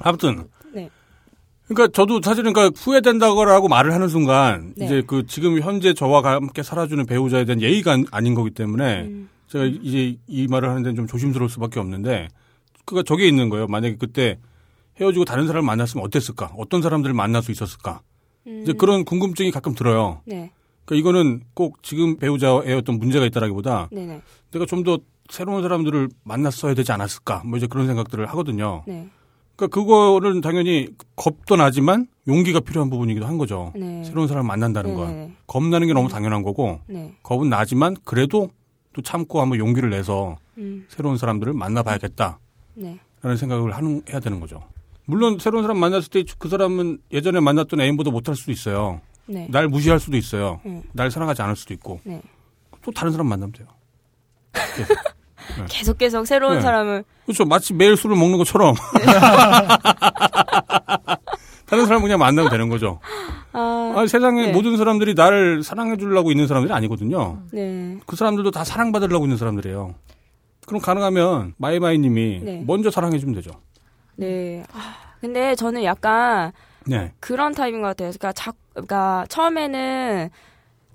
[0.00, 0.48] 아무튼.
[0.74, 0.90] 네.
[1.68, 4.86] 그러니까 저도 사실은 그러니까 후회된다고 말을 하는 순간 네.
[4.86, 9.28] 이제 그 지금 현재 저와 함께 살아주는 배우자에 대한 예의가 안- 아닌 거기 때문에 음.
[9.48, 12.28] 제가 이제 이 말을 하는 데는 좀 조심스러울 수밖에 없는데
[12.84, 13.68] 그가 저게 있는 거예요.
[13.68, 14.38] 만약에 그때
[15.00, 16.50] 헤어지고 다른 사람을 만났으면 어땠을까?
[16.58, 18.00] 어떤 사람들을 만날 수 있었을까?
[18.46, 18.78] 이제 음.
[18.78, 20.20] 그런 궁금증이 가끔 들어요.
[20.24, 20.50] 네.
[20.84, 24.22] 그러니까 이거는 꼭 지금 배우자의 어떤 문제가 있다라기보다 네네.
[24.52, 24.98] 내가 좀 더
[25.30, 27.42] 새로운 사람들을 만났어야 되지 않았을까?
[27.44, 28.84] 뭐 이제 그런 생각들을 하거든요.
[28.86, 29.08] 네.
[29.56, 33.72] 그러니까 그거는 당연히 겁도 나지만 용기가 필요한 부분이기도 한 거죠.
[33.74, 34.04] 네.
[34.04, 35.08] 새로운 사람을 만난다는 건.
[35.08, 35.32] 네네.
[35.46, 37.14] 겁나는 게 너무 당연한 거고 네.
[37.22, 38.50] 겁은 나지만 그래도
[38.92, 40.86] 또 참고 한번 용기를 내서 음.
[40.88, 42.38] 새로운 사람들을 만나봐야겠다
[42.76, 43.36] 라는 네.
[43.36, 44.62] 생각을 하는, 해야 되는 거죠.
[45.06, 49.00] 물론 새로운 사람 만났을 때 그 사람은 예전에 만났던 애인보다 못할 수도 있어요.
[49.26, 49.48] 네.
[49.50, 50.60] 날 무시할 수도 있어요.
[50.64, 50.82] 네.
[50.92, 52.20] 날 사랑하지 않을 수도 있고 네.
[52.82, 53.66] 또 다른 사람 만나면 돼요.
[55.68, 56.60] 계속 계속 새로운 네.
[56.60, 57.44] 사람을 그렇죠.
[57.44, 58.74] 마치 매일 술을 먹는 것처럼
[61.66, 63.00] 다른 사람 그냥 만나면 되는 거죠.
[63.52, 64.52] 아, 아, 세상에 네.
[64.52, 67.42] 모든 사람들이 나를 사랑해 주려고 있는 사람들이 아니거든요.
[67.52, 67.98] 네.
[68.06, 69.94] 그 사람들도 다 사랑받으려고 있는 사람들이에요.
[70.66, 72.62] 그럼 가능하면 마이마이 님이 네.
[72.66, 73.50] 먼저 사랑해 주면 되죠.
[74.16, 74.64] 네.
[74.72, 76.52] 아, 근데 저는 약간
[76.86, 77.12] 네.
[77.20, 78.08] 그런 타입인 것 같아요.
[78.10, 80.30] 그러니까 자, 그러니까 처음에는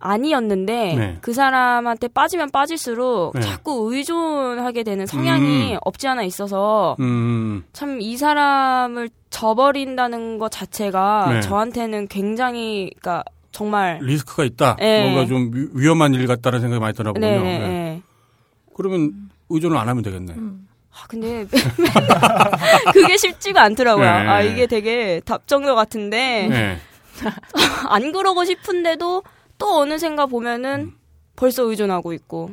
[0.04, 1.18] 아니었는데 네.
[1.22, 3.42] 그 사람한테 빠지면 빠질수록 네.
[3.42, 5.78] 자꾸 의존하게 되는 성향이 음.
[5.84, 11.42] 없지 않아 있어서 음, 참이 사람을 저버린다는 것 자체가 네.
[11.42, 14.76] 저한테는 굉장히 그러니까 정말 리스크가 있다.
[14.78, 15.04] 네.
[15.04, 17.28] 뭔가 좀 위- 위험한 일 같다는 생각이 많이 드나 보군요.
[17.28, 17.60] 네, 네.
[17.60, 18.02] 네.
[18.76, 20.34] 그러면 의존을 안 하면 되겠네.
[20.34, 20.68] 음.
[20.94, 21.46] 아, 근데
[22.94, 24.06] 그게 쉽지가 않더라고요.
[24.06, 24.10] 네.
[24.10, 26.78] 아 이게 되게 답정너 같은데 네.
[27.90, 29.24] 안 그러고 싶은데도
[29.58, 30.94] 또 어느샌가 보면은
[31.36, 32.52] 벌써 의존하고 있고.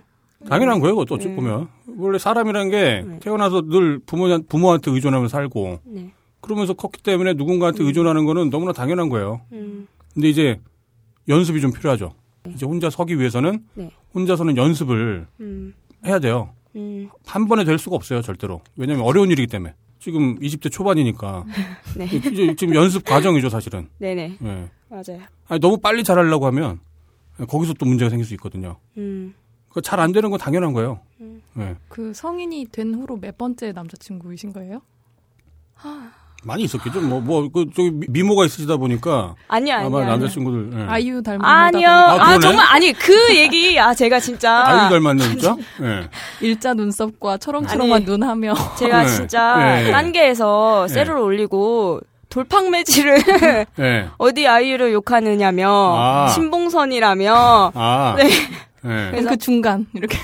[0.49, 0.95] 당연한 거예요.
[0.95, 1.35] 그것도 어찌 네.
[1.35, 1.69] 보면.
[1.97, 3.19] 원래 사람이란 게 네.
[3.21, 6.13] 태어나서 늘 부모, 부모한테 의존하며 살고 네.
[6.41, 9.41] 그러면서 컸기 때문에 누군가한테 의존하는 거는 너무나 당연한 거예요.
[9.53, 9.89] 음.
[10.15, 10.61] 근데 이제
[11.29, 12.15] 연습이 좀 필요하죠.
[12.55, 13.91] 이제 혼자 서기 위해서는 네.
[14.15, 15.75] 혼자서는 연습을 음.
[16.07, 16.55] 해야 돼요.
[16.77, 17.09] 음.
[17.27, 18.61] 한 번에 될 수가 없어요, 절대로.
[18.77, 19.75] 왜냐하면 어려운 일이기 때문에.
[19.99, 21.45] 지금 20대 초반이니까
[21.97, 22.05] 네.
[22.05, 23.89] 이제 지금 연습 과정이죠, 사실은.
[23.99, 24.39] 네네.
[24.43, 24.71] 예.
[24.89, 25.23] 맞아요.
[25.49, 26.81] 아니, 너무 빨리 잘하려고 하면
[27.49, 28.77] 거기서 또 문제가 생길 수 있거든요.
[28.97, 29.35] 음.
[29.83, 31.01] 잘안 되는 건 당연한 거예요.
[31.21, 31.43] 음.
[31.59, 31.77] 예.
[31.89, 34.81] 그 성인이 된 후로 몇 번째 남자친구이신 거예요?
[36.45, 37.01] 많이 있었겠죠.
[37.01, 39.35] 뭐, 뭐, 그, 저기, 미- 미모가 있으시다 보니까.
[39.49, 39.87] 아니요, 아니요.
[39.89, 40.11] 아마 아니요.
[40.13, 40.79] 남자친구들.
[40.81, 40.85] 예.
[40.89, 41.89] 아이유 닮은 아니요.
[41.89, 42.39] 아, 아, 그러네?
[42.41, 45.57] 정말 아니 그 얘기 아 제가 진짜 아이유 닮았네, 진짜?
[45.83, 46.09] 예.
[46.41, 49.09] 일자 눈썹과 초롱초롱한 아니, 눈하며 제가 네.
[49.09, 49.91] 진짜 네.
[49.91, 50.95] 딴게에서 네.
[50.95, 53.19] 셀을 올리고 돌팡 매질을
[53.81, 54.09] 예.
[54.19, 55.69] 어디 아이유를 욕하느냐며
[55.99, 56.29] 아.
[56.29, 58.15] 신봉선이라며 아.
[58.17, 58.25] 네.
[58.85, 59.11] 예.
[59.11, 60.17] 그래서- 그 중간 이렇게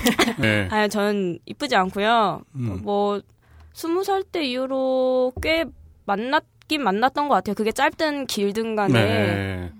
[0.43, 0.67] 예.
[0.71, 2.41] 아니 전 이쁘지 않고요.
[2.55, 2.79] 음.
[2.83, 3.19] 뭐
[3.73, 5.65] 스무 살 때 이후로 꽤
[6.05, 7.55] 만났긴 만났던 것 같아요.
[7.55, 9.71] 그게 짧든 길든 간에 네.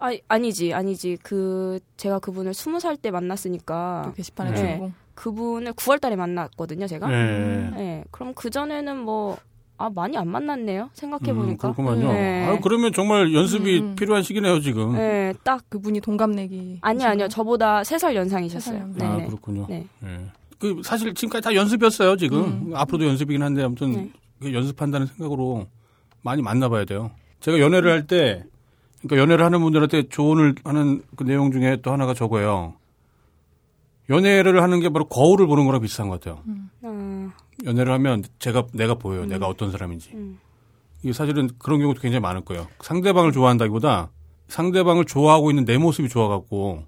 [0.00, 4.74] 아, 아니지 아니지 그 제가 그분을 스무 살 때 만났으니까 그 게시판에 네.
[4.74, 7.08] 주고 그분을 9월 달에 만났거든요 제가.
[7.08, 7.70] 네.
[7.74, 9.38] 네, 그럼 그 전에는 뭐
[9.80, 10.90] 아 많이 안 만났네요.
[10.92, 11.72] 생각해 음, 보니까.
[11.72, 12.12] 그렇구만요.
[12.12, 12.46] 네.
[12.46, 13.94] 아, 그러면 정말 연습이 음, 음.
[13.94, 14.94] 필요한 시기네요, 지금.
[14.94, 18.76] 네, 딱 그분이 동갑내기 아니 아니요 저보다 세살 연상이셨어요.
[18.76, 19.26] 세살 네, 아, 네.
[19.26, 19.66] 그렇군요.
[19.68, 19.86] 네.
[20.04, 20.18] 예.
[20.58, 22.16] 그 사실 지금까지 다 연습이었어요.
[22.16, 22.40] 지금
[22.70, 22.72] 음.
[22.74, 24.02] 앞으로도 연습이긴 한데 아무튼 네.
[24.02, 24.10] 그
[24.44, 25.66] 연습한다는 생각으로
[26.22, 27.10] 많이 만나봐야 돼요.
[27.40, 28.44] 제가 연애를 할 때,
[29.02, 32.74] 그러니까 연애를 하는 분들한테 조언을 하는 그 내용 중에 또 하나가 저거예요.
[34.10, 36.42] 연애를 하는 게 바로 거울을 보는 거랑 비슷한 것 같아요.
[36.82, 37.30] 어,
[37.64, 39.26] 연애를 하면 제가 내가 보여요.
[39.26, 40.10] 내가 어떤 사람인지.
[40.14, 40.38] 음.
[41.02, 42.66] 이게 사실은 그런 경우도 굉장히 많을 거예요.
[42.80, 44.10] 상대방을 좋아한다기보다
[44.48, 46.84] 상대방을 좋아하고 있는 내 모습이 좋아갖고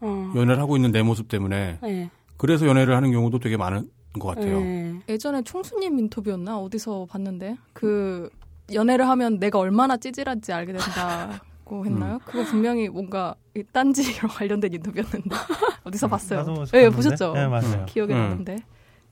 [0.00, 0.32] 어.
[0.36, 2.10] 연애를 하고 있는 내 모습 때문에 네.
[2.36, 3.88] 그래서 연애를 하는 경우도 되게 많은
[4.18, 4.60] 것 같아요.
[4.60, 5.00] 네.
[5.08, 8.30] 예전에 총수님 인터뷰였나 어디서 봤는데 그
[8.72, 12.18] 연애를 하면 내가 얼마나 찌질한지 알게 된다고 했나요?
[12.24, 15.30] 그거 분명히 뭔가 이 딴지랑 관련된 인터뷰였는데
[15.84, 16.40] 어디서 봤어요?
[16.40, 16.90] 나도 예, 봤는데?
[16.90, 17.32] 보셨죠?
[17.34, 17.86] 네, 맞아요.
[17.86, 18.18] 기억이 음.
[18.18, 18.58] 나는데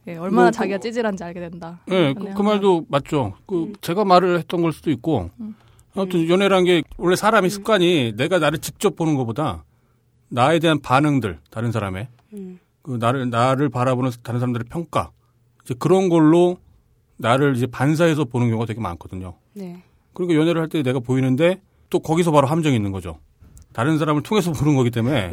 [0.08, 1.80] 예, 얼마나 뭐, 자기가 찌질한지 알게 된다.
[1.86, 2.42] 네, 그, 그.
[2.42, 3.34] 말도 맞죠.
[3.46, 5.54] 그 제가 말을 했던 걸 수도 있고 음.
[5.94, 9.64] 아무튼 연애란 게 원래 사람이 습관이 내가 나를 직접 보는 것보다
[10.28, 12.58] 나에 대한 반응들 다른 사람의 음.
[12.86, 15.10] 그 나를 나를 바라보는 다른 사람들의 평가
[15.64, 16.58] 이제 그런 걸로
[17.16, 19.34] 나를 이제 반사해서 보는 경우가 되게 많거든요.
[19.54, 19.82] 네.
[20.12, 21.60] 그러니까 연애를 할 때 내가 보이는데
[21.90, 23.18] 또 거기서 바로 함정이 있는 거죠.
[23.72, 25.32] 다른 사람을 통해서 보는 거기 때문에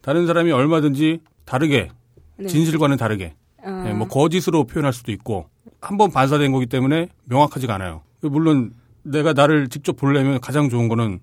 [0.00, 1.90] 다른 사람이 얼마든지 다르게
[2.38, 2.46] 네.
[2.46, 3.70] 진실과는 다르게 어.
[3.84, 5.50] 네, 뭐 거짓으로 표현할 수도 있고
[5.82, 8.00] 한번 반사된 거기 때문에 명확하지가 않아요.
[8.22, 8.72] 물론
[9.02, 11.20] 내가 나를 직접 보려면 가장 좋은 거는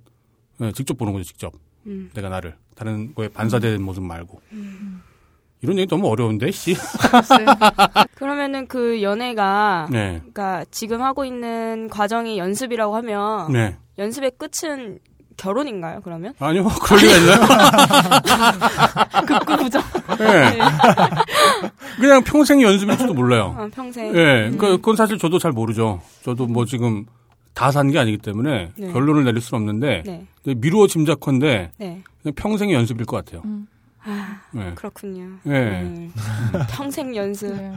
[0.59, 1.24] 네, 직접 보는 거죠.
[1.26, 1.51] 직접
[1.88, 2.11] 음.
[2.13, 4.39] 내가 나를 다른 거에 반사된 모습 말고
[5.64, 6.76] 이런 얘기 너무 어려운데 씨.
[8.16, 13.78] 그러면은 그 연애가 네, 그러니까 지금 하고 있는 과정이 연습이라고 하면 네.
[13.97, 14.99] 연습의 끝은
[15.38, 16.01] 결혼인가요?
[16.03, 16.34] 그러면?
[16.39, 17.39] 아니요, 그럴 리가 있나요?
[19.26, 19.82] 극구부정.
[20.20, 20.59] 네.
[21.99, 23.55] 그냥 평생 연습일지도 몰라요.
[23.57, 24.14] 어, 평생.
[24.16, 26.01] 예, 그 그건 사실 저도 잘 모르죠.
[26.24, 27.05] 저도 뭐 지금
[27.55, 28.91] 다 산 게 아니기 때문에 네.
[28.91, 30.26] 결론을 내릴 수는 없는데 네.
[30.55, 32.03] 미루어 짐작컨대 네.
[32.36, 33.41] 평생의 연습일 것 같아요.
[33.45, 33.68] 음.
[34.06, 34.74] 아, 네.
[34.76, 35.38] 그렇군요.
[35.43, 35.82] 네.
[35.84, 36.12] 음.
[36.70, 37.56] 평생 연습.
[37.56, 37.74] 네.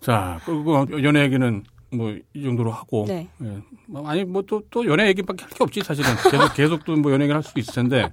[0.00, 3.26] 자, 그리고 연애 얘기는 뭐 이 정도로 하고 네.
[3.42, 3.62] 예.
[3.86, 7.10] 뭐 아니 뭐 또 또 연애 얘기밖에 할 게 없지 사실은 계속 계속 또 뭐
[7.12, 8.10] 연애 얘기를 할수 있을 텐데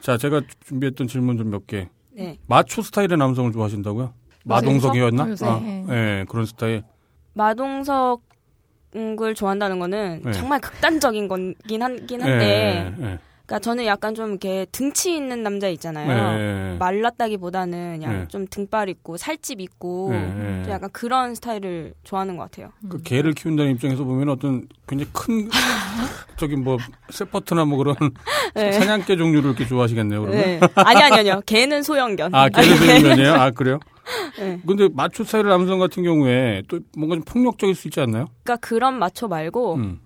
[0.00, 2.38] 자 제가 준비했던 질문 좀 몇 개 네.
[2.46, 4.12] 마초 스타일의 남성을 좋아하신다고요?
[4.44, 5.30] 마동석이었나?
[5.30, 5.46] 요새?
[5.46, 5.84] 아, 네.
[5.88, 6.82] 예, 그런 스타일.
[7.32, 8.22] 마동석
[8.94, 10.32] 을 좋아한다는 거는 네.
[10.32, 13.18] 정말 극단적인 하긴 예, 한데, 예, 예.
[13.46, 16.38] 그러니까 저는 약간 좀 이렇게 등치 있는 남자 있잖아요.
[16.38, 16.76] 예, 예.
[16.78, 18.28] 말랐다기보다는 그냥 네.
[18.28, 20.10] 좀 등발 있고 살집 있고.
[20.12, 22.72] 좀 약간 그런 스타일을 좋아하는 것 같아요.
[22.88, 25.48] 그 개를 키운다는 입장에서 보면 어떤 굉장히 큰
[26.36, 26.76] 저기 뭐
[27.10, 27.94] 세퍼트나 뭐 그런
[28.54, 28.72] 네.
[28.72, 30.20] 사냥개 종류를 이렇게 좋아하시겠네요.
[30.22, 30.60] 그러면 네.
[30.74, 31.40] 아니 아니 아니요.
[31.46, 32.34] 걔는 소형견.
[32.34, 33.32] 아 개를 키우면이에요.
[33.32, 33.78] 아 그래요?
[34.38, 34.60] 네.
[34.66, 38.26] 근데 마초 스타일 남성 같은 경우에 또 뭔가 좀 폭력적일 수 있지 않나요?
[38.42, 40.00] 그러니까 그런 마초 말고 음.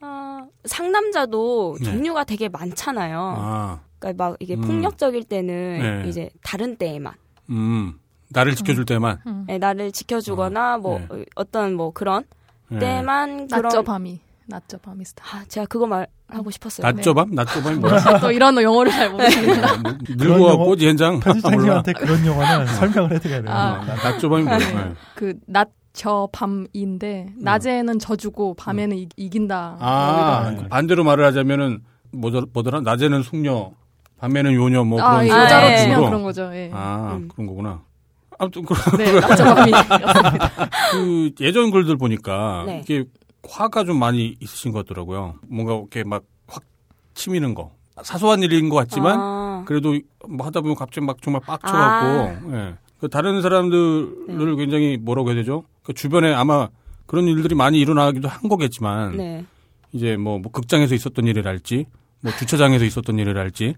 [0.00, 0.33] 아,
[0.64, 1.84] 상남자도 네.
[1.84, 3.34] 종류가 되게 많잖아요.
[3.36, 4.60] 아, 그러니까 막 이게 음.
[4.62, 6.08] 폭력적일 때는 네.
[6.08, 7.12] 이제 다른 때에만
[7.50, 7.94] 음,
[8.28, 9.18] 나를 지켜줄 때만.
[9.46, 11.06] 네, 나를 지켜주거나 뭐 네.
[11.10, 12.24] 어, 어떤 뭐 그런
[12.68, 12.78] 네.
[12.78, 15.42] 때만 그런 낮저 밤이 낮저 밤이 스타일.
[15.42, 16.86] 아, 제가 그거 말하고 싶었어요.
[16.86, 17.30] 낮저 밤?
[17.30, 18.18] 낮저 밤이 뭐야?
[18.20, 19.76] 또 이런 영어를 잘 모르시는구나.
[19.78, 21.12] 뭐, 늙어 갖고 젠장.
[21.14, 21.24] 몰라.
[21.24, 23.50] 편집장님한테 그런 용어는 설명을 해드려야 돼요.
[23.54, 23.72] 아.
[23.80, 24.58] 어, 나- 낮저 밤이 뭐야?
[24.58, 24.74] 네.
[24.74, 24.92] 네.
[25.14, 29.76] 그낮 저 밤인데 낮에는 져주고 밤에는 이, 이긴다.
[29.78, 30.62] 뭐 아, 이런.
[30.64, 31.82] 그 반대로 말을 하자면은
[32.12, 32.82] 뭐더, 뭐더라?
[32.82, 33.70] 낮에는 숙녀,
[34.18, 35.42] 밤에는 요녀 뭐 아, 그런 예, 식으로.
[35.44, 35.76] 여자로 예.
[35.78, 36.50] 치면 그런 거죠.
[36.54, 36.70] 예.
[36.74, 37.28] 아, 음.
[37.28, 37.82] 그런 거구나.
[38.38, 40.08] 아무튼 그, 네, 낮저 밤이었습니다.
[40.92, 42.80] 그 예전 글들 보니까 네.
[42.84, 43.04] 이게
[43.48, 45.36] 화가 좀 많이 있으신 것 같더라고요.
[45.48, 46.62] 뭔가 이렇게 막 확
[47.14, 47.72] 치미는 거.
[48.02, 49.96] 사소한 일인 것 같지만 아, 그래도
[50.28, 52.74] 뭐 하다 보면 갑자기 막 정말 빡쳐갖고 예.
[52.98, 55.62] 그 다른 사람들을 굉장히 뭐라고 해야 되죠?
[55.84, 56.68] 그 주변에 아마
[57.06, 59.44] 그런 일들이 많이 일어나기도 한 거겠지만 네.
[59.92, 61.86] 이제 뭐, 뭐 극장에서 있었던 일이랄지
[62.22, 63.76] 뭐 주차장에서 있었던 일이랄지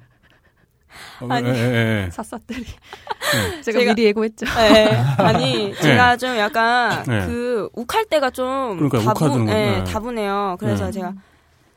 [1.21, 1.49] 어, 아니.
[1.49, 2.11] 예, 예, 예.
[2.11, 2.65] 샅샅들이.
[2.65, 3.61] 네.
[3.61, 4.47] 제가, 제가- 미리 예고했죠.
[4.47, 4.95] 네.
[5.19, 7.27] 아니, 제가 좀 약간 네.
[7.27, 9.45] 그 욱할 때가 좀 그러니까요, 다분.
[9.45, 9.85] 네, 네.
[9.85, 10.57] 다분해요.
[10.59, 10.93] 그래서 네.
[10.93, 11.13] 제가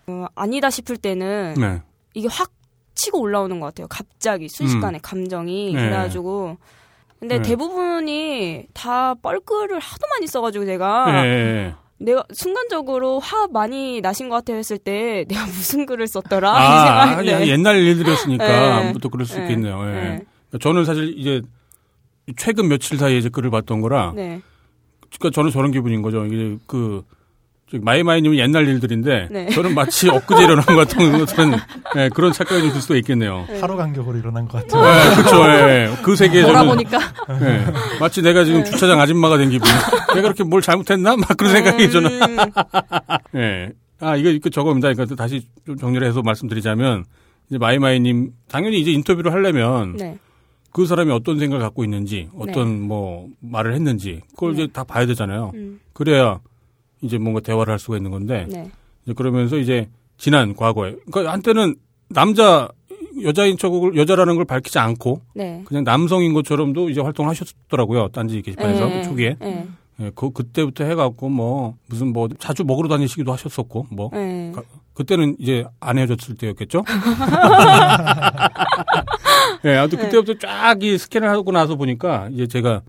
[0.08, 1.82] 어, 아니다 싶을 때는 네.
[2.14, 2.52] 이게 확
[2.96, 3.88] 치고 올라오는 것 같아요.
[3.90, 5.76] 갑자기 순식간에 감정이 음.
[5.76, 5.82] 네.
[5.82, 6.58] 그래가지고
[7.20, 7.42] 근데 네.
[7.42, 11.76] 대부분이 다 뻘글을 하도 많이 써가지고 제가 예, 예.
[11.98, 17.08] 내가 순간적으로 화 많이 나신 것 같아 했을 때 내가 무슨 글을 썼더라 이 아,
[17.08, 18.72] 생각인데 아, 옛날 일들이었으니까 네.
[18.72, 19.44] 아무것도 그럴 수 네.
[19.44, 19.82] 있겠네요.
[19.88, 19.92] 예.
[19.92, 20.26] 네.
[20.60, 21.42] 저는 사실 이제
[22.38, 24.42] 최근 며칠 사이에 이제 글을 봤던 거라 네.
[25.18, 26.26] 그러니까 저는 저런 기분인 거죠.
[26.26, 27.04] 이게 그
[27.78, 29.50] 마이마이님은 옛날 일들인데 네.
[29.50, 31.54] 저는 마치 엊그제 일어난 것 같은 것은
[31.98, 33.46] 예, 그런 착각이 좀 들 수가 있겠네요.
[33.62, 34.84] 하루 간격으로 일어난 것 같아요.
[34.88, 35.44] 예, 그렇죠.
[35.70, 35.90] 예.
[36.02, 36.98] 그 세계에 저는 돌아보니까
[37.42, 37.66] 예,
[38.00, 39.68] 마치 내가 지금 주차장 아줌마가 된 기분.
[40.10, 41.16] 내가 그렇게 뭘 잘못했나?
[41.16, 42.12] 막 그런 생각이 저는.
[42.22, 42.38] 음,
[43.36, 43.70] 예.
[44.00, 44.92] 아 이거 이거 저겁니다.
[44.94, 47.04] 그러니까 다시 좀 정리를 해서 말씀드리자면
[47.50, 50.18] 이제 마이마이님 당연히 이제 인터뷰를 하려면 네.
[50.72, 54.64] 그 사람이 어떤 생각을 갖고 있는지, 어떤 뭐 말을 했는지, 그걸 네.
[54.64, 55.52] 이제 다 봐야 되잖아요.
[55.56, 56.40] 음, 그래야
[57.02, 58.70] 이제 뭔가 대화를 할 수가 있는 건데, 네.
[59.06, 61.76] 이제 그러면서 이제 지난 과거에, 그러니까 한때는
[62.10, 62.70] 남자,
[63.24, 65.62] 여자인 척을, 여자라는 걸 밝히지 않고, 네.
[65.66, 68.10] 그냥 남성인 것처럼도 이제 활동을 하셨더라고요.
[68.10, 69.38] 딴지 게시판에서 예, 초기에.
[69.44, 69.68] 예,
[70.02, 74.10] 예, 그, 그때부터 해갖고 뭐, 무슨 뭐, 자주 먹으러 다니시기도 하셨었고, 뭐.
[74.16, 74.52] 예.
[74.56, 76.84] 가- 그때는 이제 안 헤어졌을 때였겠죠?
[79.66, 82.82] 예, 아무튼 그때부터 쫙 이 스캔을 하고 나서 보니까 이제 제가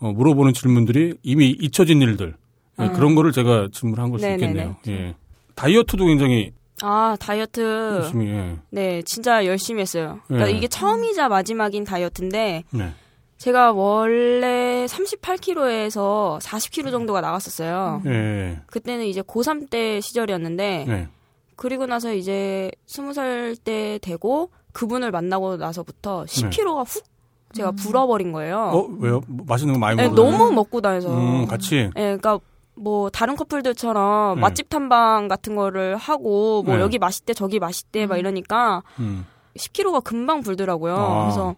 [0.00, 2.34] 어, 물어보는 질문들이 이미 잊혀진 일들.
[2.80, 4.28] 예, 그런 거를 제가 질문한 걸 수.
[4.28, 4.76] 있겠네요.
[4.88, 5.14] 예.
[5.54, 6.52] 다이어트도 굉장히
[6.82, 7.60] 아, 다이어트.
[8.00, 8.56] 열심히, 예.
[8.70, 10.20] 네, 진짜 열심히 했어요.
[10.26, 10.56] 그러니까 네.
[10.58, 12.92] 이게 처음이자 마지막인 다이어트인데, 네.
[13.38, 18.02] 제가 원래 38kg에서 40kg 정도가 나갔었어요.
[18.06, 18.60] 예.
[18.66, 21.08] 그때는 이제 고3 때 시절이었는데, 네.
[21.56, 27.04] 그리고 나서 이제 20살 때 되고, 그분을 만나고 나서부터 10kg가 훅
[27.52, 28.58] 제가 불어버린 거예요.
[28.58, 29.20] 어, 왜요?
[29.28, 30.30] 뭐 맛있는 거 많이 네, 먹어요?
[30.30, 31.16] 너무 먹고 다녀서.
[31.16, 31.76] 음, 같이.
[31.76, 32.40] 예, 그러니까
[32.76, 34.40] 뭐 다른 커플들처럼 네.
[34.40, 36.80] 맛집 탐방 같은 거를 하고 뭐 네.
[36.82, 39.26] 여기 맛있대 저기 맛있대 막 이러니까 음.
[39.56, 40.96] 10kg가 금방 불더라고요.
[40.96, 41.22] 아.
[41.24, 41.54] 그래서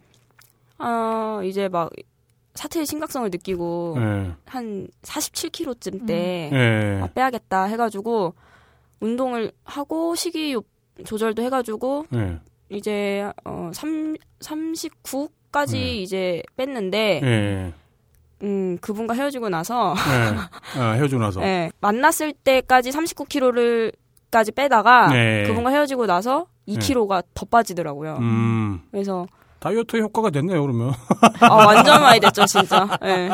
[0.79, 1.91] 아 이제 막
[2.55, 4.33] 사태의 심각성을 느끼고 예.
[4.47, 7.01] 한 47kg쯤 때 예.
[7.03, 8.35] 아, 빼야겠다 해가지고
[9.01, 10.63] 운동을 하고 식이 요-
[11.05, 12.39] 조절도 해가지고 예.
[12.71, 15.95] 이제 어 3, 39까지 네.
[15.97, 17.75] 이제 뺐는데 예.
[18.43, 20.37] 음 그분과 헤어지고 나서 예.
[20.81, 21.41] 아, 헤어지고 나서.
[21.41, 23.95] 네, 만났을 때까지 39kg를
[24.31, 25.45] 까지 빼다가 네.
[25.47, 28.17] 그분과 헤어지고 나서 2kg가 더 빠지더라고요.
[28.21, 28.83] 음.
[28.91, 29.27] 그래서
[29.61, 30.93] 다이어트 효과가 됐네요, 그러면.
[31.41, 32.87] 아, 완전 많이 됐죠, 진짜.
[33.01, 33.31] 네.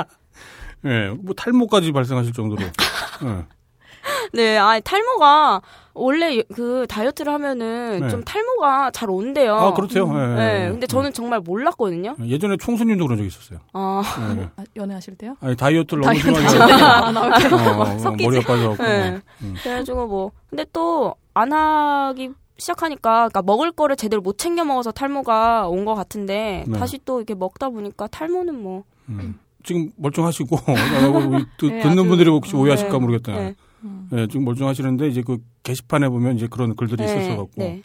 [0.84, 1.08] 예.
[1.18, 2.62] 뭐 탈모까지 발생하실 정도로.
[2.62, 3.44] 예.
[4.34, 5.62] 네, 아 탈모가
[5.94, 8.08] 원래 그 다이어트를 하면은 네.
[8.08, 9.54] 좀 탈모가 잘 온대요.
[9.54, 10.08] 아, 그렇대요.
[10.14, 10.70] 예, 예, 네, 예.
[10.70, 12.16] 근데 저는 정말 몰랐거든요.
[12.20, 12.26] 예.
[12.28, 13.58] 예전에 총수님도 그런 적 있었어요.
[13.72, 14.02] 아,
[14.38, 14.48] 예.
[14.56, 15.36] 아, 연애하실 때요?
[15.40, 18.10] 아니, 다이어트를 너무 아, 나 이렇게 어, 어?
[18.10, 18.82] 머리가 빠져갖고.
[18.82, 19.10] 네.
[19.10, 19.20] 뭐.
[19.42, 19.54] 음.
[19.62, 25.66] 그래가지고 뭐 근데 또 안 하기 시작하니까 그러니까 먹을 거를 제대로 못 챙겨 먹어서 탈모가
[25.68, 26.78] 온 것 같은데 네.
[26.78, 29.38] 다시 또 이렇게 먹다 보니까 탈모는 뭐 음.
[29.64, 30.74] 지금 멀쩡하시고, 아,
[31.56, 32.98] 듣- 네, 듣는 아주- 분들이 혹시 오해하실까 네.
[32.98, 33.32] 모르겠다.
[33.32, 33.54] 네.
[34.12, 37.50] 예, 지금 멀쩡하시는데, 이제 그 게시판에 보면 이제 그런 글들이 있었어 갖고.
[37.56, 37.82] 네,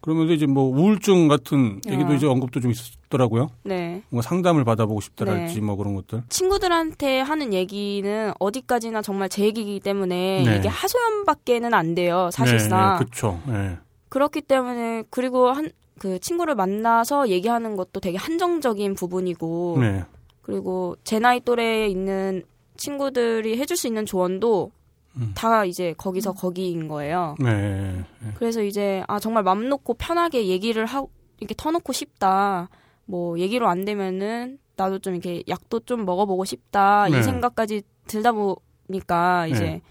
[0.00, 2.14] 그러면서 이제 뭐 우울증 같은 얘기도 아.
[2.14, 3.48] 이제 언급도 좀 있었더라고요.
[3.64, 4.02] 네.
[4.08, 5.60] 뭔가 상담을 받아보고 싶다랄지 네.
[5.60, 6.22] 뭐 그런 것들.
[6.28, 10.56] 친구들한테 하는 얘기는 어디까지나 정말 제 얘기이기 때문에 네.
[10.56, 13.54] 이게 하소연밖에는 안 돼요 사실상 네, 네.
[13.72, 13.78] 예.
[14.08, 20.04] 그렇기 때문에 그리고 한 그 친구를 만나서 얘기하는 것도 되게 한정적인 부분이고 네.
[20.40, 22.42] 그리고 제 나이 또래에 있는
[22.78, 24.72] 친구들이 해줄 수 있는 조언도
[25.16, 25.32] 음.
[25.34, 27.34] 다 이제 거기서 거기인 거예요.
[27.40, 28.04] 네.
[28.36, 32.68] 그래서 이제 아 정말 맘 놓고 편하게 얘기를 하고 이렇게 터놓고 싶다.
[33.06, 37.18] 뭐 얘기로 안 되면은 나도 좀 이렇게 약도 좀 먹어보고 싶다 네.
[37.18, 39.82] 이 생각까지 들다 보니까 이제 네.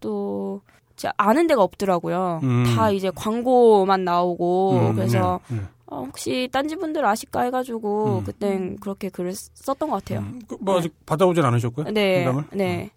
[0.00, 0.60] 또
[0.96, 2.40] 제가 아는 데가 없더라고요.
[2.42, 2.64] 음.
[2.74, 5.62] 다 이제 광고만 나오고 음, 그래서 네, 네.
[5.86, 8.24] 어, 혹시 딴지 분들 아실까 해가지고 음.
[8.24, 10.20] 그땐 그렇게 글을 썼던 것 같아요.
[10.20, 11.90] 음, 그, 뭐 아직 받아오진 않으셨고요?
[11.92, 12.44] 네, 상담을?
[12.52, 12.90] 네.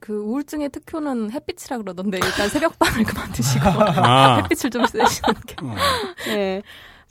[0.00, 5.74] 그 우울증의 특효는 햇빛이라 그러던데 일단 새벽밤을 그만 드시고 아, 햇빛을 좀 쐬시는 게 어,
[6.26, 6.62] 네.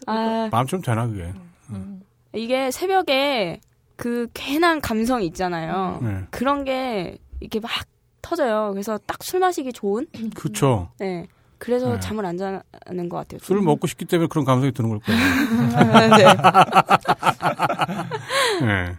[0.06, 1.34] 아, 마음 좀 되나 그게?
[2.34, 3.62] 이게 새벽에
[3.96, 6.00] 그 괜한 감성이 있잖아요.
[6.02, 6.24] 네.
[6.30, 7.72] 그런 게 이렇게 막
[8.26, 8.70] 터져요.
[8.72, 10.08] 그래서 딱 술 마시기 좋은?
[10.36, 10.90] 그쵸.
[11.00, 11.28] 네.
[11.58, 12.00] 그래서 네.
[12.00, 13.40] 잠을 안 자는 것 같아요.
[13.42, 15.20] 술을 먹고 싶기 때문에 그런 감성이 드는 걸 거예요.
[16.18, 16.26] 네.
[18.66, 18.96] 네.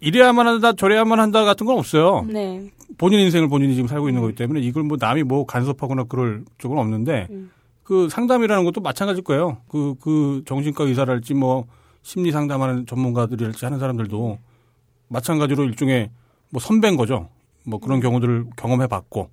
[0.00, 2.24] 이래야만 한다, 저래야만 한다 같은 건 없어요.
[2.28, 2.70] 네.
[2.98, 6.78] 본인 인생을 본인이 지금 살고 있는 거기 때문에 이걸 뭐 남이 뭐 간섭하거나 그럴 쪽은
[6.78, 7.50] 없는데 음.
[7.82, 9.58] 그 상담이라는 것도 마찬가지일 거예요.
[9.68, 11.66] 그, 그 정신과 의사랄지 뭐
[12.02, 14.38] 심리 상담하는 전문가들이랄지 하는 사람들도
[15.08, 16.10] 마찬가지로 일종의
[16.50, 17.28] 뭐 선배인 거죠.
[17.68, 19.30] 뭐 그런 경우들을 경험해 봤고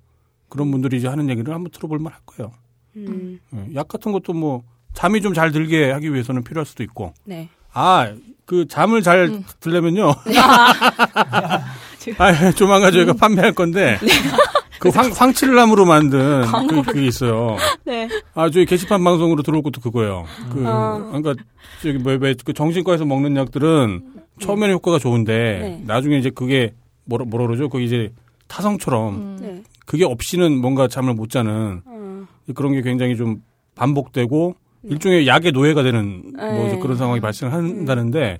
[0.48, 2.52] 그런 분들이 이제 하는 얘기를 한번 들어볼 만할 거예요.
[2.96, 4.62] 음, 예, 약 같은 것도 뭐
[4.94, 7.48] 잠이 좀 잘 들게 하기 위해서는 필요할 수도 있고 네.
[7.72, 8.12] 아,
[8.46, 9.44] 그 잠을 잘 음.
[9.60, 10.14] 들려면요.
[12.18, 13.16] 아, 조만간 저희가 음.
[13.16, 14.08] 판매할 건데 네.
[14.78, 17.56] 그 황, 황칠나무로 만든 그, 그게 있어요.
[17.84, 18.08] 네.
[18.34, 20.24] 아, 저희 게시판 방송으로 들어올 것도 그거예요.
[20.52, 20.98] 그, 어.
[21.12, 21.34] 그러니까
[21.82, 24.02] 저기 뭐, 왜, 그 정신과에서 먹는 약들은
[24.40, 25.82] 처음에는 효과가 좋은데 네.
[25.86, 27.68] 나중에 이제 그게 뭐라, 뭐라 그러죠?
[27.68, 28.12] 그 이제
[28.48, 29.62] 타성처럼 네.
[29.84, 33.42] 그게 없이는 뭔가 잠을 못 자는 어, 그런 게 굉장히 좀
[33.74, 34.54] 반복되고
[34.84, 36.66] 일종의 약의 노예가 되는 뭐 네.
[36.68, 38.38] 이제 그런 상황이 발생한다는데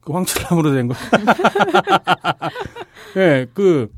[0.00, 0.94] 그 황칠나무로 된 거.
[3.16, 3.88] 예, 그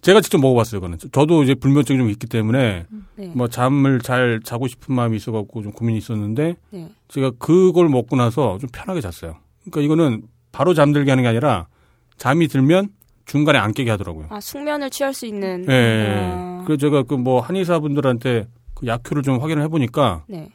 [0.00, 0.80] 제가 직접 먹어봤어요.
[0.80, 2.86] 그거는 저도 이제 불면증이 좀 있기 때문에
[3.16, 3.32] 네.
[3.34, 6.90] 뭐 잠을 잘 자고 싶은 마음이 있어갖고 좀 고민이 있었는데 네.
[7.08, 9.36] 제가 그걸 먹고 나서 좀 편하게 잤어요.
[9.60, 11.68] 그러니까 이거는 바로 잠들게 하는 게 아니라
[12.16, 12.88] 잠이 들면
[13.26, 14.26] 중간에 안 깨게 하더라고요.
[14.30, 15.64] 아 숙면을 취할 수 있는.
[15.68, 15.72] 예.
[15.72, 16.30] 예.
[16.32, 20.48] 아, 그 제가 그 뭐 한의사분들한테 그 약효를 좀 확인을 해보니까 네.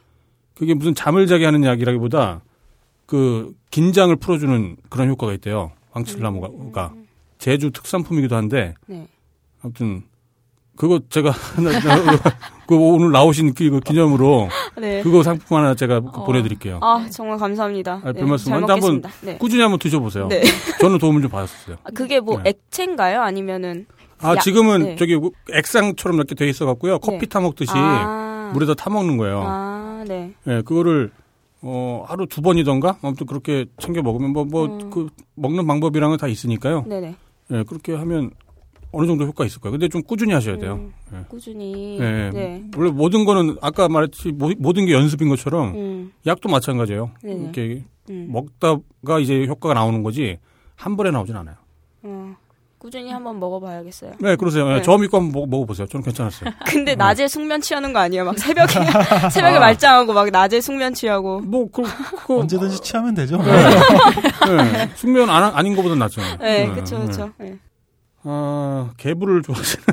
[0.54, 2.42] 그게 무슨 잠을 자게 하는 약이라기보다
[3.06, 5.72] 그 긴장을 풀어주는 그런 효과가 있대요.
[5.92, 6.92] 황칠나무가
[7.38, 9.06] 제주 특산품이기도 한데 네.
[9.62, 10.02] 아무튼
[10.76, 11.70] 그거 제가 하나
[12.68, 15.00] 그 오늘 나오신 그 기념으로 네.
[15.02, 16.24] 그거 상품 하나 제가 그 어.
[16.24, 16.78] 보내드릴게요.
[16.82, 18.02] 아 정말 감사합니다.
[18.04, 18.50] 아, 네, 별말씀.
[18.50, 19.02] 잘 근데 한번.
[19.22, 19.38] 네.
[19.38, 20.28] 꾸준히 한번 드셔보세요.
[20.28, 20.42] 네.
[20.78, 21.76] 저는 도움을 좀 받았어요.
[21.82, 22.50] 아, 그게 뭐 네.
[22.50, 23.22] 액체인가요?
[23.22, 23.86] 아니면은
[24.20, 24.96] 아 야- 지금은 네.
[24.96, 25.18] 저기
[25.50, 26.98] 액상처럼 이렇게 돼 있어 갖고요.
[26.98, 27.26] 커피 네.
[27.26, 29.42] 타 먹듯이 아, 물에다 타 먹는 거예요.
[29.46, 30.34] 아, 네.
[30.46, 31.10] 예, 그거를
[31.62, 35.08] 어 하루 두 번이던가 아무튼 그렇게 챙겨 먹으면 뭐뭐그 음.
[35.36, 36.84] 먹는 방법이랑은 다 있으니까요.
[36.86, 37.14] 네네.
[37.50, 38.30] 예, 그렇게 하면
[38.90, 39.72] 어느 정도 효과 있을 거예요.
[39.72, 40.74] 근데 좀 꾸준히 하셔야 돼요.
[40.74, 41.24] 음, 예.
[41.28, 41.98] 꾸준히.
[42.00, 42.30] 예.
[42.32, 42.64] 네.
[42.76, 47.10] 원래 모든 거는 아까 말했듯이 모- 모든 게 연습인 것처럼 음, 약도 마찬가지예요.
[47.22, 47.42] 네네.
[47.42, 48.28] 이렇게 음.
[48.30, 50.38] 먹다가 이제 효과가 나오는 거지
[50.74, 51.56] 한 번에 나오진 않아요.
[52.04, 52.34] 어,
[52.78, 54.12] 꾸준히 한번 먹어봐야겠어요.
[54.20, 54.66] 네, 그러세요.
[54.70, 54.82] 예, 네.
[54.82, 55.86] 저 믿고 한번 먹, 먹어보세요.
[55.88, 56.50] 저는 괜찮았어요.
[56.66, 56.96] 근데 네.
[56.96, 58.24] 낮에 숙면 취하는 거 아니에요?
[58.24, 58.72] 막 새벽에
[59.30, 59.60] 새벽에 아.
[59.60, 61.40] 말짱하고 막 낮에 숙면 취하고.
[61.40, 61.82] 뭐, 그,
[62.26, 63.36] 그, 언제든지 취하면 되죠.
[63.36, 64.88] 네.
[64.94, 66.38] 숙면 안, 아닌 것보다 낫잖아요.
[66.38, 67.06] 네, 네, 그쵸, 네.
[67.06, 67.30] 그쵸.
[67.38, 67.58] 네.
[68.24, 69.84] 아, 개불을 좋아하시는.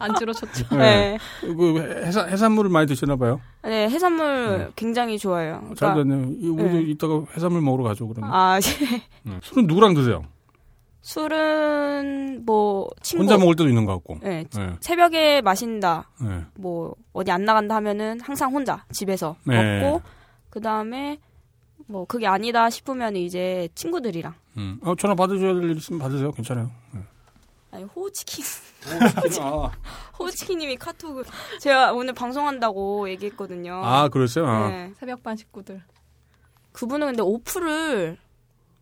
[0.00, 0.76] 안 줄어쳤죠.
[0.76, 1.18] 네.
[1.40, 3.40] 그 해산, 해산물을 많이 드시나 봐요.
[3.62, 5.62] 네, 해산물 굉장히 좋아해요.
[5.76, 6.36] 잘 그러니까- 됐네요.
[6.40, 6.80] 이- 우리 네.
[6.90, 8.30] 이따가 해산물 먹으러 가죠, 그러면.
[8.34, 8.58] 아,
[9.26, 9.38] 음.
[9.42, 10.24] 술은 누구랑 드세요?
[11.02, 14.18] 술은 뭐 친구 혼자 먹을 때도 있는 것 같고.
[14.22, 14.72] 네, 네.
[14.80, 16.08] 새벽에 마신다.
[16.20, 16.42] 네.
[16.54, 19.80] 뭐 어디 안 나간다 하면은 항상 혼자 집에서 네.
[19.80, 20.02] 먹고
[20.50, 21.18] 그 다음에
[21.86, 24.78] 뭐 그게 아니다 싶으면 이제 친구들이랑 음.
[24.82, 26.30] 어, 전화 받으셔야 될 일 있으면 받으세요.
[26.32, 26.70] 괜찮아요.
[26.92, 27.00] 네.
[27.70, 28.44] 아니 호치킨
[29.40, 29.70] 아,
[30.18, 31.24] 호치킨님이 카톡을
[31.60, 33.80] 제가 오늘 방송한다고 얘기했거든요.
[33.84, 34.46] 아, 그랬어요?
[34.46, 34.68] 아.
[34.68, 34.92] 네.
[34.98, 35.82] 새벽반 식구들.
[36.72, 38.18] 그분은 근데 오프를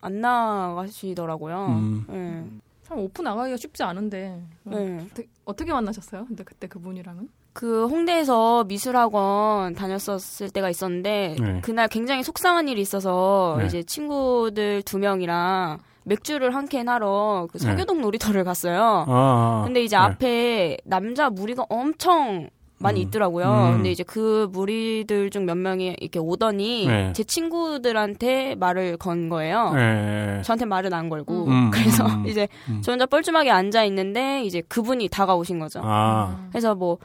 [0.00, 1.66] 안 나가시더라고요.
[1.66, 2.04] 음.
[2.08, 2.60] 네.
[2.82, 4.42] 참 오프 나가기가 쉽지 않은데.
[4.64, 5.06] 네.
[5.06, 6.24] 어떻게, 어떻게 만나셨어요?
[6.26, 7.28] 근데 그때 그분이랑은?
[7.60, 11.60] 그 홍대에서 미술학원 다녔었을 때가 있었는데 네.
[11.60, 13.66] 그날 굉장히 속상한 일이 있어서 네.
[13.66, 17.66] 이제 친구들 두 명이랑 맥주를 한 캔 하러 그 네.
[17.66, 19.04] 서교동 놀이터를 갔어요.
[19.06, 19.62] 아, 아.
[19.66, 20.02] 근데 이제 네.
[20.02, 23.08] 앞에 남자 무리가 엄청 많이 음.
[23.08, 23.44] 있더라고요.
[23.44, 23.72] 음.
[23.74, 27.12] 근데 이제 그 무리들 중 몇 명이 이렇게 오더니 네.
[27.12, 29.74] 제 친구들한테 말을 건 거예요.
[29.74, 30.40] 네.
[30.44, 32.80] 저한테 말은 안 걸고 음, 그래서 음, 이제 음.
[32.82, 35.82] 저 혼자 뻘쭘하게 앉아 있는데 이제 그분이 다가오신 거죠.
[35.84, 36.96] 아, 그래서 뭐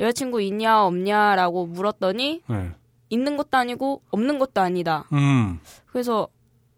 [0.00, 2.70] 여자친구 있냐 없냐라고 물었더니 네.
[3.10, 5.04] 있는 것도 아니고 없는 것도 아니다.
[5.12, 5.60] 음,
[5.92, 6.28] 그래서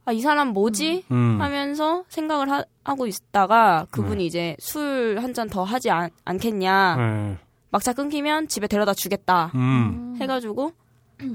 [0.04, 1.04] 아, 이 사람 뭐지?
[1.12, 1.40] 음.
[1.40, 6.96] 하면서 생각을 하, 고 있다가 그분이 이제 술 한 잔 더 하지 않, 않겠냐.
[6.96, 7.38] 네.
[7.70, 9.52] 막차 끊기면 집에 데려다 주겠다.
[9.54, 10.16] 음.
[10.20, 10.72] 해가지고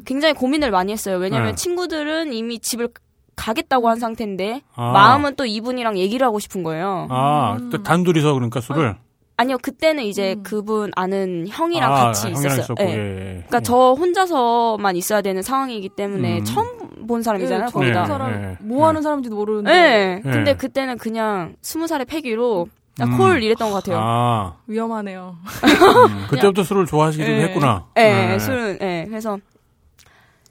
[0.06, 1.18] 굉장히 고민을 많이 했어요.
[1.18, 1.56] 왜냐면 네.
[1.56, 2.90] 친구들은 이미 집을
[3.38, 4.92] 가겠다고 한 상태인데 아.
[4.92, 7.08] 마음은 또 이분이랑 얘기를 하고 싶은 거예요.
[7.10, 8.98] 아, 또 단둘이서 그러니까 술을.
[9.40, 10.44] 아니요, 그때는 이제 음.
[10.44, 12.62] 그분 아는 형이랑 아, 같이 형이랑 있었어요.
[12.64, 12.88] 있었고, 예.
[12.88, 13.32] 예, 예.
[13.48, 16.44] 그러니까 저 혼자서만 있어야 되는 상황이기 때문에 음.
[16.44, 18.00] 처음 본 사람이잖아요, 네, 처음 거기다.
[18.02, 18.84] 본 사람 네, 뭐 네.
[18.86, 20.22] 하는 사람인지도 모르는데 네.
[20.26, 20.32] 네.
[20.32, 23.18] 근데 그때는 그냥 스무 살의 패기로 그냥 음.
[23.18, 24.00] 콜 이랬던 것 같아요.
[24.02, 25.36] 아, 위험하네요.
[25.46, 26.28] 음.
[26.30, 27.44] 그때부터 술을 좋아하시기도 네.
[27.44, 27.86] 했구나.
[27.98, 28.40] 예, 네.
[28.40, 29.06] 술은, 예.
[29.08, 29.38] 그래서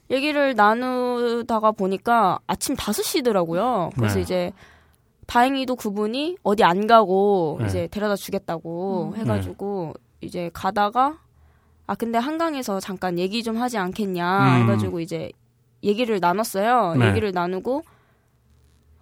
[0.09, 3.91] 얘기를 나누다가 보니까 아침 5시더라고요.
[3.97, 4.21] 그래서 네.
[4.21, 4.51] 이제
[5.27, 7.67] 다행히도 그분이 어디 안 가고 네.
[7.67, 9.19] 이제 데려다 주겠다고 음.
[9.19, 11.17] 해가지고 이제 가다가
[11.85, 14.63] 아 근데 한강에서 잠깐 얘기 좀 하지 않겠냐 음.
[14.63, 15.31] 해가지고 이제
[15.83, 16.95] 얘기를 나눴어요.
[16.95, 17.09] 네.
[17.09, 17.83] 얘기를 나누고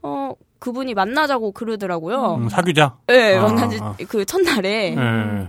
[0.02, 2.35] 어 그분이 만나자고 그러더라고요.
[2.35, 2.97] 음, 사귀자.
[3.07, 3.95] 네, 아, 만난 지 아.
[4.07, 4.95] 그 첫날에.
[4.97, 5.47] 예.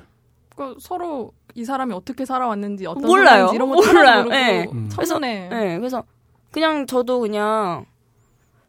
[0.55, 3.51] 그 서로 이 사람이 어떻게 살아왔는지 어떤 몰라요.
[3.55, 4.25] 이런 거 몰라요.
[4.25, 4.67] 모르고 예.
[4.71, 4.89] 음.
[4.91, 6.05] 첫눈에 네, 그래서
[6.51, 7.87] 그냥 저도 그냥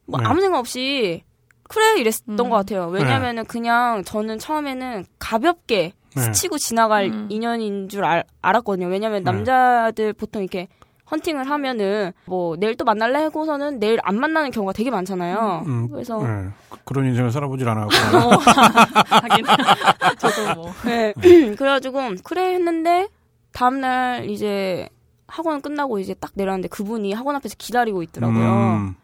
[0.05, 0.25] 뭐 네.
[0.25, 1.23] 아무 생각 없이
[1.67, 2.49] 그래 이랬던 음.
[2.49, 2.87] 것 같아요.
[2.87, 6.21] 왜냐면은 그냥 저는 처음에는 가볍게 네.
[6.21, 7.27] 스치고 지나갈 음.
[7.29, 8.87] 인연인 줄 알, 알았거든요.
[8.87, 9.31] 왜냐면 네.
[9.31, 10.67] 남자들 보통 이렇게
[11.11, 15.63] 헌팅을 하면은 뭐 내일 또 만날래 하고서는 내일 안 만나는 경우가 되게 많잖아요.
[15.65, 16.49] 음, 그래서 예.
[16.69, 17.91] 그- 그런 인생을 살아보질 않았고.
[18.17, 18.29] 어,
[19.21, 19.45] 하긴
[20.19, 21.13] 저도 뭐 네.
[21.55, 23.07] 그래가지고 그래 했는데
[23.53, 24.89] 다음날 이제
[25.27, 28.45] 학원 끝나고 이제 딱 내려왔는데 그분이 학원 앞에서 기다리고 있더라고요.
[28.45, 28.95] 음,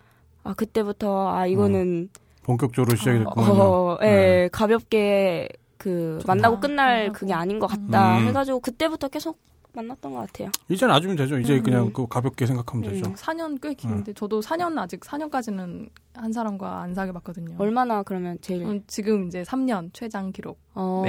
[0.44, 2.10] 아 그때부터 아 이거는
[2.44, 3.52] 본격적으로 시작이 됐군요.
[3.64, 4.50] 어, 예, 네.
[4.52, 7.12] 가볍게 그 만나고 아, 끝날.
[7.12, 8.28] 그게 아닌 것 같다 음.
[8.28, 9.40] 해가지고 그때부터 계속
[9.74, 10.50] 만났던 것 같아요.
[10.70, 11.40] 이제 놔주면 되죠.
[11.40, 11.64] 이제 음.
[11.64, 13.10] 그냥 그 가볍게 생각하면 되죠.
[13.10, 13.16] 음.
[13.16, 17.56] 4년 꽤 긴데 저도 4년 아직 4년까지는 한 사람과 안 사귀어 봤거든요.
[17.58, 20.60] 얼마나 그러면 제일 음, 지금 이제 3년 최장 기록.
[20.76, 21.04] 어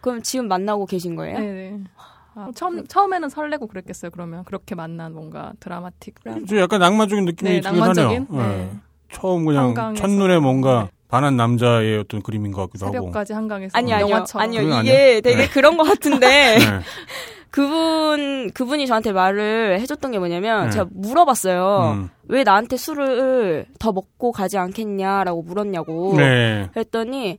[0.00, 1.38] 그럼 지금 만나고 계신 거예요?
[1.38, 1.84] 네네.
[2.34, 4.10] 아, 처음 처음에는 설레고 그랬겠어요.
[4.12, 6.14] 그러면 그렇게 만난 뭔가 드라마틱.
[6.48, 8.06] 좀 약간 낭만적인 느낌이 네, 들긴 하네요.
[8.06, 8.26] 낭만적인.
[8.32, 8.56] 예.
[8.56, 8.80] 네.
[9.12, 10.00] 처음 그냥 한강에서.
[10.02, 10.90] 첫눈에 뭔가 네.
[11.08, 12.94] 반한 남자의 어떤 그림인 것 같기도 하고.
[12.94, 14.44] 새벽까지 한강에서 아니 아니요 영화처럼.
[14.48, 15.48] 아니요 이게 되게 네.
[15.48, 16.80] 그런 것 같은데 네.
[17.50, 20.70] 그분 그분이 저한테 말을 해줬던 게 뭐냐면 네.
[20.70, 22.08] 제가 물어봤어요 음.
[22.28, 26.68] 왜 나한테 술을 더 먹고 가지 않겠냐라고 물었냐고 네.
[26.72, 27.38] 그랬더니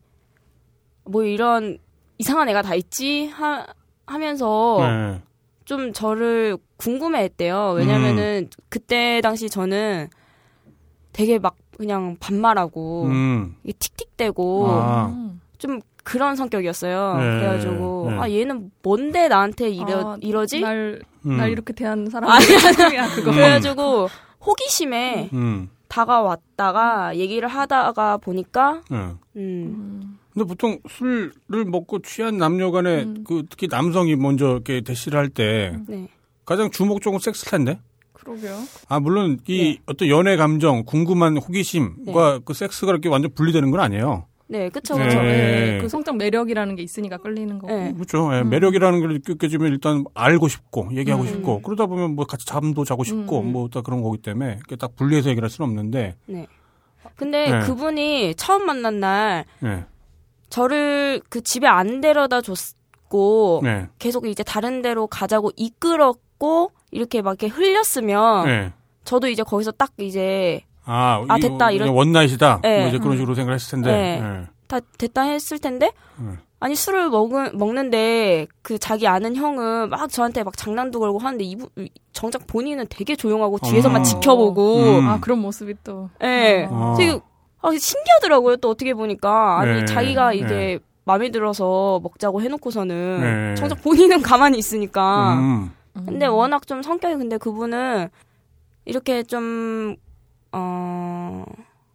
[1.06, 1.78] 뭐 이런
[2.18, 3.66] 이상한 애가 다 있지 하,
[4.06, 5.22] 하면서 네.
[5.64, 7.74] 좀 저를 궁금해 했대요.
[7.78, 10.10] 왜냐면은 그때 당시 저는
[11.14, 13.56] 되게 막 그냥 반말하고 음.
[13.64, 15.06] 이게 틱틱대고 아.
[15.08, 15.42] 음.
[15.58, 17.18] 좀 그런 성격이었어요.
[17.18, 18.18] 네, 그래가지고 네.
[18.18, 20.62] 아 얘는 뭔데 나한테 이러 아, 이러지?
[20.62, 21.38] 날, 음.
[21.38, 22.46] 날 이렇게 대한 사람 아니,
[22.86, 23.32] 아니야 그거.
[23.32, 24.08] 그래가지고
[24.46, 25.70] 호기심에 음.
[25.88, 28.98] 다가왔다가 얘기를 하다가 보니까 네.
[28.98, 30.18] 음 음.
[30.34, 33.24] 근데 보통 술을 먹고 취한 남녀간에 음.
[33.28, 36.08] 그 특히 남성이 먼저 이렇게 대시를 할때 네.
[36.46, 37.80] 가장 주목적은 섹스일 텐데.
[38.22, 38.56] 그러게요.
[38.88, 39.78] 아 물론 이 네.
[39.88, 44.26] 어떤 연애 감정, 궁금한 호기심과 그 섹스가 이렇게 완전 분리되는 건 아니에요.
[44.48, 45.08] 네, 그쵸, 네.
[45.08, 45.78] 네.
[45.82, 47.74] 그 성적 매력이라는 게 있으니까 끌리는 거고.
[47.74, 47.94] 네.
[47.94, 48.30] 그렇죠.
[48.34, 48.50] 예, 음.
[48.50, 51.28] 매력이라는 걸 느껴지면 일단 알고 싶고 얘기하고 음.
[51.28, 53.54] 싶고 그러다 보면 뭐 같이 잠도 자고 싶고 음.
[53.54, 56.16] 뭐딱 그런 거기 때문에 딱 분리해서 얘기를 할 수는 없는데.
[57.16, 57.60] 근데 네.
[57.62, 59.86] 그분이 처음 만난 날 네.
[60.50, 63.88] 저를 그 집에 안 데려다 줬고 네.
[64.00, 68.74] 계속 이제 다른 데로 가자고 이끌었고 이렇게 막 이렇게 흘렸으면 네.
[69.04, 72.60] 저도 이제 거기서 딱 이제 아, 아, 됐다, 이런- 원나잇이다.
[72.64, 72.80] 네.
[72.80, 73.18] 뭐 이제 그런 음.
[73.18, 73.92] 식으로 생각했을 텐데.
[73.92, 74.22] 네.
[74.22, 74.46] 네.
[74.68, 76.32] 다 됐다 했을 텐데 네.
[76.62, 81.68] 아니 술을 먹은 먹는데 그 자기 아는 형은 막 저한테 막 장난도 걸고 하는데 이분
[82.14, 84.04] 정작 본인은 되게 조용하고 뒤에서만 어.
[84.04, 85.08] 지켜보고 음.
[85.10, 86.10] 아 그런 모습이 또.
[86.24, 86.68] 예.
[86.70, 86.96] 어.
[86.98, 87.20] 되게
[87.62, 88.58] 아, 신기하더라고요.
[88.58, 89.86] 또 어떻게 보니까 아니 네.
[89.86, 90.38] 자기가 네.
[90.38, 93.56] 이게 마음에 들어서 먹자고 해놓고서는 네.
[93.56, 95.34] 정작 본인은 가만히 있으니까.
[95.34, 95.72] 음.
[95.94, 98.10] 근데 워낙 좀 성격이 근데 그분은
[98.86, 99.96] 이렇게 좀
[100.52, 101.46] 어.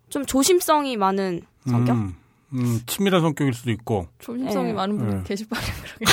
[0.09, 1.97] 좀 조심성이 많은 성격?
[1.97, 2.15] 음.
[2.57, 4.07] 음, 치밀한 성격일 수도 있고.
[4.19, 4.73] 조심성이 네.
[4.73, 5.23] 많은 분이 네.
[5.25, 6.05] 게시판에 그러게.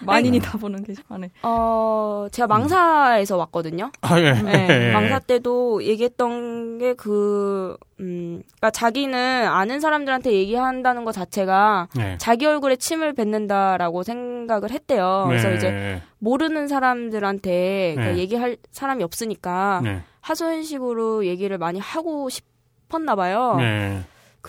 [0.00, 1.30] 많이니 다 보는 게시판에.
[1.42, 3.90] 어, 제가 망사에서 왔거든요.
[4.00, 4.32] 아, 예.
[4.32, 12.16] 네, 망사 때도 얘기했던 게 그, 음, 그니까 자기는 아는 사람들한테 얘기한다는 것 자체가 네.
[12.18, 15.24] 자기 얼굴에 침을 뱉는다라고 생각을 했대요.
[15.26, 15.54] 그래서 네.
[15.56, 18.16] 이제 모르는 사람들한테 그 네.
[18.18, 20.02] 얘기할 사람이 없으니까 네.
[20.20, 23.56] 하소연식으로 얘기를 많이 하고 싶었나 봐요.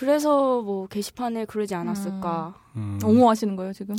[0.00, 0.06] 네.
[0.06, 2.54] 그래서 뭐 게시판에 그러지 않았을까.
[2.76, 2.98] 음.
[3.04, 3.96] 옹호하시는 거예요 지금?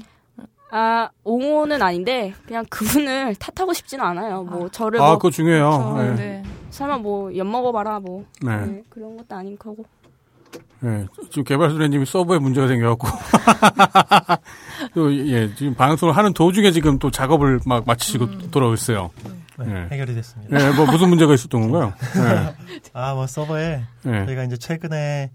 [0.71, 4.43] 아, 옹호는 아닌데 그냥 그분을 탓하고 싶지는 않아요.
[4.43, 5.69] 뭐 저를 아, 뭐 그거 중요해요.
[5.71, 6.15] 저, 네.
[6.15, 6.43] 네.
[6.69, 8.65] 설마 뭐 엿 먹어봐라 뭐 네.
[8.65, 9.85] 네, 그런 것도 아닌 거고.
[10.79, 11.05] 네.
[11.29, 13.07] 지금 개발소장님이 서버에 문제가 생겨갖고.
[14.95, 18.47] 또, 예, 지금 방송을 하는 도중에 지금 또 작업을 막 마치시고 음.
[18.51, 19.11] 돌아오셨어요.
[19.59, 19.87] 네, 네.
[19.91, 20.57] 해결이 됐습니다.
[20.57, 21.93] 네, 뭐 무슨 문제가 있었던 건가요?
[22.15, 22.55] 네.
[22.93, 24.25] 아, 뭐 서버에 네.
[24.25, 25.29] 저희가 이제 최근에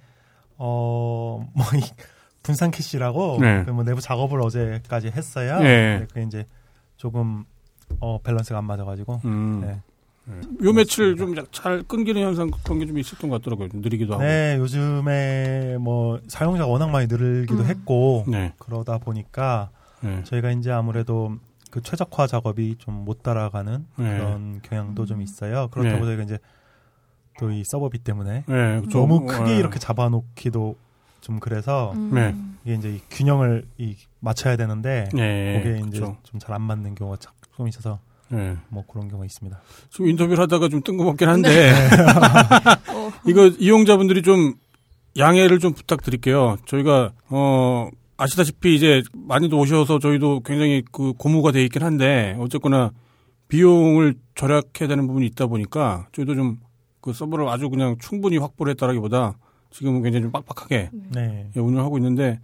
[0.59, 1.83] 어, 뭐, 이
[2.43, 3.65] 분산 캐시라고 네.
[3.65, 5.59] 그 뭐 내부 작업을 어제까지 했어요.
[5.61, 5.99] 네.
[5.99, 6.47] 근데 그게 이제
[6.97, 7.45] 조금
[8.01, 9.61] 어, 밸런스가 안 맞아가지고 음.
[9.65, 9.81] 네.
[10.65, 13.69] 요 며칠 좀 잘 끊기는 현상 그런 게 좀 있었던 것 같더라고요.
[13.69, 14.25] 좀 느리기도 하고.
[14.25, 17.67] 네, 요즘에 뭐 사용자가 워낙 많이 늘기도 음.
[17.67, 18.53] 했고 네.
[18.59, 19.71] 그러다 보니까
[20.01, 20.23] 네.
[20.25, 21.37] 저희가 이제 아무래도
[21.71, 24.19] 그 최적화 작업이 좀 못 따라가는 네.
[24.19, 25.69] 그런 경향도 좀 있어요.
[25.69, 26.07] 그렇다고 네.
[26.07, 26.39] 저희가 이제
[27.39, 28.81] 또 이 서버비 때문에 네.
[28.81, 28.99] 그쵸.
[28.99, 29.59] 너무 크게 네.
[29.59, 30.77] 이렇게 잡아놓기도
[31.21, 32.11] 좀 그래서 음.
[32.15, 32.35] 네.
[32.65, 35.61] 이게 이제 이 균형을 이 맞춰야 되는데 네.
[35.63, 36.17] 그게 이제 그쵸.
[36.25, 37.99] 좀잘 안 맞는 경우가 조금 있어서
[38.29, 38.57] 네.
[38.69, 39.61] 뭐 그런 경우가 있습니다.
[39.91, 41.73] 지금 인터뷰를 하다가 좀 뜬금없긴 한데
[42.95, 43.13] 어.
[43.27, 44.55] 이거 이용자분들이 좀
[45.19, 46.57] 양해를 좀 부탁드릴게요.
[46.67, 47.89] 저희가 어
[48.19, 52.91] 아시다시피 이제 많이도 오셔서 저희도 굉장히 그 고무가 돼 있긴 한데 어쨌거나
[53.49, 56.59] 비용을 절약해야 되는 부분이 있다 보니까 저희도 좀
[57.07, 59.39] 그 서버를 아주 그냥 충분히 확보를 했다라기보다
[59.71, 61.49] 지금은 굉장히 좀 빡빡하게 네.
[61.55, 62.41] 예, 운영하고 있는데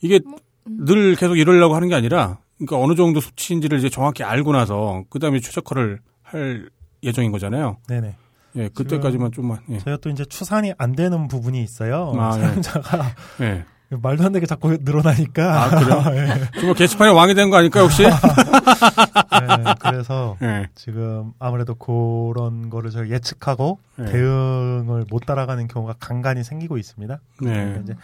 [0.00, 0.36] 이게 음.
[0.84, 5.40] 늘 계속 이러려고 하는 게 아니라 그러니까 어느 정도 수치인지를 이제 정확히 알고 나서 그다음에
[5.40, 6.70] 최적화를 할
[7.02, 7.78] 예정인 거잖아요.
[7.88, 8.14] 네네.
[8.54, 9.58] 예, 그때까지만 좀만.
[9.70, 9.78] 예.
[9.78, 12.12] 저희가 또 이제 추산이 안 되는 부분이 있어요.
[12.16, 12.42] 아, 예.
[12.62, 13.64] 사용자가 예.
[13.90, 15.62] 말도 안 되게 자꾸 늘어나니까.
[15.64, 16.02] 아, 그래요?
[16.16, 16.58] 예.
[16.58, 18.02] 정말 게시판에 왕이 된 거 아닐까 혹시?
[18.02, 18.10] 네,
[19.78, 20.68] 그래서 예.
[20.74, 24.04] 지금 아무래도 그런 거를 저희 예측하고 예.
[24.06, 27.18] 대응을 못 따라가는 경우가 간간히 생기고 있습니다.
[27.42, 27.80] 네.
[27.82, 27.94] 이제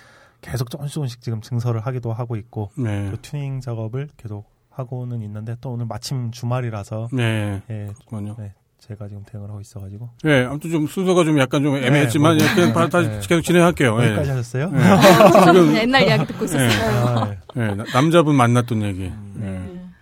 [0.41, 3.11] 계속 조금씩 조금씩 지금 증설을 하기도 하고 있고 네.
[3.11, 7.61] 또 튜닝 작업을 계속 하고는 있는데 또 오늘 마침 주말이라서 네.
[7.71, 8.37] 예, 그렇군요.
[8.39, 8.55] 네,
[8.89, 12.55] 제가 지금 대응을 하고 있어가지고 예, 아무튼 좀 순서가 좀 약간 좀 애매했지만 네, 예,
[12.55, 13.21] 그냥 바- 다시 네.
[13.29, 13.97] 계속 진행할게요.
[14.03, 14.07] 예.
[14.07, 14.73] 여기까지 하셨어요?
[14.75, 14.79] 예.
[14.79, 16.69] 어, 지금 옛날 이야기 듣고 있었어요.
[16.69, 17.07] 예.
[17.07, 17.39] 아, 네.
[17.71, 19.05] 예, 나- 남자분 만났던 얘기.
[19.05, 19.13] 예.
[19.35, 19.59] 네.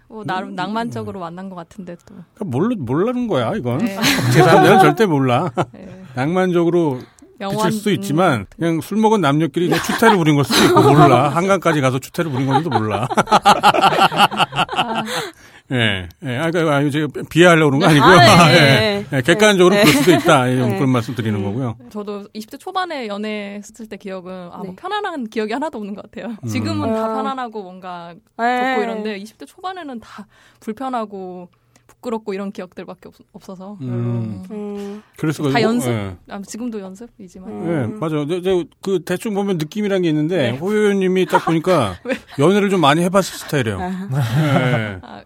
[0.08, 2.14] 어, 뭐 나름 낭만적으로 만난 것 같은데 또.
[2.34, 3.78] 그러니까 몰라, 몰라는 거야, 이건.
[3.78, 3.96] 네.
[4.32, 5.50] 제 사람들은 절대 몰라.
[5.72, 6.02] 네.
[6.14, 7.00] 낭만적으로
[7.38, 7.94] 비칠 수도 음.
[7.94, 11.28] 있지만, 그냥 술 먹은 남녀끼리 그냥 추태를 부린 걸 수도 있고, 몰라.
[11.28, 13.06] 한강까지 가서 추태를 부린 건지도 몰라.
[15.72, 18.10] 예, 예, 아, 그, 아, 제가 비하하려고 그런 거 아니고요.
[18.10, 19.16] 아, 네, 예, 네.
[19.16, 19.82] 예, 객관적으로 네.
[19.82, 20.50] 그럴 수도 있다.
[20.50, 20.74] 예, 네.
[20.76, 21.76] 그런 말씀 드리는 거고요.
[21.90, 24.76] 저도 20대 초반에 연애했을 때 기억은 아, 뭐 네.
[24.76, 26.36] 편안한 기억이 하나도 없는 것 같아요.
[26.48, 27.14] 지금은 다 아.
[27.14, 28.74] 편안하고 뭔가 네.
[28.74, 30.26] 좋고 이런데 20대 초반에는 다
[30.58, 31.48] 불편하고
[31.90, 34.44] 부끄럽고 이런 기억들밖에 없, 어서 음.
[34.50, 35.90] 음, 그래서 다 연습?
[35.90, 36.16] 예.
[36.28, 37.68] 아, 지금도 연습이지만 음.
[37.68, 38.26] 예, 맞아요.
[38.26, 40.58] 저, 저, 그, 대충 보면 느낌이란 게 있는데, 네.
[40.58, 41.96] 호요님이 딱 보니까,
[42.38, 43.80] 연애를 좀 많이 해봤을 스타일이에요.
[43.80, 44.98] 예.
[45.02, 45.22] 아,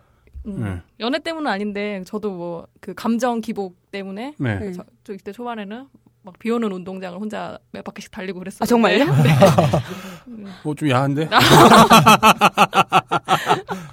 [0.46, 0.80] 음, 네.
[1.00, 4.58] 연애 때문은 아닌데 저도 뭐 그 감정 기복 때문에 네.
[4.58, 4.72] 네.
[4.72, 5.86] 저, 저 이때 초반에는
[6.22, 8.58] 막 비오는 운동장을 혼자 몇 바퀴씩 달리고 그랬어요.
[8.62, 9.06] 아, 정말요?
[10.64, 11.28] 뭐좀 야한데?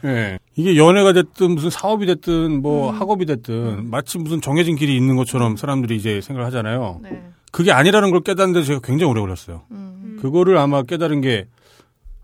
[0.06, 0.40] 예.
[0.56, 5.56] 이게 연애가 됐든 무슨 사업이 됐든 뭐 학업이 됐든 마치 무슨 정해진 길이 있는 것처럼
[5.58, 7.00] 사람들이 이제 생각을 하잖아요.
[7.02, 7.30] 네.
[7.52, 9.64] 그게 아니라는 걸 깨닫는데 제가 굉장히 오래 걸렸어요.
[9.72, 10.18] 음.
[10.22, 11.48] 그거를 아마 깨달은 게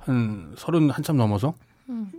[0.07, 1.66] 한 서른 한참 넘어서 음.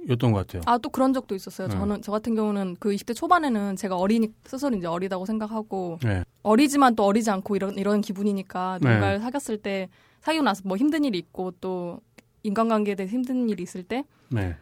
[0.09, 0.63] 였던 것 같아요.
[0.67, 1.69] 아, 또 그런 적도 있었어요.
[1.69, 1.75] 네.
[1.75, 6.25] 저는, 저 같은 경우는 그 20대 초반에는 제가 어리니, 스스로 이제 어리다고 생각하고, 네.
[6.43, 8.89] 어리지만 또 어리지 않고 이런, 이런 기분이니까, 네.
[8.89, 9.89] 누군가를 사귀었을 때,
[10.21, 12.01] 사귀고 나서 뭐 힘든 일이 있고, 또,
[12.43, 14.57] 인간관계에 대해서 힘든 일이 있을 때, 네.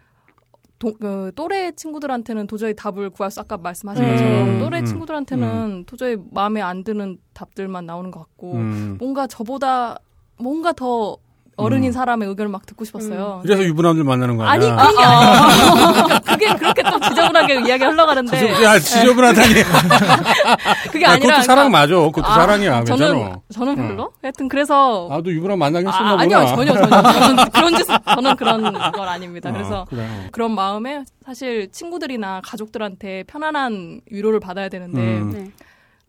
[0.79, 5.85] 도, 그, 또래 친구들한테는 도저히 답을 구할 수, 아까 말씀하신 음, 것처럼, 또래 음, 친구들한테는
[5.87, 8.97] 도저히 마음에 안 드는 답들만 나오는 것 같고, 음.
[8.99, 9.99] 뭔가 저보다,
[10.39, 11.17] 뭔가 더
[11.57, 11.93] 어른인 음.
[11.93, 13.41] 사람의 의견을 막 듣고 싶었어요.
[13.43, 14.87] 그래서 유부남들 만나는 거 아니, 아니야?
[14.87, 16.19] 그게 아니라.
[16.21, 18.63] 그게 그렇게 또 지저분하게 이야기가 흘러가는데.
[18.63, 19.55] 야, 지저분하다니.
[20.93, 21.27] 그게 아, 아니라.
[21.29, 21.95] 그것도 사랑 그러니까- 맞아.
[21.95, 22.85] 그것도 아, 사랑이야.
[22.85, 23.41] 저는, 괜찮아.
[23.53, 24.13] 저는 별로?
[24.23, 25.07] 하여튼 그래서.
[25.11, 26.47] 나도 유부남 만나긴 아, 했었나 아니요.
[26.55, 26.89] 전혀, 전혀.
[27.13, 28.63] 저는 그런 짓, 저는 그런
[28.93, 29.49] 건 아닙니다.
[29.49, 30.07] 아, 그래서 그래.
[30.33, 35.31] 그런 마음에 사실 친구들이나 가족들한테 편안한 위로를 받아야 되는데 음.
[35.33, 35.51] 네.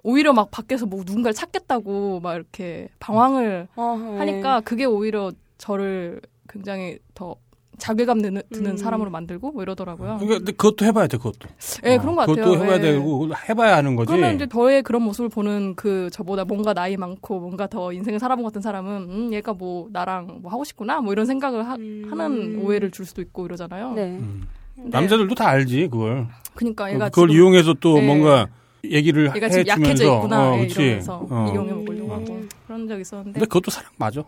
[0.08, 4.18] 오히려 막 밖에서 뭐 누군가를 찾겠다고 막 이렇게 방황을 어, 네.
[4.20, 7.36] 하니까 그게 오히려 저를 굉장히 더
[7.78, 8.78] 자괴감 드는, 드는 음.
[8.78, 10.18] 사람으로 만들고 뭐 이러더라고요.
[10.20, 11.50] 근데 그것도 해봐야 돼, 그것도.
[11.86, 12.36] 예, 어, 그런 것 같아요.
[12.46, 12.80] 그것도 해봐야 예.
[12.80, 14.08] 되고, 해봐야 하는 거지.
[14.08, 18.44] 그러면 이제 저의 그런 모습을 보는 그 저보다 뭔가 나이 많고 뭔가 더 인생을 살아본
[18.44, 22.10] 것 같은 사람은 음, 얘가 뭐 나랑 뭐 하고 싶구나 뭐 이런 생각을 하, 음.
[22.10, 23.92] 는 오해를 줄 수도 있고 이러잖아요.
[23.92, 24.04] 네.
[24.20, 24.48] 음.
[24.78, 26.28] 남자들도 다 알지, 그걸.
[26.56, 28.06] 그러니까 얘가 그걸 지금 이용해서 또 네.
[28.08, 28.48] 뭔가
[28.92, 29.82] 얘기를 얘가 지금 해주면서.
[29.84, 30.64] 약해져 있구나 어, 예.
[30.64, 31.52] 이러면서 어.
[31.54, 32.50] 이용해 먹으려고 하고 음.
[32.66, 34.24] 그런 적 있었는데 근데 그것도 사랑 맞아.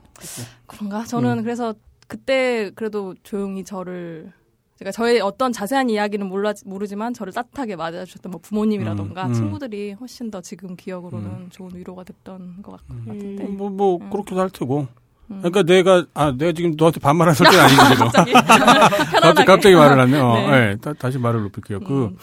[0.68, 1.03] 그런가?
[1.03, 1.44] 저는 음.
[1.44, 1.73] 그래서
[2.07, 4.31] 그때 그래도 조용히 저를
[4.77, 9.34] 제가 저의 어떤 자세한 이야기는 몰라 모르지만 저를 따뜻하게 맞아주셨던 뭐 부모님이라던가 음, 음.
[9.34, 14.10] 친구들이 훨씬 더 지금 기억으로는 좋은 위로가 됐던 것 같- 같은데 뭐, 뭐, 음.
[14.10, 14.88] 그렇게도 할 테고.
[15.31, 15.38] 음.
[15.44, 18.07] 그러니까 내가, 아, 내가 지금 너한테 반말할 설정 아니고 지금.
[19.22, 20.18] 갑자기 갑자기, 말을 하네.
[20.22, 20.49] 어, 네.
[20.69, 21.81] 네, 다, 다시 말을 높일게요.
[21.81, 22.15] 그,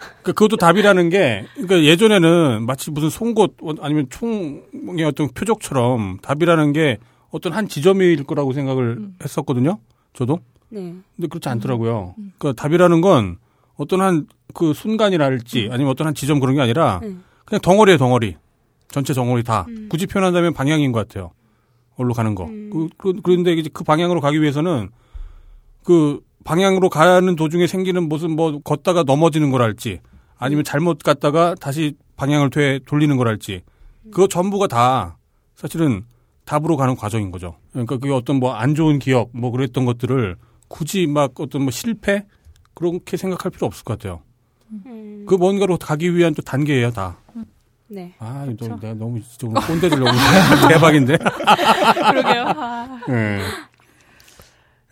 [0.00, 0.22] 음.
[0.22, 6.98] 그, 그것도 답이라는 게, 그러니까 예전에는 마치 무슨 송곳 아니면 총의 어떤 표적처럼 답이라는 게
[7.30, 9.16] 어떤 한 지점일 거라고 생각을 음.
[9.22, 9.78] 했었거든요.
[10.12, 10.40] 저도.
[10.70, 10.94] 네.
[11.16, 12.14] 근데 그렇지 않더라고요.
[12.18, 12.32] 음.
[12.38, 13.36] 그 답이라는 건
[13.76, 15.72] 어떤 한 그 순간이랄지 음.
[15.72, 17.16] 아니면 어떤 한 지점 그런 게 아니라 네.
[17.44, 18.36] 그냥 덩어리에 덩어리.
[18.88, 19.66] 전체 덩어리 다.
[19.68, 19.88] 음.
[19.88, 21.30] 굳이 표현한다면 방향인 것 같아요.
[21.94, 22.44] 어디로 가는 거.
[22.44, 22.70] 음.
[22.72, 24.90] 그, 그, 그 런데 이제 그 방향으로 가기 위해서는
[25.84, 30.00] 그 방향으로 가는 도중에 생기는 무슨 뭐 걷다가 넘어지는 거랄지
[30.38, 33.62] 아니면 잘못 갔다가 다시 방향을 되, 돌리는 거랄지
[34.10, 35.18] 그거 전부가 다
[35.54, 36.04] 사실은
[36.44, 37.56] 답으로 가는 과정인 거죠.
[37.72, 40.36] 그러니까 그게 어떤 뭐 안 좋은 기억 뭐 그랬던 것들을
[40.68, 42.24] 굳이 막 어떤 뭐 실패
[42.74, 44.22] 그렇게 생각할 필요 없을 것 같아요.
[44.86, 45.24] 음.
[45.28, 47.16] 그 뭔가로 가기 위한 또 단계예요, 다.
[47.88, 48.14] 네.
[48.20, 48.78] 아, 너, 그렇죠.
[48.80, 50.10] 내가 너무 오늘 꼰대 들려고
[50.68, 51.18] 대박인데.
[52.10, 52.44] 그러게요.
[52.56, 53.00] 아,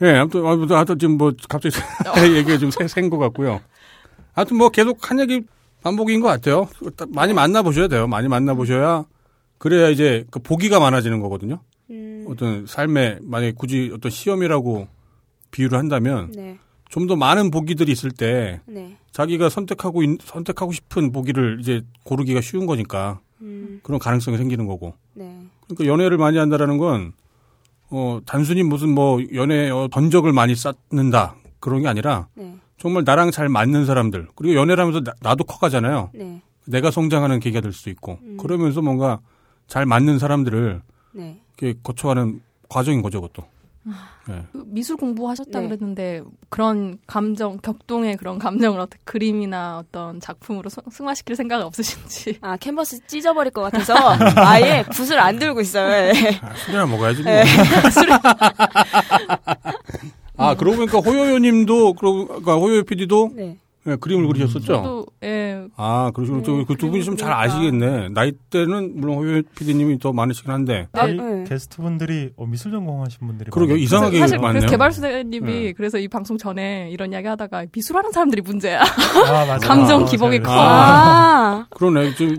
[0.02, 0.06] 예.
[0.06, 1.74] 예, 아무튼, 아무튼, 하여튼 지금 뭐, 갑자기
[2.36, 3.60] 얘기가 좀생것 같고요.
[4.32, 5.42] 하여튼 뭐, 계속 한 얘기
[5.82, 6.68] 반복인 것 같아요.
[7.08, 8.06] 많이 만나보셔야 돼요.
[8.06, 9.04] 많이 만나보셔야,
[9.58, 11.60] 그래야 이제, 그 보기가 많아지는 거거든요.
[11.90, 12.26] 음.
[12.28, 14.86] 어떤 삶에, 만약에 굳이 어떤 시험이라고
[15.50, 16.58] 비유를 한다면, 네.
[16.90, 18.96] 좀더 많은 보기들이 있을 때, 네.
[19.12, 23.80] 자기가 선택하고, 있- 선택하고 싶은 보기를 이제 고르기가 쉬운 거니까, 음.
[23.82, 24.94] 그런 가능성이 생기는 거고.
[25.14, 25.38] 네.
[25.66, 27.12] 그러니까 연애를 많이 한다라는 건,
[27.90, 31.36] 어, 단순히 무슨 뭐, 연애, 어, 전적을 많이 쌓는다.
[31.60, 32.54] 그런 게 아니라, 네.
[32.76, 34.28] 정말 나랑 잘 맞는 사람들.
[34.34, 36.10] 그리고 연애를 하면서 나, 도 커가잖아요.
[36.14, 36.40] 네.
[36.66, 38.18] 내가 성장하는 계기가 될 수도 있고.
[38.22, 38.36] 음.
[38.38, 39.20] 그러면서 뭔가
[39.66, 40.82] 잘 맞는 사람들을
[41.12, 41.40] 네.
[41.58, 43.46] 이렇게 거쳐가는 과정인 거죠, 그것도.
[44.28, 44.44] 네.
[44.52, 45.66] 그 미술 공부하셨다 네.
[45.68, 52.56] 그랬는데 그런 감정 격동의 그런 감정을 어떻게 그림이나 어떤 작품으로 승- 승화시킬 생각은 없으신지 아,
[52.56, 53.94] 캔버스 찢어버릴 것 같아서
[54.36, 55.88] 아예 붓을 안 들고 있어요.
[55.88, 56.38] 네.
[56.42, 57.32] 아, 술이나 먹어야지 뭐.
[57.32, 57.44] 네.
[60.36, 63.58] 아, 그러고 보니까 호요요 님도, 그러고, 그러니까 호요요 PD도, 네.
[63.88, 64.60] 네, 그림을 그리셨었죠?
[64.66, 65.66] 저도 예.
[65.76, 66.58] 아, 그러시군요.
[66.58, 67.32] 네, 그두 분이 좀 잘.
[67.32, 68.10] 아시겠네.
[68.10, 70.88] 나이대는 물론 호요 PD님이 더 많으시긴 한데.
[70.92, 71.44] 네, 저희 네.
[71.48, 73.74] 게스트분들이 어, 미술 전공하신 분들이 그러게요.
[73.74, 73.82] 많아요.
[73.84, 74.60] 이상하게 사실 많네요.
[74.60, 75.72] 그래서 개발수님이 네.
[75.72, 78.80] 그래서 이 방송 전에 이런 이야기 하다가 미술하는 사람들이 문제야.
[78.82, 79.58] 아, 맞아요.
[79.62, 80.40] 감정 아, 기복이.
[80.40, 80.52] 커.
[80.52, 82.14] 아, 그러네.
[82.14, 82.36] 지금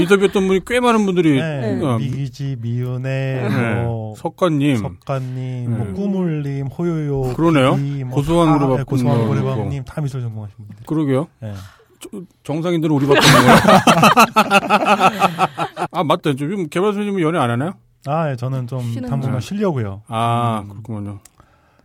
[0.00, 3.82] 인터뷰했던 분이 꽤 많은 분들이 네, 어, 미기지, 미은혜, 네.
[3.82, 5.66] 뭐 석관님, 석가님, 네.
[5.68, 7.76] 뭐 꾸물님, 호요요, 그러네요.
[8.06, 10.76] 뭐 고소한 다- 노래방 네, 고소한 분도 노래방님 다 미술 전공하신 분들.
[10.94, 11.28] 그러게요.
[11.40, 11.54] 네.
[12.42, 13.80] 정상인들은 우리밖에 거야.
[15.92, 16.34] 아, 맞다.
[16.34, 17.74] 지금 개발소님은 연애 안 하나요?
[18.06, 19.40] 아, 예, 저는 좀 당분간 거.
[19.40, 20.02] 쉬려고요.
[20.08, 20.68] 아, 음.
[20.70, 21.20] 그렇군요.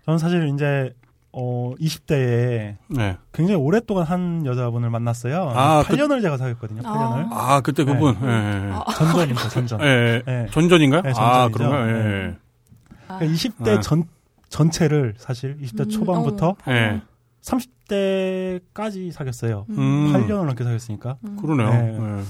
[0.05, 0.93] 저는 사실 이제
[1.31, 3.17] 어 20대에 네.
[3.31, 5.51] 굉장히 오랫동안 한 여자분을 만났어요.
[5.55, 6.81] 아, 그- 8년을 제가 사귀었거든요.
[6.81, 7.27] 8년을.
[7.31, 8.15] 아, 그때 그분.
[8.23, 8.71] 예, 예, 예.
[8.73, 8.83] 아.
[8.95, 9.49] 전전입니다.
[9.49, 9.81] 전전.
[9.81, 10.23] 예, 예.
[10.25, 10.47] 네.
[10.51, 11.01] 전전인가요?
[11.03, 11.13] 네, 아,
[11.49, 11.57] 전전이죠.
[11.57, 11.87] 그런가요?
[11.89, 12.09] 예, 네.
[12.09, 12.35] 예.
[13.07, 13.79] 아, 그러니까 20대 네.
[13.81, 14.03] 전
[14.49, 17.01] 전체를 사실 20대 음, 초반부터 어.
[17.43, 18.59] 예.
[18.69, 19.65] 30대까지 사귀었어요.
[19.69, 20.13] 음.
[20.13, 21.69] 8년을 넘게 사귀었으니까 그러네요.
[21.71, 21.97] 네.
[21.99, 22.23] 예.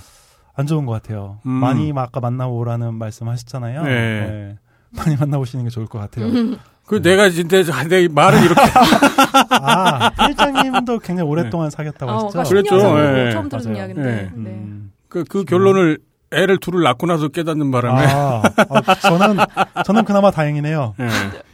[0.55, 1.39] 안 좋은 것 같아요.
[1.45, 1.51] 음.
[1.51, 3.83] 많이 막 아까 만나보라는 말씀 하셨잖아요.
[3.83, 3.91] 네.
[3.91, 4.55] 네.
[4.89, 6.27] 많이 만나보시는 게 좋을 것 같아요.
[6.87, 8.61] 그 내가 진짜 내 말을 이렇게
[9.61, 12.31] 아, 필장님도 굉장히 오랫동안 사귀었다고 어, 하셨죠?
[12.31, 12.75] 그러니까 그랬죠.
[12.77, 13.31] 10년 전으로 예.
[13.31, 13.77] 처음 들은 맞아요.
[13.77, 14.09] 이야기인데.
[14.09, 14.15] 예.
[14.15, 14.31] 네.
[14.35, 14.91] 음.
[15.09, 15.99] 그, 그 결론을
[16.31, 19.37] 애를 둘을 낳고 나서 깨닫는 바람에 아, 아, 저는
[19.85, 20.95] 저는 그나마 다행이네요.
[20.99, 21.07] 예.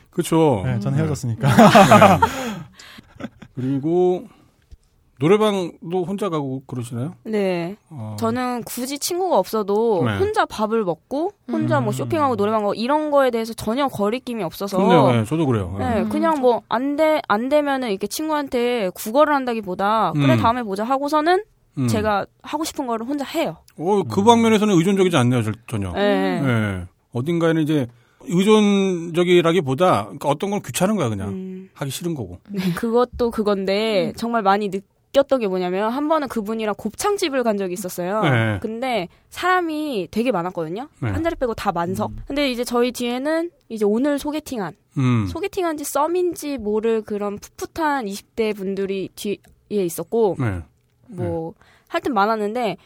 [0.10, 0.62] 그렇죠.
[0.66, 1.50] 네, 전 헤어졌으니까.
[3.56, 3.62] 네.
[3.62, 4.24] 그리고
[5.20, 7.14] 노래방도 혼자 가고 그러시나요?
[7.24, 7.78] 네.
[7.90, 8.16] 어.
[8.20, 10.18] 저는 굳이 친구가 없어도 네.
[10.18, 11.94] 혼자 밥을 먹고 혼자 뭐 음.
[11.94, 15.12] 쇼핑하고 노래방 가고 이런 거에 대해서 전혀 거리낌이 없어서 그렇네요.
[15.12, 15.76] 네, 저도 그래요.
[15.80, 15.84] 예.
[15.84, 16.10] 네, 음.
[16.10, 20.38] 그냥 뭐 안 돼 안 되면은 이렇게 친구한테 구걸을 한다기보다 그래 음.
[20.40, 21.44] 다음에 보자 하고서는
[21.78, 21.88] 음.
[21.88, 23.58] 제가 하고 싶은 거를 혼자 해요.
[23.78, 25.92] 어, 그 방면에서는 의존적이지 않네요, 저- 전혀.
[25.94, 26.42] 네.
[26.44, 26.84] 예.
[27.14, 27.88] 어딘가에는 이제
[28.26, 32.40] 의존적이라기보다 그러니까 어떤 건 귀찮은 거야 그냥 음, 하기 싫은 거고.
[32.76, 38.22] 그것도 그건데 정말 많이 느꼈던 게 뭐냐면 한 번은 그분이랑 곱창집을 간 적이 있었어요.
[38.22, 38.60] 네.
[38.62, 40.88] 근데 사람이 되게 많았거든요.
[41.02, 41.10] 네.
[41.10, 42.12] 한 자리 빼고 다 만석.
[42.28, 45.28] 근데 이제 저희 뒤에는 이제 오늘 소개팅한 음.
[45.28, 49.38] 소개팅한지 썸인지 모를 그런 풋풋한 20대 분들이 뒤에
[49.70, 50.62] 있었고 네.
[51.08, 51.54] 뭐
[51.88, 52.78] 하여튼 많았는데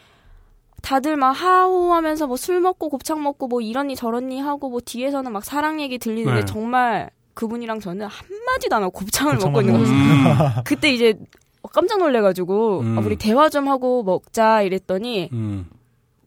[0.87, 5.43] 다들 막 하호하면서 뭐 술 먹고 곱창 먹고 뭐 이러니 저러니 하고 뭐 뒤에서는 막
[5.43, 6.45] 사랑 얘기 들리는데 네.
[6.45, 9.87] 정말 그분이랑 저는 한 마디도 안 하고 곱창을 먹고 있는 거예요.
[9.89, 10.23] 음.
[10.63, 11.13] 그때 이제
[11.73, 12.97] 깜짝 놀래가지고 음.
[12.97, 15.67] 아, 우리 대화 좀 하고 먹자 이랬더니 음.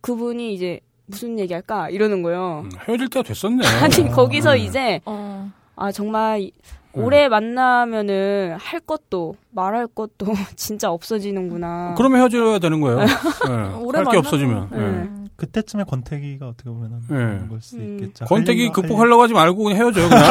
[0.02, 2.66] 그분이 이제 무슨 얘기할까 이러는 거예요.
[2.66, 2.70] 음.
[2.86, 3.64] 헤어질 때가 됐었네.
[3.82, 4.58] 아니 거기서 네.
[4.58, 5.50] 이제 어.
[5.74, 6.50] 아 정말
[6.94, 7.04] 이- 네.
[7.04, 10.26] 오래 만나면은 할 것도 말할 것도
[10.56, 11.94] 진짜 없어지는구나.
[11.96, 12.98] 그러면 헤어져야 되는 거예요.
[13.46, 13.74] 네.
[13.80, 14.68] 오래 할게 만나면- 없어지면.
[14.72, 14.78] 네.
[14.78, 15.10] 네.
[15.36, 17.16] 그때쯤에 권태기가 어떻게 보면 네.
[17.16, 17.98] 은 그럴 수 음.
[18.00, 18.26] 있겠죠.
[18.26, 20.24] 권태기 할 극복하려고 하지 말고 그냥 헤어져요, 그냥.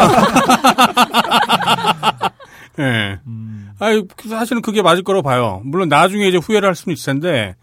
[2.80, 3.20] 예.
[3.28, 3.72] 음.
[3.80, 5.62] 아이, 사실은 그게 맞을 거라고 봐요.
[5.66, 7.56] 물론 나중에 이제 후회를 할 수는 있을 텐데,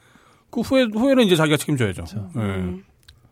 [0.51, 2.03] 그 후회, 후회는 이제 자기가 책임져야죠.
[2.05, 2.31] 그렇죠.
[2.37, 2.41] 예.
[2.41, 2.85] 음.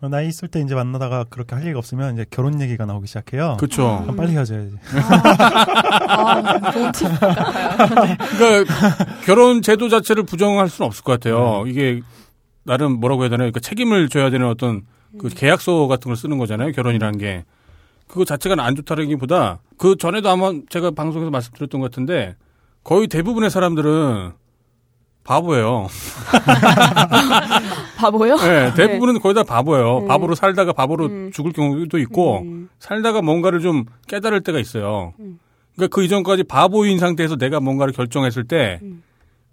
[0.09, 3.57] 나이 있을 때 이제 만나다가 그렇게 할 얘기가 없으면 이제 결혼 얘기가 나오기 시작해요.
[3.59, 4.01] 그쵸.
[4.03, 4.77] 그럼 빨리 헤어져야지.
[6.09, 6.93] 아, 같아요.
[8.39, 8.75] 그러니까
[9.25, 11.65] 결혼 제도 자체를 부정할 수는 없을 것 같아요.
[11.67, 12.01] 이게
[12.65, 13.51] 나름 뭐라고 해야 되나요?
[13.51, 14.83] 그러니까 책임을 져야 되는 어떤
[15.19, 16.73] 그 계약서 같은 걸 쓰는 거잖아요.
[16.73, 17.45] 결혼이라는 게.
[18.07, 22.37] 그거 자체가 안 좋다라기보다 그 전에도 아마 제가 방송에서 말씀드렸던 것 같은데
[22.83, 24.33] 거의 대부분의 사람들은
[25.25, 25.89] 바보예요.
[28.11, 28.37] 바보요?
[28.45, 29.99] 네, 대부분은 거의 다 바보예요.
[29.99, 30.09] 음.
[30.09, 31.31] 바보로 살다가 바보로 음.
[31.33, 32.69] 죽을 경우도 있고 음.
[32.79, 35.13] 살다가 뭔가를 좀 깨달을 때가 있어요.
[35.21, 35.39] 음.
[35.75, 39.03] 그러니까 그 이전까지 바보인 상태에서 내가 뭔가를 결정했을 때 음.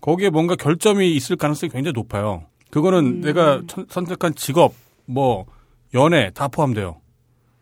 [0.02, 2.44] 거기에 뭔가 결점이 있을 가능성이 굉장히 높아요.
[2.72, 3.22] 그거는 음.
[3.22, 4.73] 내가 천- 선택한 직업,
[5.06, 5.45] 뭐
[5.94, 6.98] 연애 다 포함돼요.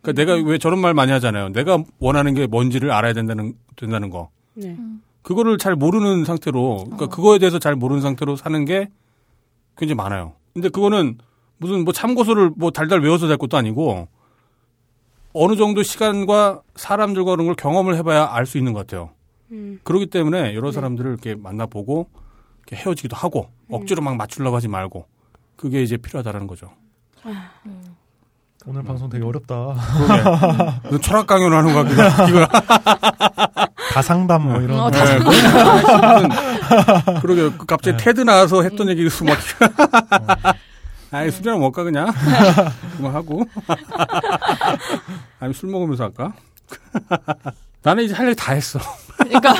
[0.01, 1.49] 그러니까 내가 왜 저런 말 많이 하잖아요.
[1.49, 4.29] 내가 원하는 게 뭔지를 알아야 된다는 된다는 거.
[4.53, 4.77] 네.
[5.21, 8.87] 그거를 잘 모르는 상태로, 그러니까 그거에 대해서 잘 모르는 상태로 사는 게
[9.77, 10.33] 굉장히 많아요.
[10.59, 11.17] 근데 그거는
[11.57, 14.07] 무슨 뭐 참고서를 뭐 달달 외워서 될 것도 아니고
[15.33, 19.11] 어느 정도 시간과 사람들과 그런 걸 경험을 해봐야 알 수 있는 것 같아요.
[19.51, 19.79] 음.
[19.83, 22.07] 그렇기 때문에 여러 사람들을 이렇게 만나보고
[22.67, 25.05] 이렇게 헤어지기도 하고 억지로 막 맞추려고 하지 말고
[25.55, 26.71] 그게 이제 필요하다라는 거죠.
[28.65, 29.55] 오늘 방송 되게 어렵다.
[30.83, 33.73] 무슨 철학 강연을 하는 거 같기도 하고.
[33.89, 34.79] 다상담 뭐 이런.
[34.79, 34.91] 어, 거.
[34.91, 35.49] 다- 네, 무슨-
[37.21, 38.03] 그러게 그 갑자기 네.
[38.03, 39.37] 테드 나와서 했던 얘기 막
[41.11, 42.07] 아이 술이나 먹까 그냥
[42.97, 43.43] 그만 하고
[45.39, 46.33] 아니 술 먹으면서 할까?
[47.81, 48.77] 나는 이제 할 일 다 했어.
[49.17, 49.53] 그러니까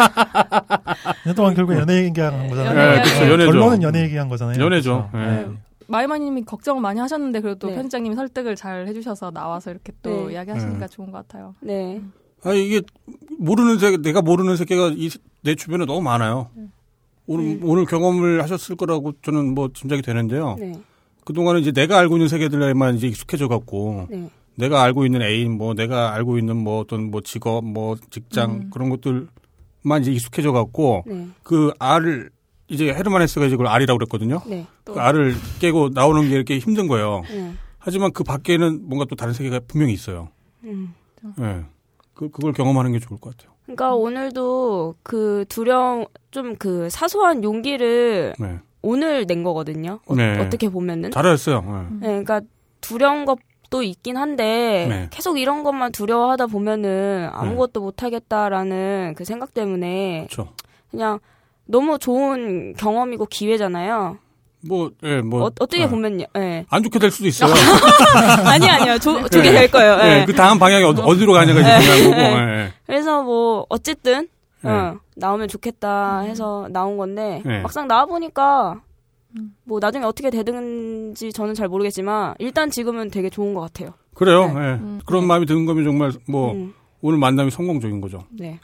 [1.26, 2.95] 년 동안 결국 연애 얘기한 거잖아요.
[2.97, 3.51] 네, 그쵸, 연애죠.
[3.51, 4.61] 결론은 연애 얘기한 거잖아요.
[4.64, 5.10] 연애죠.
[5.14, 5.47] 네.
[5.88, 7.76] 마이마님이 걱정을 많이 하셨는데 그래도 네.
[7.76, 10.34] 편집장님이 설득을 잘 해주셔서 나와서 이렇게 또 네.
[10.34, 10.88] 이야기하시니까 네.
[10.88, 11.56] 좋은 것 같아요.
[11.61, 11.99] 네.
[12.44, 12.82] 아 이게
[13.38, 15.10] 모르는 세계 내가 모르는 세계가 이,
[15.41, 16.49] 내 주변에 너무 많아요.
[17.28, 17.60] 오늘 음.
[17.64, 20.56] 오늘 경험을 하셨을 거라고 저는 뭐 짐작이 되는데요.
[20.60, 20.74] 네.
[21.26, 24.30] 그 동안은 이제 내가 알고 있는 세계들에만 이제 익숙해져 갖고 네.
[24.56, 28.70] 내가 알고 있는 애인 뭐 내가 알고 있는 뭐 어떤 뭐 직업 뭐 직장 음.
[28.72, 31.28] 그런 것들만 이제 익숙해져 갖고 네.
[31.44, 32.32] 그 알을
[32.68, 34.41] 이제 헤르만 헤스가 이제 그걸 알이라고 그랬거든요.
[34.48, 34.66] 네.
[34.84, 37.22] 그 알을 깨고 나오는 게 이렇게 힘든 거예요.
[37.30, 37.53] 네.
[37.78, 40.30] 하지만 그 밖에는 뭔가 또 다른 세계가 분명히 있어요.
[40.64, 40.94] 음.
[41.40, 41.64] 예.
[42.20, 43.56] 그 그걸 경험하는 게 좋을 것 같아요.
[43.64, 48.60] 그러니까 오늘도 그 두려움 좀 그 사소한 용기를 네.
[48.82, 50.00] 오늘 낸 거거든요.
[50.06, 50.50] 어, 네.
[50.50, 51.12] 떻게 보면은.
[51.12, 51.64] 잘하셨어요.
[51.66, 51.96] 예.
[51.96, 52.41] 네, 그러니까
[52.82, 55.08] 두려운 것도 있긴 한데 네.
[55.12, 60.52] 계속 이런 것만 두려워하다 보면은 아무것도 못 하겠다라는 그 생각 때문에 그렇죠.
[60.91, 61.20] 그냥
[61.66, 64.18] 너무 좋은 경험이고 기회잖아요.
[64.61, 65.44] 뭐, 예, 뭐.
[65.44, 65.88] 어, 떻게 예.
[65.88, 66.26] 보면요.
[66.38, 66.65] 예.
[66.69, 67.53] 안 좋게 될 수도 있어요.
[68.45, 68.98] 아니 아니요.
[68.99, 69.99] 조, 좋게 될 거예요.
[70.03, 70.26] 예, 예.
[70.26, 72.52] 그 다음 방향이 어디, 어디로 가냐가 이제 중요한 거고.
[72.52, 72.73] 예.
[72.86, 74.27] 그래서 뭐 어쨌든
[74.61, 74.69] 네.
[74.69, 77.61] 어, 나오면 좋겠다 해서 나온 건데 네.
[77.61, 78.81] 막상 나와 보니까
[79.64, 83.94] 뭐 나중에 어떻게 되든지 저는 잘 모르겠지만 일단 지금은 되게 좋은 것 같아요.
[84.14, 84.48] 그래요.
[84.48, 84.60] 네.
[84.60, 84.73] 예.
[84.73, 84.99] 음.
[85.06, 88.26] 그런 마음이 드는 거면 정말 뭐 음, 오늘 만남이 성공적인 거죠.
[88.31, 88.60] 네.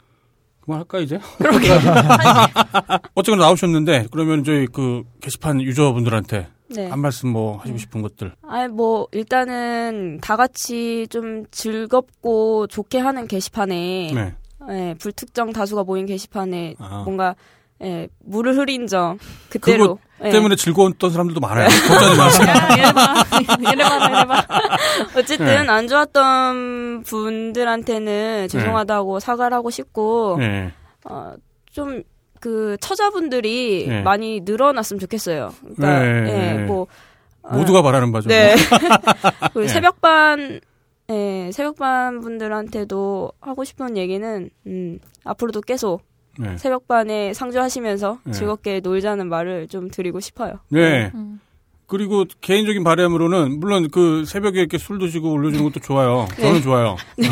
[0.66, 1.18] 그만할까 이제?
[3.14, 6.88] 어쨌거나 나오셨는데 그러면 저희 그 게시판 유저분들한테 네.
[6.88, 8.34] 한 말씀 뭐 하시고 싶은 것들.
[8.42, 14.34] 아니 뭐 일단은 다 같이 좀 즐겁고 좋게 하는 게시판에 네.
[14.68, 17.02] 예, 불특정 다수가 모인 게시판에 아.
[17.04, 17.36] 뭔가
[17.82, 19.18] 예, 물을 흐린 점
[19.50, 20.30] 그대로 예.
[20.30, 21.68] 때문에 즐거웠던 사람들도 많아요.
[21.68, 22.54] 걱정하지 마세요.
[22.78, 23.24] 얘네봐,
[23.70, 24.46] 얘네봐, 얘네봐.
[25.16, 25.56] 어쨌든 네.
[25.56, 30.72] 안 좋았던 분들한테는 죄송하다고 사과를 하고 싶고 네.
[31.04, 31.34] 어,
[31.70, 32.02] 좀
[32.40, 34.02] 그 처자분들이 네.
[34.02, 35.52] 많이 늘어났으면 좋겠어요.
[35.62, 36.64] 그러니까 네, 예, 네.
[36.64, 36.86] 뭐
[37.42, 38.28] 어, 모두가 바라는 바죠.
[38.28, 38.54] 네.
[39.52, 39.68] 그 네.
[39.68, 40.60] 새벽반
[41.10, 46.02] 예, 새벽반 분들한테도 하고 싶은 얘기는 음, 앞으로도 계속
[46.38, 46.56] 네.
[46.56, 48.32] 새벽반에 상주하시면서 네.
[48.32, 50.60] 즐겁게 놀자는 말을 좀 드리고 싶어요.
[50.68, 51.10] 네.
[51.14, 51.40] 음.
[51.86, 56.26] 그리고 개인적인 바람으로는 물론 그 새벽에 이렇게 술 드시고 올려주는 것도 좋아요.
[56.36, 56.60] 저는 네.
[56.60, 56.96] 좋아요.
[57.16, 57.28] 네.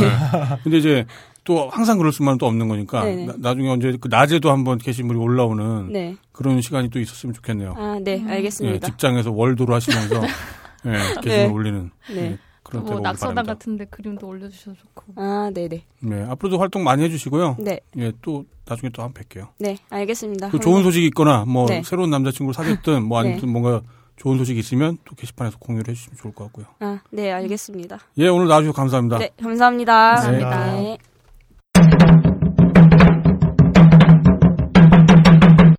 [0.62, 1.06] 근데 이제
[1.42, 3.32] 또 항상 그럴 수만은 또 없는 거니까 네네.
[3.38, 6.16] 나, 중에 언제 그 낮에도 한번 게시물이 올라오는 네.
[6.32, 7.74] 그런 시간이 또 있었으면 좋겠네요.
[7.76, 8.28] 아, 네, 음.
[8.28, 8.86] 예, 알겠습니다.
[8.86, 10.22] 직장에서 월도를 하시면서
[10.86, 11.46] 예, 게시물 네.
[11.46, 12.38] 올리는 네.
[12.80, 13.44] 뭐 낙서당.
[13.46, 15.12] 같은데 그림도 올려주셔도 좋고.
[15.16, 15.84] 아, 네, 네.
[16.00, 17.56] 네, 앞으로도 활동 많이 해주시고요.
[17.58, 19.48] 네, 예, 또 나중에 또 한 번 뵐게요.
[19.58, 20.50] 네, 알겠습니다.
[20.50, 21.82] 그 좋은 소식 이 있거나 뭐 네.
[21.84, 23.32] 새로운 남자친구를 사귀었든 뭐 네.
[23.34, 23.82] 아니면 뭔가
[24.16, 26.66] 좋은 소식 이 있으면 또 게시판에서 공유를 해주시면 좋을 것 같고요.
[26.80, 27.98] 아, 네, 알겠습니다.
[28.18, 29.18] 예, 오늘 나와주셔서 감사합니다.
[29.18, 30.14] 네, 감사합니다.
[30.14, 30.72] 감사합니다.
[30.76, 30.98] 네.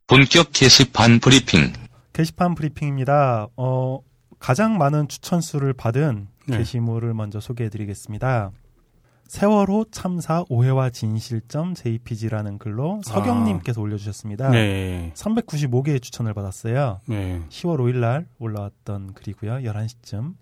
[0.08, 1.74] 본격 게시판 브리핑.
[2.14, 3.48] 게시판 브리핑입니다.
[3.58, 4.00] 어,
[4.40, 6.58] 가장 많은 추천 수를 받은 네.
[6.60, 8.52] 게시물을 먼저 소개해드리겠습니다.
[9.28, 14.48] 세월호 참사 오해와 진실점 JPG라는 글로 서경님께서 올려주셨습니다.
[14.48, 14.52] 아.
[14.52, 15.12] 네.
[15.16, 17.00] 395개의 추천을 받았어요.
[17.08, 17.42] 네.
[17.50, 19.70] 10월 5일 날 올라왔던 글이고요.
[19.70, 20.36] 11시쯤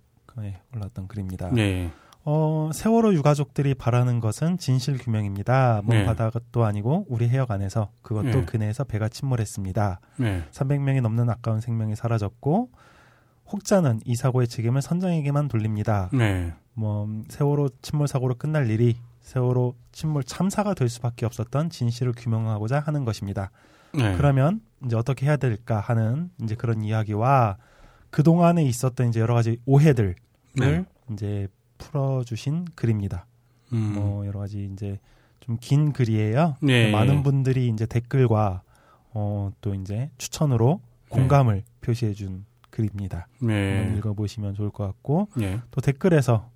[0.76, 1.52] 올라왔던 글입니다.
[1.52, 1.92] 네.
[2.26, 5.82] 어, 세월호 유가족들이 바라는 것은 진실 규명입니다.
[5.84, 6.06] 먼 네.
[6.06, 8.46] 바다도 아니고 우리 해역 안에서 그것도 네.
[8.46, 10.00] 근해에서 배가 침몰했습니다.
[10.18, 10.44] 네.
[10.52, 12.70] 300명이 넘는 아까운 생명이 사라졌고
[13.52, 16.10] 혹자는 이 사고의 책임을 선장에게만 돌립니다.
[16.14, 16.53] 네.
[16.74, 23.06] 뭐 세월호 침몰 사고로 끝날 일이 세월호 침몰 참사가 될 수밖에 없었던 진실을 규명하고자 하는
[23.06, 23.52] 것입니다.
[23.94, 24.15] 네.
[24.18, 27.57] 그러면 이제 어떻게 해야 될까 하는 이제 그런 이야기와
[28.10, 30.15] 그 동안에 있었던 이제 여러 가지 오해들을
[30.56, 30.86] 네.
[31.11, 31.48] 이제
[31.78, 33.26] 풀어주신 글입니다.
[33.72, 33.94] 음.
[33.95, 34.99] 뭐 여러 가지 이제
[35.41, 36.56] 좀 긴 글이에요.
[36.61, 36.90] 네.
[36.91, 38.61] 많은 분들이 이제 댓글과
[39.11, 40.80] 어, 또 이제 추천으로
[41.10, 43.28] 공감을 표시해준 글입니다.
[43.41, 43.94] 네.
[43.98, 45.62] 읽어보시면 좋을 것 같고 네.
[45.70, 46.50] 또 댓글에서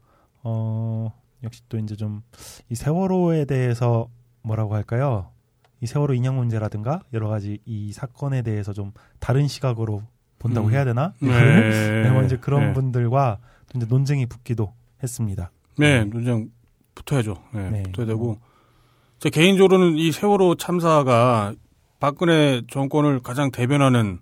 [0.44, 1.14] 어,
[1.44, 2.23] 역시 또 이제 좀
[2.69, 4.10] 이 세월호에 대해서
[4.41, 5.30] 뭐라고 할까요?
[5.80, 10.03] 이 세월호 인양 문제라든가 여러 가지 이 사건에 대해서 좀 다른 시각으로
[10.39, 10.73] 본다고 음.
[10.73, 11.14] 해야 되나?
[11.19, 11.30] 네.
[12.03, 12.73] 네, 뭐 이제 그런 네.
[12.73, 13.38] 분들과
[13.72, 14.73] 또 이제 논쟁이 붙기도
[15.03, 15.52] 했습니다.
[15.77, 16.49] 네, 논쟁
[16.95, 17.35] 붙어야죠.
[17.53, 17.84] 네, 네.
[17.84, 18.39] 붙어야 되고.
[19.19, 21.53] 제 개인적으로는 이 세월호 참사가
[21.99, 24.19] 박근혜 정권을 가장 대변하는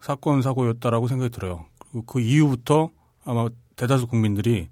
[0.00, 1.66] 사건 사고였다라고 생각이 들어요.
[1.78, 2.90] 그리고 그 이후부터
[3.24, 4.68] 아마 대다수 국민들이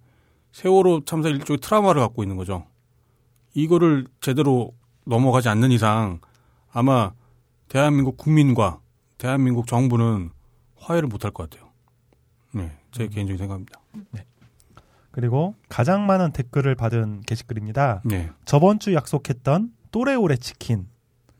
[0.52, 2.66] 세월호 참사 일종의 트라우마를 갖고 있는 거죠.
[3.54, 4.72] 이거를 제대로
[5.04, 6.20] 넘어가지 않는 이상
[6.72, 7.12] 아마
[7.68, 8.80] 대한민국 국민과
[9.18, 10.30] 대한민국 정부는
[10.76, 11.70] 화해를 못할 것 같아요.
[12.52, 13.80] 네, 제 개인적인 생각입니다.
[15.10, 18.02] 그리고 가장 많은 댓글을 받은 게시글입니다.
[18.04, 18.30] 네.
[18.44, 20.88] 저번 주 약속했던 또래오래 치킨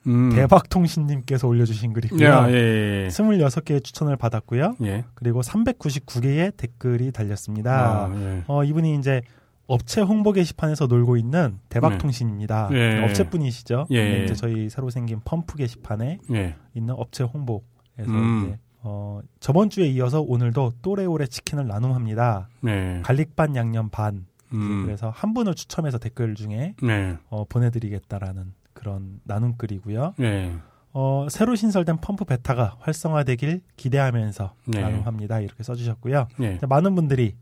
[0.06, 0.30] 음.
[0.30, 2.24] 대박통신님께서 올려주신 글이고요.
[2.24, 4.76] 야, 예, 예, 26개의 추천을 받았고요.
[4.82, 4.86] 예.
[4.86, 5.04] 예.
[5.14, 8.06] 그리고 399개의 댓글이 달렸습니다.
[8.06, 8.44] 아, 예.
[8.46, 9.22] 어, 이분이 이제
[9.66, 12.70] 업체 홍보 게시판에서 놀고 있는 대박통신입니다.
[12.72, 13.02] 예.
[13.04, 13.86] 업체분이시죠.
[13.90, 14.02] 예.
[14.02, 16.54] 네, 이제 저희 새로 생긴 펌프 게시판에 예.
[16.74, 17.62] 있는 업체 홍보에서
[18.06, 18.44] 음.
[18.46, 22.48] 이제 어, 저번 주에 이어서 오늘도 또래오래 치킨을 나눔합니다.
[22.60, 23.00] 네.
[23.02, 24.26] 갈릭 반 양념 반.
[24.52, 24.84] 음.
[24.84, 27.16] 그래서 한 분을 추첨해서 댓글 중에 네.
[27.28, 28.52] 어, 보내드리겠다라는
[28.86, 30.14] 그런 나눔글이고요.
[30.18, 30.56] 네.
[30.92, 34.80] 어, 새로 신설된 펌프 베타가 활성화되길 기대하면서 네.
[34.80, 35.40] 나눔합니다.
[35.40, 36.28] 이렇게 써주셨고요.
[36.38, 36.60] 네.
[36.68, 37.34] 많은 분들이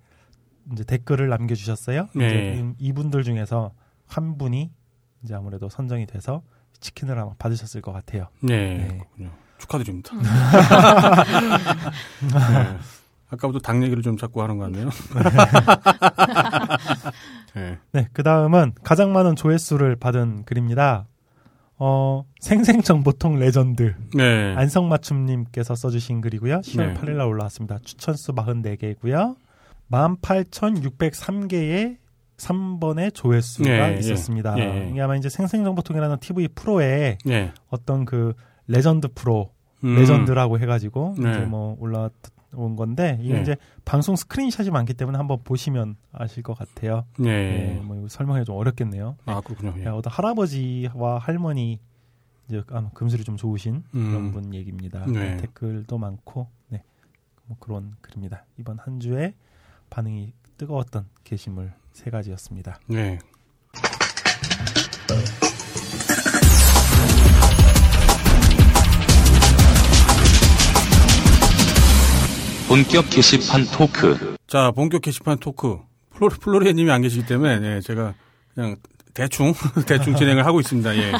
[0.72, 2.08] 이제 댓글을 남겨주셨어요.
[2.14, 2.26] 네.
[2.26, 3.72] 이제 이- 이분들 중에서
[4.06, 4.70] 한 분이
[5.22, 6.40] 이제 아무래도 선정이 돼서
[6.80, 8.28] 치킨을 아마 받으셨을 것 같아요.
[8.40, 9.02] 네.
[9.18, 9.30] 네.
[9.58, 10.12] 축하드립니다.
[12.22, 12.78] 네.
[13.30, 14.88] 아까부터 당 얘기를 좀 자꾸 하는 것 같네요.
[17.54, 17.78] 네.
[17.92, 21.06] 네, 그 다음은 가장 많은 조회수를 받은 글입니다.
[21.78, 23.94] 어, 생생정보통 레전드.
[24.14, 24.54] 네.
[24.56, 26.60] 안성맞춤님께서 써주신 글이고요.
[26.60, 26.94] 10월 네.
[26.94, 27.78] 8일날 올라왔습니다.
[27.84, 29.36] 추천수 44개고요.
[29.90, 31.96] 18,603개의
[32.36, 34.58] 3번의 조회수가 예, 예, 있었습니다.
[34.58, 34.88] 예.
[34.90, 37.52] 이게 아마 이제 생생정보통이라는 TV 프로에 네.
[37.70, 38.34] 어떤 그
[38.66, 39.50] 레전드 프로,
[39.84, 39.96] 음.
[39.96, 41.30] 레전드라고 해가지고 네.
[41.30, 42.10] 이제 뭐 올라
[42.56, 43.42] 온 건데 이게 네.
[43.42, 47.04] 이제 방송 스크린샷이 많기 때문에 한번 보시면 아실 것 같아요.
[47.18, 47.74] 네.
[47.74, 49.16] 네, 뭐 설명이 좀 어렵겠네요.
[49.26, 49.74] 아, 그렇군요.
[49.78, 49.84] 예.
[49.84, 51.80] 야, 어떤 할아버지와 할머니
[52.48, 54.32] 이제 아마 금슬이 좀 좋으신 그런 음.
[54.32, 55.06] 분 얘기입니다.
[55.06, 55.36] 네.
[55.38, 56.82] 댓글도 많고 네.
[57.46, 58.44] 뭐 그런 글입니다.
[58.58, 59.34] 이번 한 주에
[59.90, 62.78] 반응이 뜨거웠던 게시물 세 가지였습니다.
[62.86, 63.18] 네.
[72.68, 74.36] 본격 게시판 토크.
[74.46, 75.78] 자, 본격 게시판 토크.
[76.10, 78.14] 플로리, 플로리아님이 안 계시기 때문에, 네, 제가
[78.54, 78.76] 그냥
[79.12, 79.52] 대충,
[79.86, 80.96] 대충 진행을 하고 있습니다.
[80.96, 81.12] 예.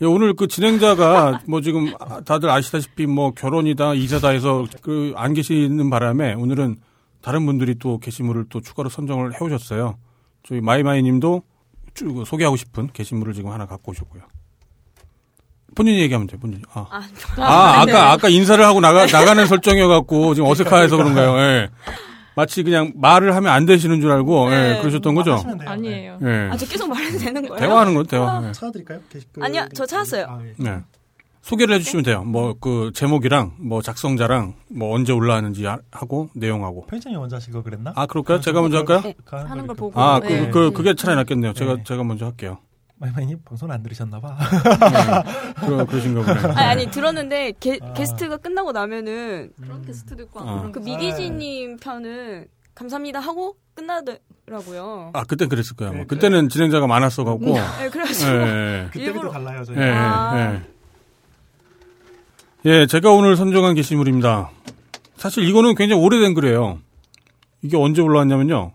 [0.00, 1.92] 예, 오늘 그 진행자가 뭐 지금
[2.24, 6.76] 다들 아시다시피 뭐 결혼이다, 이사다 해서 그 안 계시는 바람에 오늘은
[7.20, 9.96] 다른 분들이 또 게시물을 또 추가로 선정을 해 오셨어요.
[10.44, 11.42] 저희 마이마이 님도
[11.94, 14.22] 쭉 소개하고 싶은 게시물을 지금 하나 갖고 오셨고요.
[15.74, 16.62] 본인이 얘기하면 돼요, 본인이.
[16.72, 16.86] 아.
[16.90, 17.02] 아,
[17.36, 21.38] 아, 아 까, 아까 인사를 하고 나가, 나가는 설정이어갖고, 지금 어색해서 그런가요?
[21.38, 21.68] 예.
[22.34, 24.80] 마치 그냥 말을 하면 안 되시는 줄 알고, 예, 네.
[24.80, 25.34] 그러셨던 거죠?
[25.34, 25.70] 하시면 돼요.
[25.70, 26.18] 아니에요.
[26.22, 26.48] 예.
[26.52, 27.58] 아, 저 계속 말해도 되는 거예요?
[27.58, 28.42] 대화하는 거죠, 대화.
[28.46, 28.52] 예.
[28.52, 29.00] 찾아드릴까요?
[29.10, 29.44] 게시글.
[29.44, 30.26] 아니요, 저 찾았어요.
[30.28, 30.52] 아, 예.
[30.56, 30.78] 네.
[31.42, 32.22] 소개를 해주시면 돼요.
[32.24, 36.86] 뭐, 그, 제목이랑, 뭐, 작성자랑, 뭐, 언제 올라왔는지 하- 하고, 내용하고.
[36.86, 37.92] 편집장이 먼저 거 그랬나?
[37.96, 38.40] 아, 그럴까요?
[38.40, 39.00] 제가 먼저 할까요?
[39.02, 39.14] 네.
[39.30, 40.00] 하는 걸 보고.
[40.00, 40.46] 아, 네.
[40.46, 41.54] 그, 그, 그게 차라리 낫겠네요.
[41.54, 41.84] 제가, 네.
[41.84, 42.58] 제가 먼저 할게요.
[43.00, 44.36] 마이마이님 방송 안 들으셨나 봐.
[45.64, 46.54] 그러, 그러신가 보네.
[46.54, 47.92] 아니, 아니, 들었는데, 게, 아.
[47.92, 49.04] 게스트가 끝나고 나면,
[49.60, 50.60] 그런 게스트도 있고 어.
[50.64, 55.10] 안그 그런 미기진님 편은, 감사합니다 하고 끝나더라고요.
[55.14, 55.92] 아, 그땐 그랬을 거예요.
[55.92, 56.00] 뭐.
[56.02, 57.44] 네, 그때는 진행자가 많았어갖고.
[57.44, 58.30] 네, 그래가지고.
[58.32, 58.88] 예.
[58.92, 59.76] 그때 그때 일부러- 달라요 저희.
[59.78, 60.60] 예, 아.
[62.64, 62.70] 예.
[62.70, 64.50] 예, 제가 오늘 선정한 게시물입니다.
[65.16, 66.78] 사실 이거는 굉장히 오래된 글이에요.
[67.62, 68.72] 이게 언제 올라왔냐면요.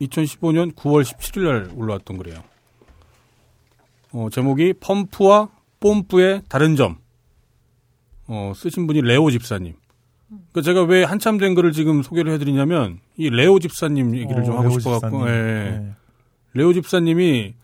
[0.00, 2.42] 2015년 9월 17일 날 올라왔던 글이에요.
[4.12, 5.48] 어, 제목이 펌프와
[5.80, 6.98] 뽐프의 다른 점.
[8.26, 9.74] 어, 쓰신 분이 레오 집사님.
[10.52, 14.58] 그 제가 왜 한참 된 글을 지금 소개를 해드리냐면 이 레오 집사님 얘기를 좀 어,
[14.58, 15.28] 하고 레오 싶어 갖고, 집사님.
[15.28, 15.70] 예.
[15.78, 15.92] 네.
[16.52, 17.54] 레오 집사님이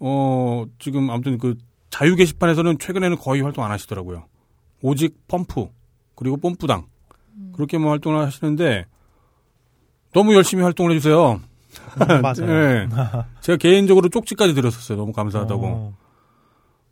[0.00, 1.56] 어 지금 아무튼 그
[1.90, 4.26] 자유 게시판에서는 최근에는 거의 활동 안 하시더라고요.
[4.82, 5.68] 오직 펌프
[6.14, 6.86] 그리고 뽐뿌당
[7.52, 8.86] 그렇게만 활동을 하시는데
[10.12, 11.40] 너무 열심히 활동을 해주세요.
[12.00, 12.46] 음, 맞아요.
[12.46, 12.88] 네.
[13.40, 14.98] 제가 개인적으로 쪽지까지 드렸었어요.
[14.98, 15.66] 너무 감사하다고.
[15.66, 15.94] 어,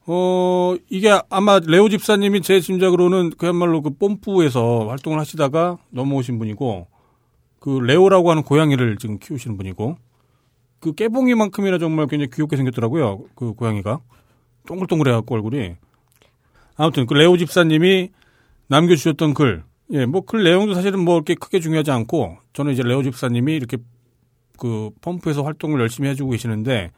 [0.06, 6.86] 어, 이게 아마 레오 집사님이 제 짐작으로는 그야말로 그 뽐뿌에서 활동을 하시다가 넘어오신 분이고,
[7.60, 9.96] 그 레오라고 하는 고양이를 지금 키우시는 분이고,
[10.80, 13.24] 그 깨봉이만큼이나 정말 굉장히 귀엽게 생겼더라고요.
[13.34, 14.00] 그 고양이가.
[14.66, 15.74] 동글동글해갖고 얼굴이.
[16.76, 18.10] 아무튼 그 레오 집사님이
[18.68, 23.02] 남겨주셨던 글, 예, 뭐 글 내용도 사실은 뭐 이렇게 크게 중요하지 않고, 저는 이제 레오
[23.02, 23.76] 집사님이 이렇게
[24.58, 26.90] 그 펌프에서 활동을 열심히 해주고 계시는데,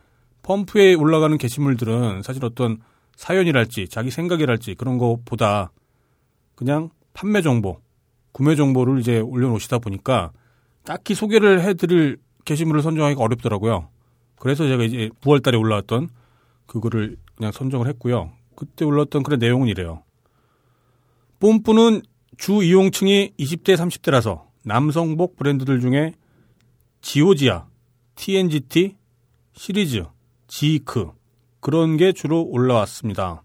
[0.43, 2.79] 펌프에 올라가는 게시물들은 사실 어떤
[3.15, 5.71] 사연이랄지 자기 생각이랄지 그런 것보다
[6.57, 7.81] 그냥 판매 정보,
[8.33, 10.33] 구매 정보를 이제 올려놓으시다 보니까
[10.85, 13.89] 딱히 소개를 해드릴 게시물을 선정하기가 어렵더라고요.
[14.37, 16.09] 그래서 제가 이제 9월 달에 올라왔던
[16.67, 18.33] 그거를 그냥 선정을 했고요.
[18.57, 20.03] 그때 올라왔던 그런 내용은 이래요.
[21.39, 22.03] 뽐뿌는
[22.39, 26.15] 주 이용층이 20대, 30대라서 남성복 브랜드들 중에
[27.03, 27.67] 지오지아,
[28.17, 28.97] TNGT,
[29.55, 30.05] 시리즈,
[30.47, 31.11] 지이크
[31.61, 33.43] 그런 게 주로 올라왔습니다.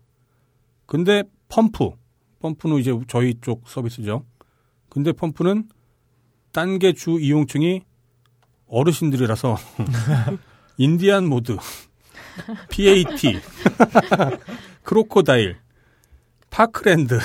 [0.86, 1.92] 근데 펌프,
[2.40, 4.26] 펌프는 이제 저희 쪽 서비스죠.
[4.90, 5.70] 근데 펌프는
[6.52, 7.82] 딴 게 주 이용층이
[8.68, 9.58] 어르신들이라서
[10.78, 11.58] 인디안 모드,
[12.70, 13.40] PAT,
[14.84, 15.58] 크로코다일,
[16.50, 17.20] 파크랜드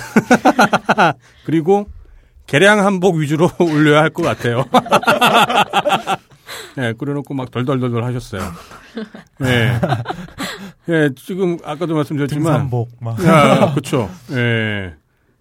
[1.44, 1.86] 그리고
[2.50, 4.64] 개량 한복 위주로 올려야 할 것 같아요.
[6.78, 8.42] 예, 끓여놓고 막 덜덜덜덜 하셨어요.
[9.44, 9.72] 예.
[10.88, 12.42] 예, 지금 아까도 말씀드렸지만.
[12.52, 13.22] 등산복 막.
[13.24, 14.10] 야, 그쵸.
[14.32, 14.94] 예.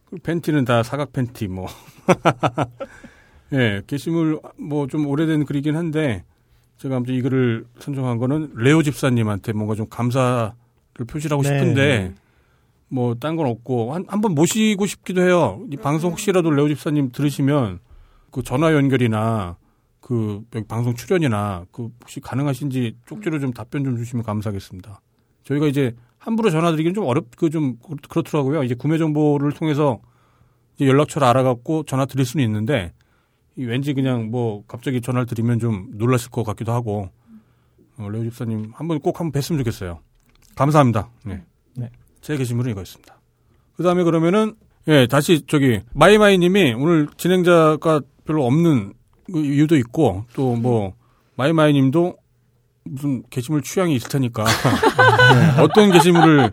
[0.10, 1.68] 그 팬티는 다 사각 팬티, 뭐.
[3.54, 6.24] 예, 게시물, 뭐, 좀 오래된 글이긴 한데,
[6.78, 10.52] 제가 아무튼 이 글을 선정한 거는 레오 집사님한테 뭔가 좀 감사를
[11.08, 11.50] 표시하고 네.
[11.50, 12.14] 싶은데,
[12.90, 15.64] 뭐, 딴 건 없고, 한, 한 번 모시고 싶기도 해요.
[15.72, 17.80] 이 방송 혹시라도 레오 집사님 들으시면,
[18.32, 19.58] 그 전화 연결이나,
[20.00, 25.02] 그, 방송 출연이나, 그, 혹시 가능하신지 쪽지로 좀 답변 좀 주시면 감사하겠습니다.
[25.44, 27.78] 저희가 이제 함부로 전화 드리기는 좀 어렵, 그 좀
[28.10, 28.64] 그렇더라고요.
[28.64, 30.00] 이제 구매 정보를 통해서
[30.76, 32.94] 이제 연락처를 알아갖고 전화 드릴 수는 있는데,
[33.56, 37.10] 이 왠지 그냥 뭐 갑자기 전화를 드리면 좀 놀라실 것 같기도 하고,
[37.98, 40.00] 어, 레오 집사님 한번 꼭 한번 뵀으면 좋겠어요.
[40.56, 41.10] 감사합니다.
[41.26, 41.44] 네.
[42.22, 42.28] 네.
[42.28, 43.20] 제 게시물은 이거였습니다.
[43.76, 44.56] 그 다음에 그러면은,
[44.88, 48.94] 예, 다시 저기, 마이마이 님이 오늘 진행자가 별로 없는
[49.32, 50.94] 그 이유도 있고, 또 뭐,
[51.36, 52.18] 마이마이 님도
[52.84, 54.44] 무슨 게시물 취향이 있을 테니까,
[55.56, 56.52] 네, 어떤 게시물을,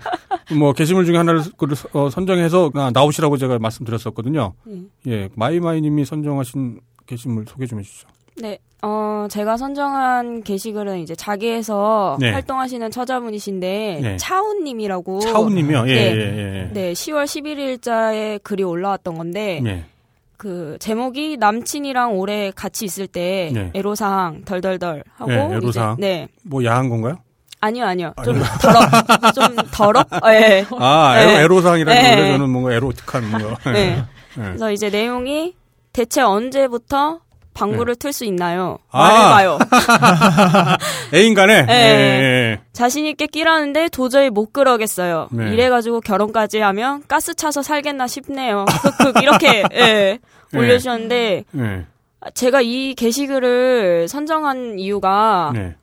[0.59, 4.55] 뭐, 게시물 중에 하나를 그, 어, 선정해서 아, 나오시라고 제가 말씀드렸었거든요.
[4.67, 4.91] 음.
[5.07, 8.09] 예, 마이마이 님이 선정하신 게시물 소개 좀 해주시죠.
[8.39, 12.31] 네, 어, 제가 선정한 게시글은 이제 자게에서 네.
[12.33, 14.17] 활동하시는 처자분이신데, 네.
[14.19, 15.21] 차우님이라고.
[15.21, 15.85] 차우님이요?
[15.89, 16.01] 예, 네.
[16.15, 16.71] 예, 예.
[16.73, 19.85] 네, 10월 11일자에 글이 올라왔던 건데, 예.
[20.37, 23.71] 그 제목이 남친이랑 오래 같이 있을 때 네.
[23.75, 25.97] 애로사항 덜덜덜 하고 네, 애로사항.
[25.99, 27.17] 네 뭐 야한 건가요?
[27.61, 31.23] 아니요 아니요 좀 더럽 좀 더럽 예 아, 네.
[31.23, 32.33] 에로, 에로상이라는 네.
[32.33, 33.73] 저는 뭔가 에로틱한 뭔가.
[33.73, 33.97] 네.
[33.97, 34.05] 네.
[34.35, 35.55] 그래서 이제 내용이
[35.95, 37.21] 대체 언제부터
[37.57, 38.78] 방구를 틀수 있나요?
[38.91, 39.09] 아.
[39.09, 39.59] 말해봐요.
[41.15, 41.62] 애인간에?
[41.66, 41.73] 네.
[41.73, 42.61] 예.
[42.73, 45.28] 자신 있게 끼라는데 도저히 못 그러겠어요.
[45.33, 45.53] 네.
[45.53, 48.66] 이래가지고 결혼까지 하면 가스 차서 살겠나 싶네요.
[48.69, 50.19] 흑흑 이렇게 예, 네.
[50.59, 51.87] 올려주셨는데 예.
[52.35, 55.74] 제가 이 게시글을 선정한 이유가 네.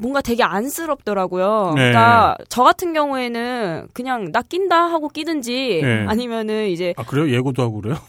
[0.00, 1.72] 뭔가 되게 안쓰럽더라고요.
[1.76, 1.90] 네.
[1.90, 6.06] 그러니까 저 같은 경우에는 그냥 나 낀다 하고 끼든지 네.
[6.08, 7.30] 아니면은 이제 아, 그래요?
[7.30, 7.96] 예고도 하고 그래요?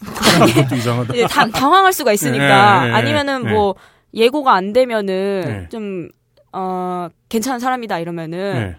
[0.54, 1.14] 그것도 이상하다.
[1.14, 3.52] 이제 다- 당황할 수가 있으니까 네, 네, 아니면은 네.
[3.52, 3.74] 뭐
[4.14, 5.68] 예고가 안 되면은 네.
[5.70, 6.08] 좀
[6.52, 8.76] 어, 괜찮은 사람이다 이러면은 네.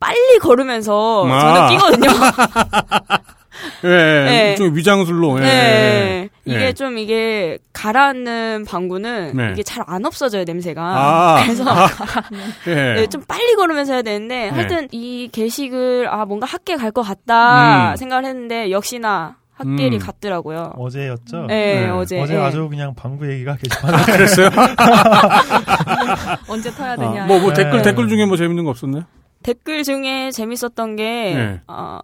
[0.00, 1.40] 빨리 걸으면서 아.
[1.40, 2.08] 저는 끼거든요.
[3.84, 4.24] 예, 예.
[4.24, 4.54] 네.
[4.56, 5.38] 좀 위장술로.
[5.38, 5.42] 예.
[5.42, 6.28] 네.
[6.48, 6.52] 예.
[6.52, 9.50] 이게 좀 이게 가라앉는 방구는 네.
[9.52, 10.82] 이게 잘 안 없어져요 냄새가.
[10.82, 11.42] 아.
[11.44, 11.64] 그래서
[12.68, 12.74] 예.
[12.94, 14.48] 네, 좀 빨리 걸으면서 해야 되는데 네.
[14.50, 17.96] 하여튼 이 게시글 아 뭔가 학계 갈 것 같다 음.
[17.96, 19.98] 생각을 했는데 역시나 학계리 음.
[19.98, 20.72] 같더라고요.
[20.76, 21.46] 어제였죠.
[21.48, 21.88] 네, 네.
[21.90, 22.20] 어제.
[22.20, 22.40] 어제 네.
[22.40, 24.50] 아주 그냥 방구 얘기가 게시판에 그랬어요?
[26.48, 27.26] 언제 터야 아, 되냐.
[27.26, 27.64] 뭐, 뭐 네.
[27.64, 29.04] 댓글, 댓글 중에 뭐 재밌는 거 없었나요?
[29.42, 31.04] 댓글 중에 재밌었던 게
[31.34, 31.60] 네.
[31.66, 31.98] 어,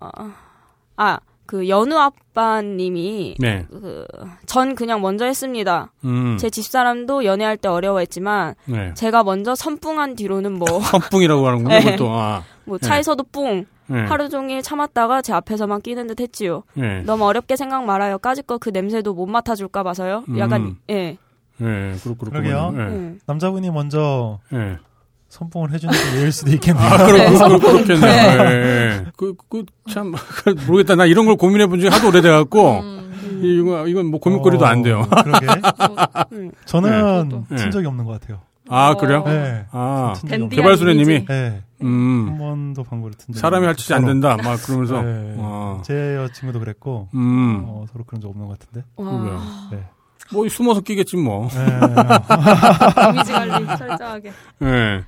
[0.97, 3.67] 아, 그 연우 아빠님이 네.
[3.71, 4.07] 그,
[4.47, 5.93] 전 그냥 먼저 했습니다.
[6.05, 6.37] 음.
[6.39, 8.95] 제 집사람도 연애할 때 어려워했지만 네.
[8.95, 11.85] 제가 먼저 선풍한 뒤로는 뭐, 선풍이라고 하는군요, 네.
[11.85, 12.11] 그것도.
[12.11, 12.43] 아.
[12.65, 12.87] 뭐 네.
[12.87, 14.05] 차에서도 뿡 네.
[14.07, 16.63] 하루 종일 참았다가 제 앞에서만 끼는 듯 했지요.
[16.75, 17.03] 네.
[17.03, 18.19] 너무 어렵게 생각 말아요.
[18.19, 20.25] 까짓 거 그 냄새도 못 맡아줄까 봐서요.
[20.39, 20.77] 약간 음.
[20.89, 21.19] 예.
[21.61, 22.31] 예, 그렇, 그렇군요.
[22.31, 22.73] 그러게요.
[22.75, 22.79] 예.
[22.81, 23.21] 음.
[23.27, 24.79] 남자분이 먼저 예.
[25.35, 26.85] 선풍을 해주는 게 예일 수도 있겠네요.
[26.85, 27.59] 아, 그렇, 네, 그, 선풍.
[27.59, 28.11] 그, 그렇겠네요.
[28.13, 29.05] 예, 예.
[29.17, 30.15] 그, 그, 참,
[30.69, 30.95] 모르겠다.
[30.95, 35.05] 나 이런 걸 고민해 본 적이 하도 오래돼갖고, 음, 이거, 이건 뭐 고민거리도 안 돼요.
[35.11, 35.47] 어, 그러게.
[36.33, 36.53] 음.
[36.67, 37.57] 저는 네.
[37.57, 38.43] 친 적이 없는 것 같아요.
[38.69, 39.25] 아, 그래요?
[39.27, 39.29] 어.
[39.29, 39.67] 네.
[39.73, 40.15] 아,
[40.51, 41.63] 개발소녀님이, 네.
[41.83, 44.05] 음, 한 번도 방구를 튼 적이 사람이 할 짓이 안.
[44.07, 44.37] 된다.
[44.37, 45.35] 막 그러면서, 네.
[45.37, 48.87] 어, 제 여친구도 그랬고 음, 어, 서로 그런 적 없는 것 같은데.
[48.97, 49.41] 그러게요.
[49.73, 49.85] 네.
[50.33, 51.49] 뭐 숨어서 끼겠지 뭐.
[51.49, 51.67] 네.
[53.13, 54.33] 이미지 관리 철저하게.
[54.63, 55.05] 예.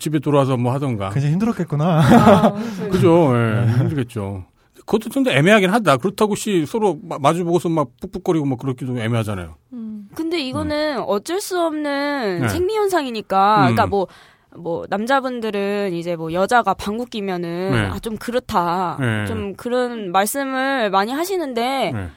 [0.00, 1.10] 집에 돌아와서 뭐 하던가.
[1.10, 2.00] 굉장히 힘들었겠구나.
[2.00, 2.52] 아,
[2.90, 3.66] 그죠, 예.
[3.78, 4.44] 힘들겠죠.
[4.80, 5.98] 그것도 좀 애매하긴 하다.
[5.98, 9.54] 그렇다고 씨 서로 마- 마주보고서 막 푹푹거리고 막 그렇기도 애매하잖아요.
[9.74, 10.08] 음.
[10.14, 12.48] 근데 이거는 어쩔 수 없는 네.
[12.48, 13.56] 생리 현상이니까.
[13.56, 13.60] 음.
[13.62, 14.06] 그러니까 뭐.
[14.54, 17.78] 뭐 남자분들은 이제 뭐 여자가 방구 끼면은 네.
[17.86, 19.24] 아좀 그렇다 네.
[19.24, 22.08] 좀 그런 말씀을 많이 하시는데 예.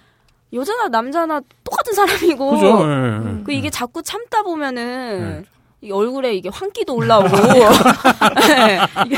[0.52, 2.84] 여자나 남자나 똑같은 사람이고 그죠, 예.
[2.84, 3.44] 음.
[3.46, 5.44] 그 이게 자꾸 참다 보면은 네.
[5.86, 7.30] 이 얼굴에 이게 환기도 올라오고
[8.48, 8.80] 네.
[9.06, 9.18] 이게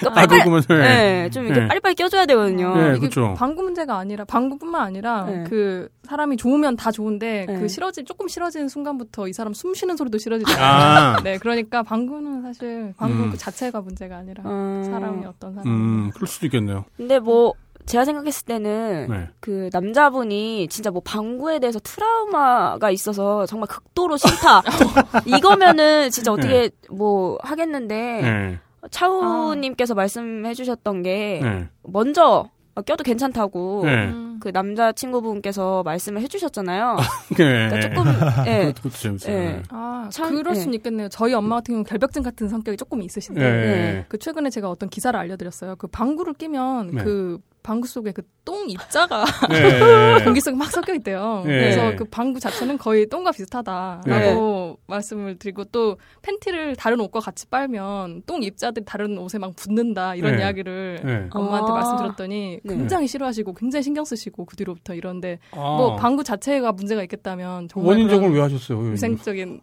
[0.00, 0.74] 그러니까 아, 빨리빨리 그러면, 예.
[0.76, 1.68] 네, 좀 이게 네.
[1.68, 2.74] 빨리빨리 껴줘야 되거든요.
[2.74, 3.34] 네, 이게 그쵸.
[3.36, 5.44] 방구 문제가 아니라 방구뿐만 아니라 네.
[5.46, 7.58] 그 사람이 좋으면 다 좋은데 네.
[7.58, 10.64] 그 싫어진 조금 싫어지는 순간부터 이 사람 숨 쉬는 소리도 싫어지잖아요.
[10.64, 13.30] 아, 네, 그러니까 방구는 사실 방구 음.
[13.30, 14.82] 그 자체가 문제가 아니라 음.
[14.84, 15.68] 사람이 어떤 사람.
[15.68, 16.86] 음, 그럴 수도 있겠네요.
[16.96, 17.52] 근데 뭐
[17.90, 19.28] 제가 생각했을 때는 네.
[19.40, 24.62] 그 남자분이 진짜 뭐 방구에 대해서 트라우마가 있어서 정말 극도로 싫다.
[25.26, 28.58] 이거면은 진짜 어떻게 뭐 하겠는데 예.
[28.90, 31.68] 차우님께서 말씀해주셨던 게 예.
[31.82, 34.06] 먼저 어, 껴도 괜찮다고 네.
[34.06, 34.38] 음.
[34.40, 36.96] 그 남자 친구분께서 말씀을 해주셨잖아요.
[37.36, 37.68] 네.
[37.68, 38.72] 그러니까 조금 예.
[38.74, 39.34] 그것도 재밌어요.
[39.34, 39.62] 예.
[39.70, 40.60] 아, 참, 그럴 예.
[40.60, 41.08] 수는 있겠네요.
[41.08, 43.50] 저희 엄마 같은 경우는 결벽증 같은 성격이 조금 있으신데, 예.
[43.50, 44.04] 네.
[44.08, 45.76] 그 최근에 제가 어떤 기사를 알려드렸어요.
[45.76, 47.04] 그 방구를 끼면 네.
[47.04, 50.24] 그 방구 속에 그 똥 입자가 네.
[50.24, 51.44] 공기 속에 막 섞여 있대요.
[51.46, 51.52] 네.
[51.52, 54.76] 그래서 그 방구 자체는 거의 똥과 비슷하다라고 네.
[54.88, 60.32] 말씀을 드리고 또 팬티를 다른 옷과 같이 빨면 똥 입자들이 다른 옷에 막 붙는다 이런
[60.32, 60.40] 네.
[60.40, 61.28] 이야기를 네.
[61.30, 61.74] 엄마한테 아.
[61.74, 62.74] 말씀드렸더니 네.
[62.76, 65.56] 굉장히 싫어하시고 굉장히 신경 쓰시고 그 뒤로부터 이런데 아.
[65.56, 68.78] 뭐 방구 자체가 문제가 있겠다면 정말 원인적으로 왜 하셨어요?
[68.78, 69.60] 위생적인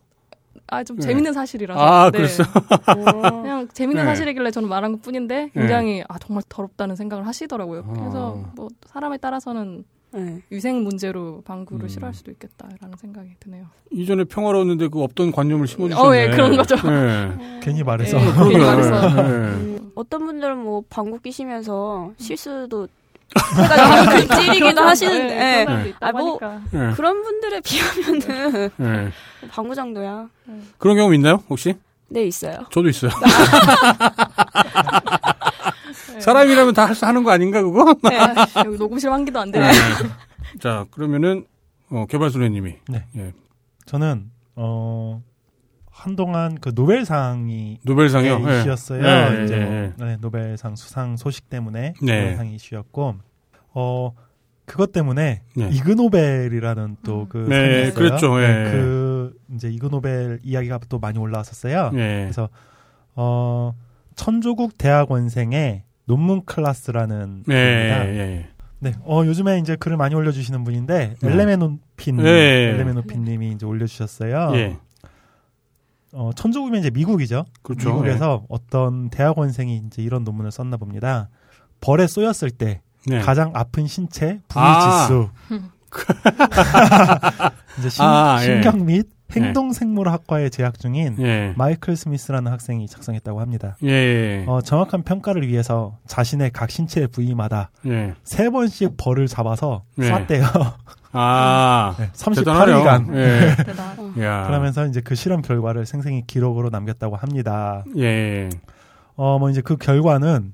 [0.68, 1.08] 아좀 네.
[1.08, 2.18] 재밌는 사실이라서 아, 네.
[2.18, 2.48] 그랬어요?
[3.42, 4.10] 그냥 재밌는 네.
[4.10, 7.84] 사실이길래 저는 말한 것 뿐인데 굉장히 아 정말 더럽다는 생각을 하시더라고요.
[7.94, 8.52] 그래서 아.
[8.56, 10.42] 뭐 사람에 따라서는 네.
[10.50, 11.88] 위생 문제로 방구를 음.
[11.90, 13.66] 싫어할 수도 있겠다라는 생각이 드네요.
[13.92, 16.08] 이전에 평화로웠는데 그 없던 관념을 심어주셨네.
[16.08, 16.76] 어, 예, 그런 거죠.
[16.76, 17.60] 네.
[17.62, 18.18] 괜히 말해서.
[18.18, 19.16] 예, 괜히 말해서.
[19.16, 19.22] 네.
[19.22, 22.88] 음, 어떤 분들은 뭐 방구 끼시면서 실수도
[23.36, 25.90] 해가지고 찌르기도 하시는데 네, 예.
[25.90, 26.40] 있다고 아, 뭐-.
[26.72, 26.92] 네.
[26.96, 29.12] 그런 분들에 비하면은 네.
[29.50, 30.28] 방구 정도야.
[30.78, 31.44] 그런 경험 있나요?
[31.50, 31.76] 혹시?
[32.10, 32.60] 네 있어요.
[32.72, 33.12] 저도 있어요.
[36.20, 37.94] 사람이라면 다 할 수 하는 거 아닌가 그거?
[38.10, 38.18] 네.
[38.66, 39.72] 여기 녹음실 환기도 안 되네.
[40.60, 41.46] 자 그러면은
[41.90, 43.06] 어, 개발소녀님이 네.
[43.18, 43.34] 예.
[43.86, 45.22] 저는 어
[45.98, 48.40] 한동안 그 노벨상이 노벨상이요.
[48.40, 48.60] 네, 예.
[48.60, 49.04] 이슈였어요.
[49.04, 49.94] 예, 이제 예, 뭐, 예.
[49.98, 52.22] 네, 노벨상 수상 소식 때문에 네.
[52.22, 53.16] 노벨상이 이슈였고
[53.74, 54.14] 어
[54.66, 55.70] 그것 때문에 네.
[55.72, 57.92] 이그노벨이라는 또그 네.
[57.94, 58.40] 그랬죠.
[58.44, 58.48] 예.
[58.48, 61.90] 네, 그 이제 이그노벨 이야기가 또 많이 올라왔었어요.
[61.96, 62.22] 예.
[62.26, 62.50] 그래서
[63.16, 63.74] 어
[64.16, 67.54] 천조국 대학원생의 논문 클래스라는 예.
[67.54, 68.08] 겁니다.
[68.08, 68.50] 예.
[68.80, 71.28] 네, 어 요즘에 이제 글을 많이 올려주시는 분인데 네.
[71.28, 72.70] 엘레메노핀, 네.
[72.70, 74.52] 엘레메노핀님이 이제 올려주셨어요.
[74.54, 74.78] 예.
[76.14, 77.46] 어 천조국이면 이제 미국이죠.
[77.62, 77.90] 그렇죠.
[77.90, 81.30] 미국에서 어떤 대학원생이 이제 이런 논문을 썼나 봅니다.
[81.82, 83.20] 벌에 쏘였을 때 네.
[83.22, 85.08] 가장 아픈 신체 부위 아.
[85.08, 85.30] 지수.
[87.80, 88.46] 이제 신, 아, 예.
[88.46, 91.54] 신경 및 행동생물학과에 재학 중인 예.
[91.58, 93.78] 마이클 스미스라는 학생이 작성했다고 합니다.
[93.84, 93.90] 예.
[93.90, 94.46] 예.
[94.48, 98.14] 어, 정확한 평가를 위해서 자신의 각 신체 부위마다 예.
[98.24, 100.08] 세 번씩 벌을 잡아서 네.
[100.08, 100.46] 쐈대요.
[101.12, 101.96] 아.
[102.00, 102.84] 네, 대단하네요.
[102.84, 103.16] 38일간.
[103.16, 103.56] 예.
[103.64, 104.22] 대단.
[104.22, 104.46] 야.
[104.48, 107.84] 그러면서 이제 그 실험 결과를 생생히 기록으로 남겼다고 합니다.
[107.98, 108.50] 예.
[109.16, 110.54] 어, 뭐 이제 그 결과는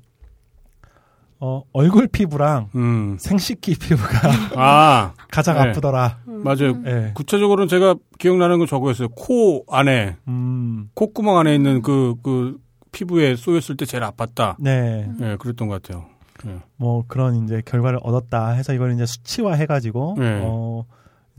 [1.45, 3.18] 어, 얼굴 피부랑 음.
[3.20, 5.14] 생식기 피부가 아.
[5.30, 5.70] 가장 네.
[5.72, 6.20] 아프더라.
[6.26, 6.82] 맞아요.
[6.86, 7.11] 예.
[7.15, 9.10] 구체적으로는 제가 기억나는 건 저거였어요.
[9.10, 12.57] 코 안에, 음, 콧구멍 안에 있는 그, 그,
[12.94, 14.56] 피부에 쏘였을 때 제일 아팠다.
[14.57, 15.10] 네.
[15.20, 16.06] 예, 그랬던 것 같아요.
[16.45, 16.60] 예.
[16.78, 20.41] 뭐 그런 이제 결과를 얻었다 해서 이걸 이제 수치화 해가지고 네.
[20.45, 20.86] 어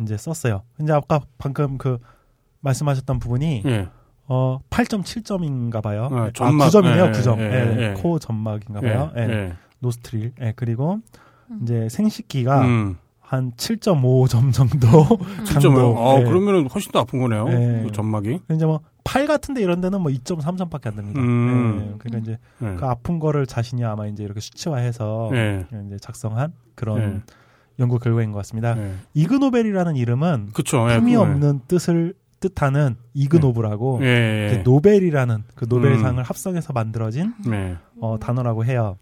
[0.02, 0.62] 이제 썼어요.
[0.76, 1.98] 근데 아까 방금 그
[2.60, 3.88] 말씀하셨던 부분이 예.
[4.26, 6.08] 어 8.7점인가 봐요.
[6.10, 6.68] 아, 아, 점막.
[6.70, 7.06] 9점이네요.
[7.06, 7.38] 예, 9점.
[7.38, 7.94] 예, 예, 예.
[7.94, 8.92] 코 점막인가 예.
[8.92, 9.12] 봐요.
[9.16, 9.52] 예.
[9.84, 9.86] 예.
[9.86, 10.32] 노스트릴.
[10.40, 11.00] 예, 그리고
[11.62, 12.96] 이제 생식기가 음.
[13.20, 14.88] 한 7.5점 정도
[15.46, 15.96] 진짜요?
[15.98, 16.24] 아, 예.
[16.24, 17.46] 그러면은 훨씬 더 아픈 거네요.
[17.48, 17.82] 예.
[17.86, 18.40] 그 점막이.
[18.52, 21.20] 이제 뭐 팔 같은데 이런 데는 뭐 2.3점 밖에 안 됩니다.
[21.20, 21.78] 음.
[21.92, 22.74] 예, 그러니까 이제 예.
[22.76, 25.66] 그 아픈 거를 자신이 아마 이제 이렇게 수치화해서 예.
[25.86, 27.20] 이제 작성한 그런 예.
[27.78, 28.76] 연구 결과인 것 같습니다.
[28.78, 28.94] 예.
[29.12, 30.90] 이그노벨이라는 이름은 그쵸.
[30.90, 31.14] 예, 품이.
[31.16, 34.62] 없는 뜻을 뜻하는 이그노브라고 예.
[34.64, 36.24] 그 노벨이라는 그 노벨상을 음.
[36.24, 37.76] 합성해서 만들어진 예.
[38.00, 38.96] 어, 단어라고 해요.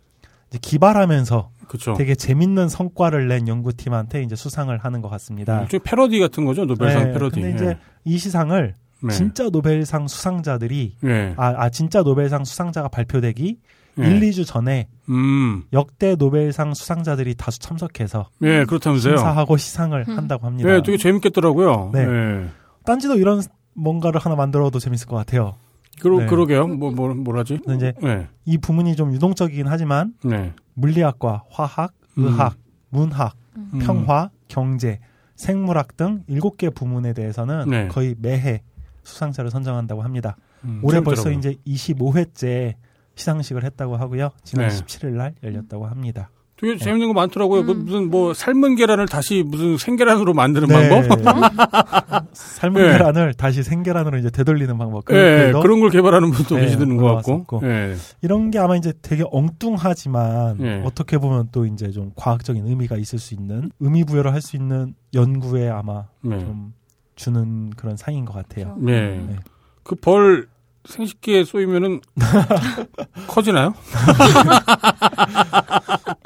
[0.52, 1.94] 이제 기발하면서 그쵸.
[1.94, 5.62] 되게 재밌는 성과를 낸 연구팀한테 이제 수상을 하는 것 같습니다.
[5.62, 6.66] 일종의 패러디 같은 거죠.
[6.66, 7.40] 노벨상 네, 패러디.
[7.40, 8.74] 근데 이제 이 시상을
[9.04, 9.08] 예.
[9.08, 11.34] 진짜 노벨상 수상자들이 예.
[11.38, 13.56] 아, 아 진짜 노벨상 수상자가 발표되기
[13.98, 14.02] 예.
[14.02, 15.64] 1, 2주 전에 음.
[15.72, 19.16] 역대 노벨상 수상자들이 다수 참석해서 예, 그렇다면서요.
[19.16, 20.16] 심사하고 시상을 음.
[20.18, 20.74] 한다고 합니다.
[20.74, 21.90] 예, 되게 재밌겠더라고요.
[21.94, 22.00] 네.
[22.00, 22.48] 예.
[22.84, 23.42] 딴지도 이런
[23.74, 25.54] 뭔가를 하나 만들어도 재밌을 것 같아요.
[26.00, 26.26] 그러, 네.
[26.26, 26.66] 그러게요.
[26.66, 27.60] 뭐, 뭐, 뭐라지?
[27.76, 28.28] 이제 예.
[28.44, 30.52] 이 부문이 좀 유동적이긴 하지만 네.
[30.74, 32.24] 물리학과, 화학, 음.
[32.24, 32.56] 의학,
[32.90, 33.80] 문학, 음.
[33.82, 34.98] 평화, 경제,
[35.36, 37.88] 생물학 등 7개 부문에 대해서는 네.
[37.88, 38.62] 거의 매해
[39.02, 40.36] 수상자를 선정한다고 합니다.
[40.64, 41.30] 음, 올해 벌써.
[41.30, 42.74] 이제 25회째
[43.14, 44.30] 시상식을 했다고 하고요.
[44.44, 44.74] 지난 네.
[44.74, 46.30] 17일 날 열렸다고 합니다.
[46.62, 47.64] 되게 재밌는 거 많더라고요.
[47.66, 47.84] 그 음.
[47.84, 50.88] 무슨 뭐 삶은 계란을 다시 무슨 생계란으로 만드는 네.
[51.08, 51.20] 방법?
[52.32, 52.92] 삶은 네.
[52.92, 55.02] 계란을 다시 생계란으로 이제 되돌리는 방법.
[55.10, 57.60] 예, 그런 그런 걸 개발하는 분도 네, 계시는 것 같고.
[57.64, 57.96] 예.
[58.22, 60.82] 이런 게 아마 이제 되게 엉뚱하지만 네.
[60.84, 64.94] 어떻게 보면 또 이제 좀 과학적인 의미가 있을 수 있는 의미 부여를 할 수 있는
[65.14, 66.38] 연구에 아마 네.
[66.40, 66.74] 좀
[67.16, 68.76] 주는 그런 상인 것 같아요.
[68.80, 69.16] 네.
[69.16, 69.36] 네.
[69.84, 70.46] 그벌
[70.84, 72.00] 생식기에 쏘이면은
[73.28, 73.74] 커지나요?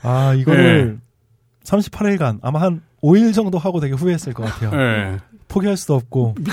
[0.02, 0.98] 아 이거를
[1.64, 4.70] 38일간 아마 한 5일 정도 하고 되게 후회했을 것 같아요.
[4.80, 5.18] 예.
[5.48, 6.34] 포기할 수도 없고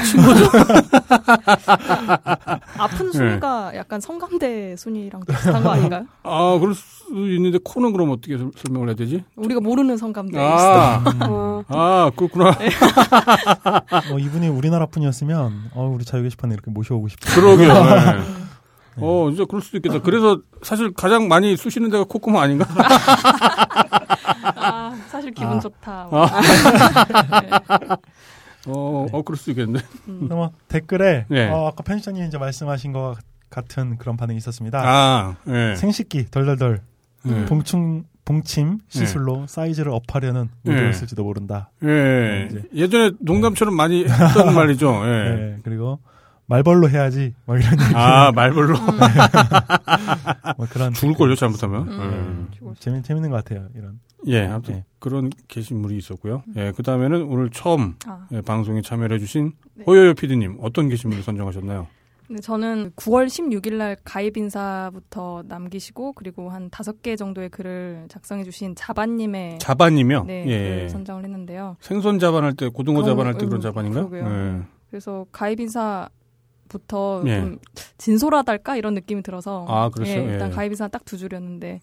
[2.78, 3.18] 아픈 네.
[3.18, 6.06] 순위가 약간 성감대 순위랑 비슷한 거 아닌가요?
[6.24, 9.24] 아, 그럴 수 있는데 코는 그럼 어떻게 설- 설명을 해야 되지?
[9.36, 10.38] 우리가 모르는 성감대.
[10.40, 12.56] 아, 어, 아, 그렇구나.
[14.10, 17.34] 뭐 이분이 우리나라 분이었으면 어, 우리 자유 게시판에 이렇게 모셔오고 싶다.
[17.36, 17.74] 그러게요.
[18.95, 19.02] 네.
[19.02, 19.99] 어, 이제 그럴 수도 있겠다.
[20.02, 22.68] 그래서 사실 가장 많이 쑤시는 데가 콧구멍 아닌가?
[24.56, 25.60] 아, 사실 기분 아.
[25.60, 26.07] 좋다.
[26.11, 26.28] 아.
[28.65, 28.72] 네.
[28.76, 29.80] 어, 어, 그럴 수도 있겠네.
[30.07, 30.27] 음.
[30.30, 31.49] 뭐 댓글에 네.
[31.49, 33.15] 어, 아까 편집장님 이제 말씀하신 것
[33.49, 34.81] 같은 그런 반응이 있었습니다.
[34.84, 35.76] 아, 예.
[35.76, 36.81] 생식기 덜덜덜
[37.27, 37.45] 예.
[37.45, 40.73] 봉충 봉침 시술로 사이즈를 업하려는 네.
[40.73, 41.72] 의도였을지도 모른다.
[41.84, 42.49] 예.
[42.73, 45.02] 예전에 농담처럼 많이 했던 말이죠.
[45.06, 45.10] 예.
[45.35, 45.99] 네, 그리고
[46.45, 48.77] 말벌로 해야지 뭐 이런 얘기 아, 말벌로.
[50.57, 51.88] 뭐 그런 죽을 걸요, 잘못하면.
[51.90, 52.48] 음.
[52.53, 52.73] 예.
[52.80, 53.68] 재미 재밌는 것 같아요.
[53.76, 54.86] 이런 예, 아무튼 네.
[55.00, 56.44] 그런 게시물이 있었고요.
[56.56, 59.84] 예, 그 다음에는 오늘 처음 아, 예, 방송에 참여를 해주신 네.
[59.86, 61.88] 호요요 PD님 어떤 게시물을 선정하셨나요?
[62.26, 68.45] 근데 저는 9월 16일 날 가입 인사부터 남기시고 그리고 한 다섯 개 정도의 글을 작성해
[68.45, 70.88] 주신 자반님의 자반이며 네, 예.
[70.90, 71.76] 선정을 했는데요.
[71.82, 74.10] 생선 자반할 때 고등어 자반할 때 거, 그런 음, 자반인가요?
[74.10, 74.66] 그러게요.
[74.90, 77.41] 그래서 가입 인사부터 예.
[77.41, 77.58] 좀
[77.98, 80.12] 진솔하달까 이런 느낌이 들어서 아, 그렇죠.
[80.12, 80.56] 예, 일단 예.
[80.56, 81.82] 가입 인사 딱 두 줄이었는데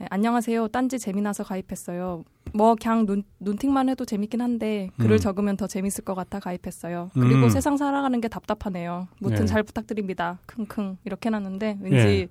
[0.00, 0.68] 예, 안녕하세요.
[0.68, 2.24] 딴지 재미나서 가입했어요.
[2.52, 5.18] 뭐 그냥 눈, 눈팅만 해도 재밌긴 한데 글을 음.
[5.18, 7.10] 적으면 더 재밌을 것 같아 가입했어요.
[7.14, 7.48] 그리고 음.
[7.48, 9.08] 세상 살아가는 게 답답하네요.
[9.20, 9.46] 무튼 예.
[9.46, 10.38] 잘 부탁드립니다.
[10.46, 12.28] 킁킁 이렇게 해놨는데 왠지 예.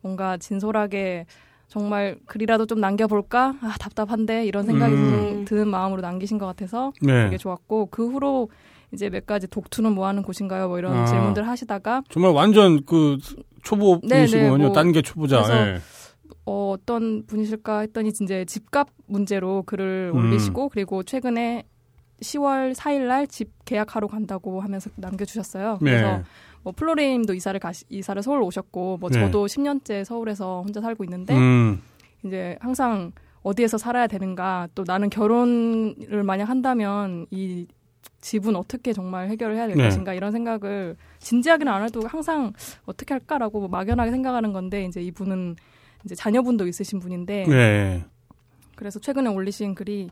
[0.00, 1.26] 뭔가 진솔하게
[1.68, 3.56] 정말 글이라도 좀 남겨볼까?
[3.60, 5.10] 아 답답한데 이런 생각이 음.
[5.10, 7.24] 좀 드는 마음으로 남기신 것 같아서 네.
[7.24, 8.48] 되게 좋았고 그 후로
[8.92, 10.68] 이제 몇 가지 독투는 뭐 하는 곳인가요?
[10.68, 11.06] 뭐 이런 아.
[11.06, 13.18] 질문들 하시다가 정말 완전 그
[13.62, 14.26] 초보 네.
[14.26, 15.42] 네, 뭐 단계 초보자.
[15.50, 15.80] 예.
[16.46, 20.18] 어, 어떤 분이실까 했더니 이제 집값 문제로 글을 음.
[20.18, 21.64] 올리시고 그리고 최근에
[22.22, 25.78] 10월 4일 날 집 계약하러 간다고 하면서 남겨주셨어요.
[25.82, 25.90] 네.
[25.90, 26.22] 그래서
[26.62, 29.20] 뭐 플로리님도 이사를 가시, 이사를 서울 오셨고 뭐 네.
[29.20, 31.82] 저도 10년째 서울에서 혼자 살고 있는데 음.
[32.24, 33.12] 이제 항상
[33.42, 37.66] 어디에서 살아야 되는가 또 나는 결혼을 만약 한다면 이
[38.20, 39.84] 집은 어떻게 정말 해결을 해야 될 네.
[39.84, 42.52] 것인가 이런 생각을 진지하게는 안 해도 항상
[42.86, 45.56] 어떻게 할까라고 막연하게 생각하는 건데 이제 이분은
[46.06, 48.04] 이제 자녀분도 있으신 분인데 네.
[48.76, 50.08] 그래서 최근에 올리신 글이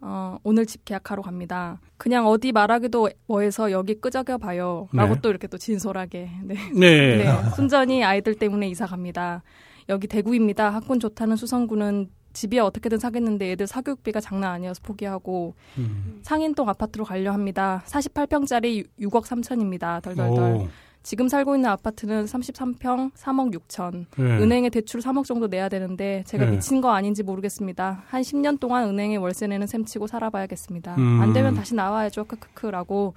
[0.00, 1.80] 어, 오늘 집 계약하러 갑니다.
[1.96, 4.88] 그냥 어디 말하기도 뭐해서 여기 끄적여 봐요.
[4.92, 5.20] 라고 네.
[5.22, 6.30] 또 이렇게 또 진솔하게.
[6.42, 6.54] 네.
[6.74, 7.16] 네.
[7.18, 7.50] 네.
[7.54, 9.44] 순전히 아이들 때문에 이사 갑니다.
[9.88, 10.70] 여기 대구입니다.
[10.70, 16.18] 학군 좋다는 수성구는 집이 어떻게든 사겠는데 애들 사교육비가 장난 아니어서 포기하고 음.
[16.22, 17.84] 상인동 아파트로 가려 합니다.
[17.86, 20.02] 48평짜리 6억 3천입니다.
[20.02, 20.56] 덜덜덜.
[20.56, 20.68] 오.
[21.02, 24.06] 지금 살고 있는 아파트는 33평 3억 6천.
[24.16, 24.24] 네.
[24.38, 26.52] 은행에 대출 3억 정도 내야 되는데 제가 네.
[26.52, 28.04] 미친 거 아닌지 모르겠습니다.
[28.06, 30.94] 한 10년 동안 은행에 월세 내는 셈 치고 살아봐야겠습니다.
[30.96, 31.20] 음.
[31.20, 32.24] 안 되면 다시 나와야죠.
[32.24, 33.14] 크크크라고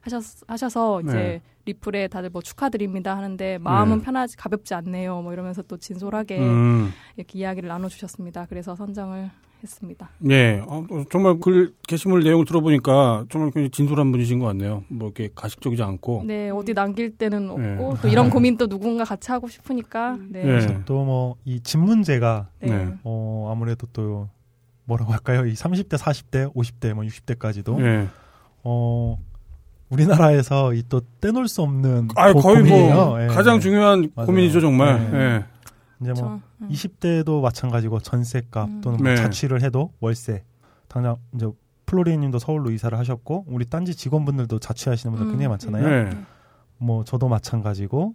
[0.00, 1.42] 하셨, 하셔서 이제 네.
[1.66, 4.04] 리플에 다들 뭐 축하드립니다 하는데 마음은 네.
[4.04, 5.22] 편하지 가볍지 않네요.
[5.22, 6.92] 뭐 이러면서 또 진솔하게 음.
[7.16, 8.46] 이렇게 이야기를 나눠주셨습니다.
[8.48, 9.30] 그래서 선정을
[9.62, 10.08] 했습니다.
[10.18, 10.62] 네.
[10.66, 14.84] 어, 어, 정말 글 게시물 내용을 들어보니까 정말 굉장히 진솔한 분이신 것 같네요.
[14.88, 16.24] 뭐 이렇게 가식적이지 않고.
[16.26, 17.60] 네 어디 남길 데는 없고
[17.94, 17.98] 네.
[18.02, 20.44] 또 이런 고민 또 누군가 같이 하고 싶으니까 네.
[20.44, 20.84] 네.
[20.84, 22.70] 또뭐 이 집 문제가 네.
[22.84, 22.94] 네.
[23.04, 24.28] 어 아무래도 또
[24.84, 25.44] 뭐라고 할까요?
[25.46, 28.08] 이 30대, 40대, 50대, 뭐 60대까지도 네.
[28.64, 29.18] 어
[29.90, 32.94] 우리나라에서 이 또 떼놓을 수 없는 아 고- 거의 고민이에요.
[32.94, 33.26] 뭐 예.
[33.26, 34.26] 가장 중요한 맞아요.
[34.26, 35.46] 고민이죠 정말.
[35.98, 36.08] 네.
[36.08, 36.12] 예.
[36.12, 36.68] 이제 뭐 저, 음.
[36.68, 38.80] 20대도 마찬가지고 전세값 음.
[38.80, 39.16] 또는 뭐 네.
[39.16, 40.44] 자취를 해도 월세.
[40.88, 41.46] 당장 이제
[41.86, 45.32] 플로리님도 서울로 이사를 하셨고 우리 딴지 직원분들도 자취하시는 분들 음.
[45.32, 46.04] 굉장히 많잖아요.
[46.10, 46.18] 네.
[46.78, 48.14] 뭐 저도 마찬가지고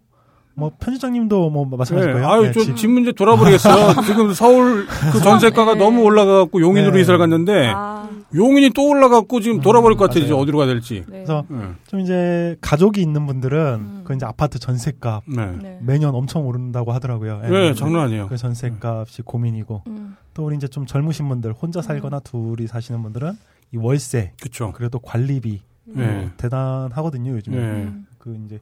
[0.55, 2.13] 뭐 편집장님도 뭐 마찬가지일 네.
[2.13, 2.27] 거예요.
[2.29, 4.01] 아유, 네, 저 지- 집 문제 돌아버리겠어요.
[4.05, 5.79] 지금 서울 그 전세가가 네.
[5.79, 7.01] 너무 올라가갖고 용인으로 네.
[7.01, 10.21] 이사를 갔는데 아, 용인이 또 올라갔고 지금 음, 돌아버릴 것 같아요.
[10.21, 10.25] 맞아요.
[10.25, 10.99] 이제 어디로 가야 될지.
[11.07, 11.23] 네.
[11.23, 11.57] 그래서 네.
[11.87, 14.01] 좀 이제 가족이 있는 분들은 음.
[14.03, 15.45] 그 이제 아파트 전세값 네.
[15.61, 15.79] 네.
[15.81, 17.41] 매년 엄청 오른다고 하더라고요.
[17.45, 17.49] 예.
[17.49, 18.27] 네, 장난 아니에요.
[18.27, 20.15] 그 전세값이 고민이고 음.
[20.35, 23.33] 또 우리 이제 좀 젊으신 분들 혼자 살거나 둘이 사시는 분들은
[23.73, 24.71] 이 월세 그쵸.
[24.91, 26.29] 또 관리비 네.
[26.37, 27.63] 대단하거든요 요즘에 네.
[27.63, 28.05] 음.
[28.17, 28.59] 그 이제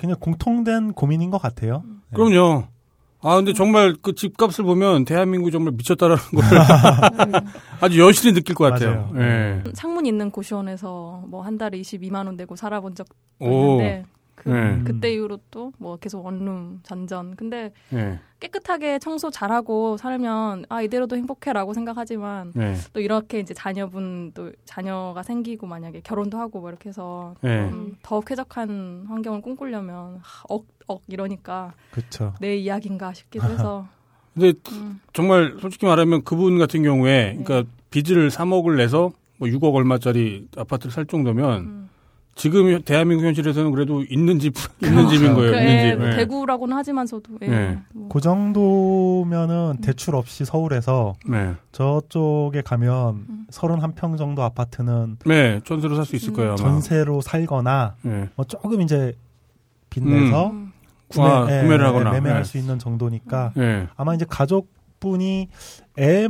[0.00, 1.82] 그냥 공통된 고민인 것 같아요.
[2.10, 2.16] 네.
[2.16, 2.64] 그럼요.
[3.22, 6.42] 아, 근데 정말 그 집값을 보면 대한민국이 정말 미쳤다라는 걸
[7.82, 9.12] 아주 여실히 느낄 것 같아요.
[9.16, 9.62] 예.
[9.74, 13.46] 창문 있는 고시원에서 뭐 한 달에 22만 원 내고 살아본 적도 오.
[13.82, 14.04] 있는데
[14.40, 14.82] 그, 네.
[14.84, 17.36] 그때 이후로 또 뭐 계속 원룸 전전.
[17.36, 18.18] 근데 예.
[18.38, 22.74] 깨끗하게 청소 잘하고 살면 아 이대로도 행복해라고 생각하지만 예.
[22.92, 27.68] 또 이렇게 이제 자녀분 또 자녀가 생기고 만약에 결혼도 하고 뭐 이렇게 해서 예.
[27.70, 32.34] 좀더 쾌적한 환경을 꿈꾸려면 억억 이러니까 그렇죠.
[32.40, 33.86] 내 이야기인가 싶기도 해서
[34.34, 40.46] 근데 음, 정말 솔직히 말하면 그분 같은 경우에 그러니까 빚을 3억을 내서 뭐 6억 얼마짜리
[40.56, 41.89] 아파트를 살 정도면 음.
[42.36, 45.52] 지금 대한민국 현실에서는 그래도 있는 집 있는 집인 거예요.
[45.52, 46.02] 그, 있는 예, 집.
[46.06, 46.16] 예.
[46.16, 47.46] 대구라고는 하지만서도 예.
[47.48, 47.78] 네.
[47.92, 48.08] 뭐.
[48.08, 51.54] 그 정도면은 대출 없이 서울에서 네.
[51.72, 53.46] 저쪽에 가면 음.
[53.50, 56.34] 31평 정도 아파트는 네, 전세로 살 수 있을 음.
[56.36, 56.50] 거예요.
[56.50, 56.56] 아마.
[56.56, 58.28] 전세로 살거나 네.
[58.36, 59.12] 뭐 조금 이제
[59.90, 60.72] 빚내서 음.
[61.18, 62.12] 아, 예, 구매를 예, 하거나.
[62.12, 62.44] 매매할 네.
[62.48, 63.88] 수 있는 정도니까 네.
[63.96, 65.48] 아마 이제 가족분이
[65.98, 66.28] 애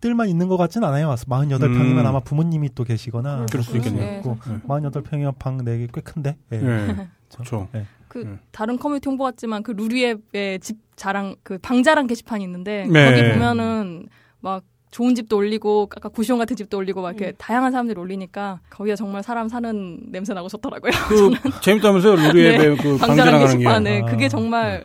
[0.00, 1.14] 들만 있는 것 같진 않아요.
[1.14, 2.06] 48평이면 음.
[2.06, 4.22] 아마 부모님이 또 계시거나 그럴 수 있겠네요.
[4.22, 4.22] 네.
[4.66, 6.36] 48평이면 방 4개 꽤 큰데.
[6.52, 6.56] 예.
[6.58, 7.08] 네.
[7.32, 7.68] 그렇죠.
[7.74, 7.84] 예.
[8.08, 8.38] 그 네.
[8.50, 13.10] 다른 커뮤니티 홍보 같지만 그 루리앱의 집 자랑 그 방 자랑 게시판이 있는데 네.
[13.10, 14.08] 거기 보면은
[14.40, 18.96] 막 좋은 집도 올리고 아까 구시온 같은 집도 올리고 막 이렇게 다양한 사람들이 올리니까 거기가
[18.96, 20.90] 정말 사람 사는 냄새 나고 좋더라고요.
[21.08, 21.30] 그
[21.62, 22.16] 재밌다면서요?
[22.16, 24.02] 루리앱의 그 방자랑 하는 게.
[24.02, 24.04] 아.
[24.06, 24.82] 그게 정말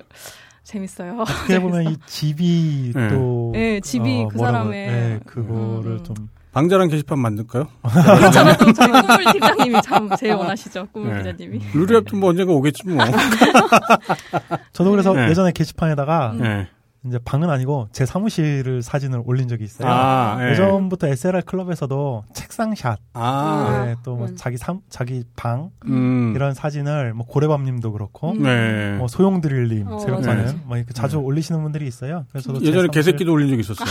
[0.65, 1.19] 재밌어요.
[1.21, 3.07] 어떻게 보면 이 집이 네.
[3.09, 6.03] 또 네, 집이 어, 그 뭐라고, 사람의 네, 그거를 음.
[6.03, 6.15] 좀
[6.51, 7.67] 방자랑 게시판 만들까요?
[7.83, 8.55] 그렇잖아요.
[8.57, 10.87] 또 저희 꿈물 팀장님이 참 제일 원하시죠.
[10.91, 11.17] 꿈물 네.
[11.33, 11.59] 기자님이.
[11.73, 13.03] 루리앱도 뭐 언젠가 오겠지 뭐.
[14.73, 15.29] 저도 그래서 네.
[15.29, 16.67] 예전에 게시판에다가 네.
[17.07, 19.87] 이제 방은 아니고 제 사무실을 사진을 올린 적이 있어요.
[19.87, 20.51] 아, 예.
[20.51, 24.35] 예전부터 SLR 클럽에서도 책상샷, 아, 네, 또뭐 음.
[24.35, 26.33] 자기 삼, 자기 방 음.
[26.35, 28.41] 이런 사진을 뭐 고래밤님도 그렇고 음.
[28.43, 28.95] 네.
[28.97, 30.57] 뭐 소용드릴님 어, 새벽 맞아, 사는 맞아.
[30.65, 31.23] 뭐 이렇게 자주 네.
[31.23, 32.25] 올리시는 분들이 있어요.
[32.31, 33.85] 그래서 저도 제 예전에 사무실- 개새끼도 올린 적 있었어요.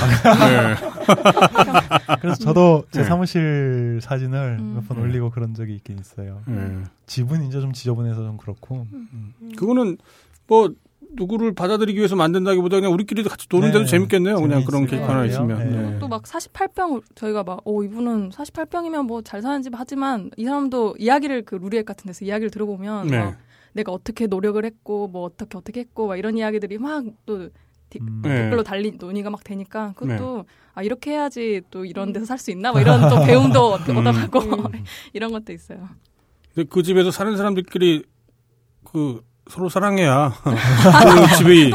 [0.51, 0.75] 네.
[2.21, 3.05] 그래서 저도 제 네.
[3.05, 4.75] 사무실 사진을 음.
[4.77, 5.03] 몇번 네.
[5.05, 6.41] 올리고 그런 적이 있긴 있어요.
[6.47, 6.83] 네.
[7.07, 8.87] 집은 이제 좀 지저분해서 좀 그렇고.
[9.57, 9.99] 그거는
[10.47, 10.71] 뭐
[11.17, 13.91] 누구를 받아들이기 위해서 만든다기보다 그냥 우리끼리도 같이 노는데도 네.
[13.91, 14.41] 재밌겠네요.
[14.41, 15.25] 그냥 그런 것 게시판 하나.
[15.27, 15.59] 있으면.
[15.71, 15.91] 네.
[15.93, 15.99] 네.
[15.99, 21.43] 또막 48평 저희가 막 어 이분은 48평이면 뭐 잘 사는 집 하지만 이 사람도 이야기를
[21.45, 23.19] 그 루리앱 같은 데서 이야기를 들어보면 네.
[23.19, 23.37] 막
[23.73, 27.49] 내가 어떻게 노력을 했고 뭐 어떻게 어떻게 했고 막 이런 이야기들이 막또
[28.01, 28.21] 음.
[28.23, 28.43] 네.
[28.43, 32.73] 댓글로 달린 논의가 막 되니까 그것도 아 이렇게 해야지 또 이런 데서 살 수 있나
[32.73, 33.97] 뭐 이런 또 배움도 얻- 음.
[33.99, 34.85] 얻어가고 음.
[35.13, 35.89] 이런 것도 있어요.
[36.55, 38.05] 근데 그 집에서 사는 사람들끼리
[38.85, 41.71] 그 서로 사랑해야 그 집이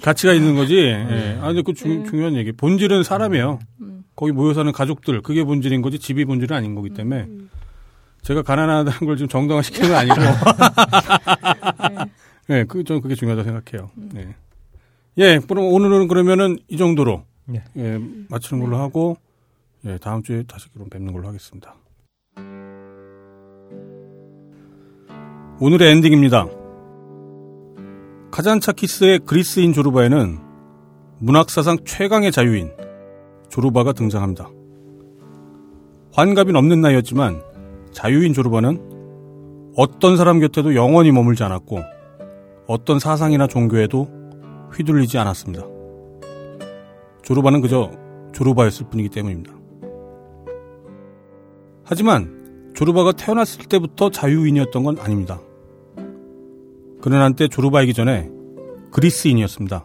[0.00, 0.76] 가치가 있는 거지.
[0.76, 1.38] 예.
[1.40, 2.10] 아, 근데 그 중, 네.
[2.10, 2.52] 중요한 얘기.
[2.52, 3.58] 본질은 사람이에요.
[3.82, 4.04] 음.
[4.16, 7.50] 거기 모여 사는 가족들, 그게 본질인 거지 집이 본질은 아닌 거기 때문에 음.
[8.22, 10.16] 제가 가난하다는 걸 좀 정당화시키는 건 아니고.
[12.48, 12.58] 네.
[12.58, 13.90] 예, 그, 전 그게 중요하다고 생각해요.
[14.16, 14.34] 예.
[15.18, 17.62] 예, 그럼 오늘은 그러면은 이 정도로, 네.
[17.76, 19.16] 예, 마치는 걸로 하고,
[19.86, 21.74] 예, 다음 주에 다시 그럼 뵙는 걸로 하겠습니다.
[25.60, 26.46] 오늘의 엔딩입니다.
[28.34, 30.40] 카잔차키스의 그리스인 조르바에는
[31.20, 32.72] 문학사상 최강의 자유인
[33.48, 34.50] 조르바가 등장합니다.
[36.12, 37.40] 환갑이 넘는 나이였지만
[37.92, 41.78] 자유인 조르바는 어떤 사람 곁에도 영원히 머물지 않았고
[42.66, 44.08] 어떤 사상이나 종교에도
[44.72, 45.64] 휘둘리지 않았습니다.
[47.22, 47.92] 조르바는 그저
[48.32, 49.54] 조르바였을 뿐이기 때문입니다.
[51.84, 55.40] 하지만 조르바가 태어났을 때부터 자유인이었던 건 아닙니다.
[57.04, 58.30] 그는 한때 조르바이기 전에
[58.90, 59.84] 그리스인이었습니다.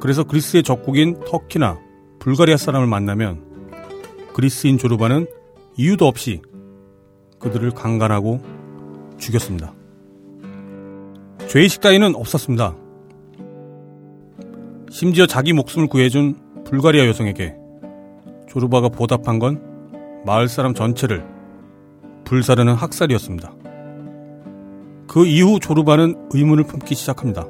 [0.00, 1.78] 그래서 그리스의 적국인 터키나
[2.18, 3.70] 불가리아 사람을 만나면
[4.34, 5.26] 그리스인 조르바는
[5.78, 6.42] 이유도 없이
[7.38, 8.42] 그들을 강간하고
[9.16, 9.72] 죽였습니다.
[11.48, 12.76] 죄의식 따위는 없었습니다.
[14.90, 17.54] 심지어 자기 목숨을 구해준 불가리아 여성에게
[18.46, 21.26] 조르바가 보답한 건 마을 사람 전체를
[22.24, 23.61] 불사르는 학살이었습니다.
[25.12, 27.46] 그 이후 조르바는 의문을 품기 시작합니다.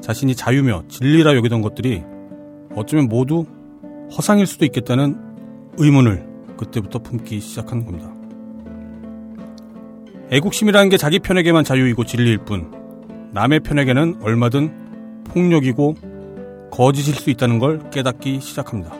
[0.00, 2.02] 자신이 자유며 진리라 여기던 것들이
[2.74, 3.46] 어쩌면 모두
[4.10, 5.16] 허상일 수도 있겠다는
[5.78, 6.26] 의문을
[6.56, 8.12] 그때부터 품기 시작한 겁니다.
[10.32, 12.72] 애국심이라는 게 자기 편에게만 자유이고 진리일 뿐
[13.32, 15.94] 남의 편에게는 얼마든 폭력이고
[16.72, 18.92] 거짓일 수 있다는 걸 깨닫기 시작합니다.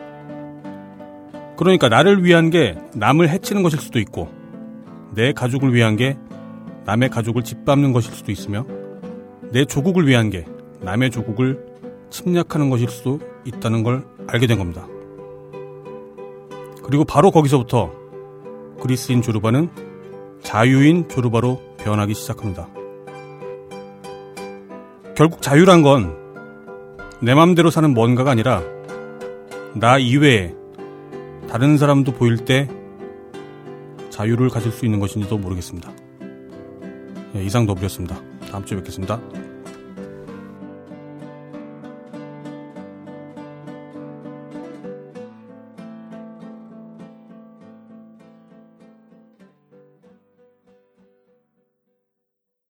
[1.57, 4.29] 그러니까 나를 위한 게 남을 해치는 것일 수도 있고
[5.17, 6.17] 내 가족을 위한 게
[6.87, 8.65] 남의 가족을 짓밟는 것일 수도 있으며
[9.53, 10.45] 내 조국을 위한 게
[10.81, 11.65] 남의 조국을
[12.11, 14.87] 침략하는 것일 수도 있다는 걸 알게 된 겁니다.
[16.83, 17.93] 그리고 바로 거기서부터
[18.81, 19.69] 그리스인 조르바는
[20.43, 22.69] 자유인 조르바로 변하기 시작합니다.
[25.15, 26.27] 결국 자유란 건
[27.21, 28.63] 내 맘대로 사는 뭔가가 아니라
[29.75, 30.55] 나 이외에
[31.49, 32.69] 다른 사람도 보일 때
[34.11, 35.93] 자유를 가질 수 있는 것인지도 모르겠습니다.
[37.35, 38.21] 예, 이상 더블이었습니다.
[38.51, 39.21] 다음 주에 뵙겠습니다.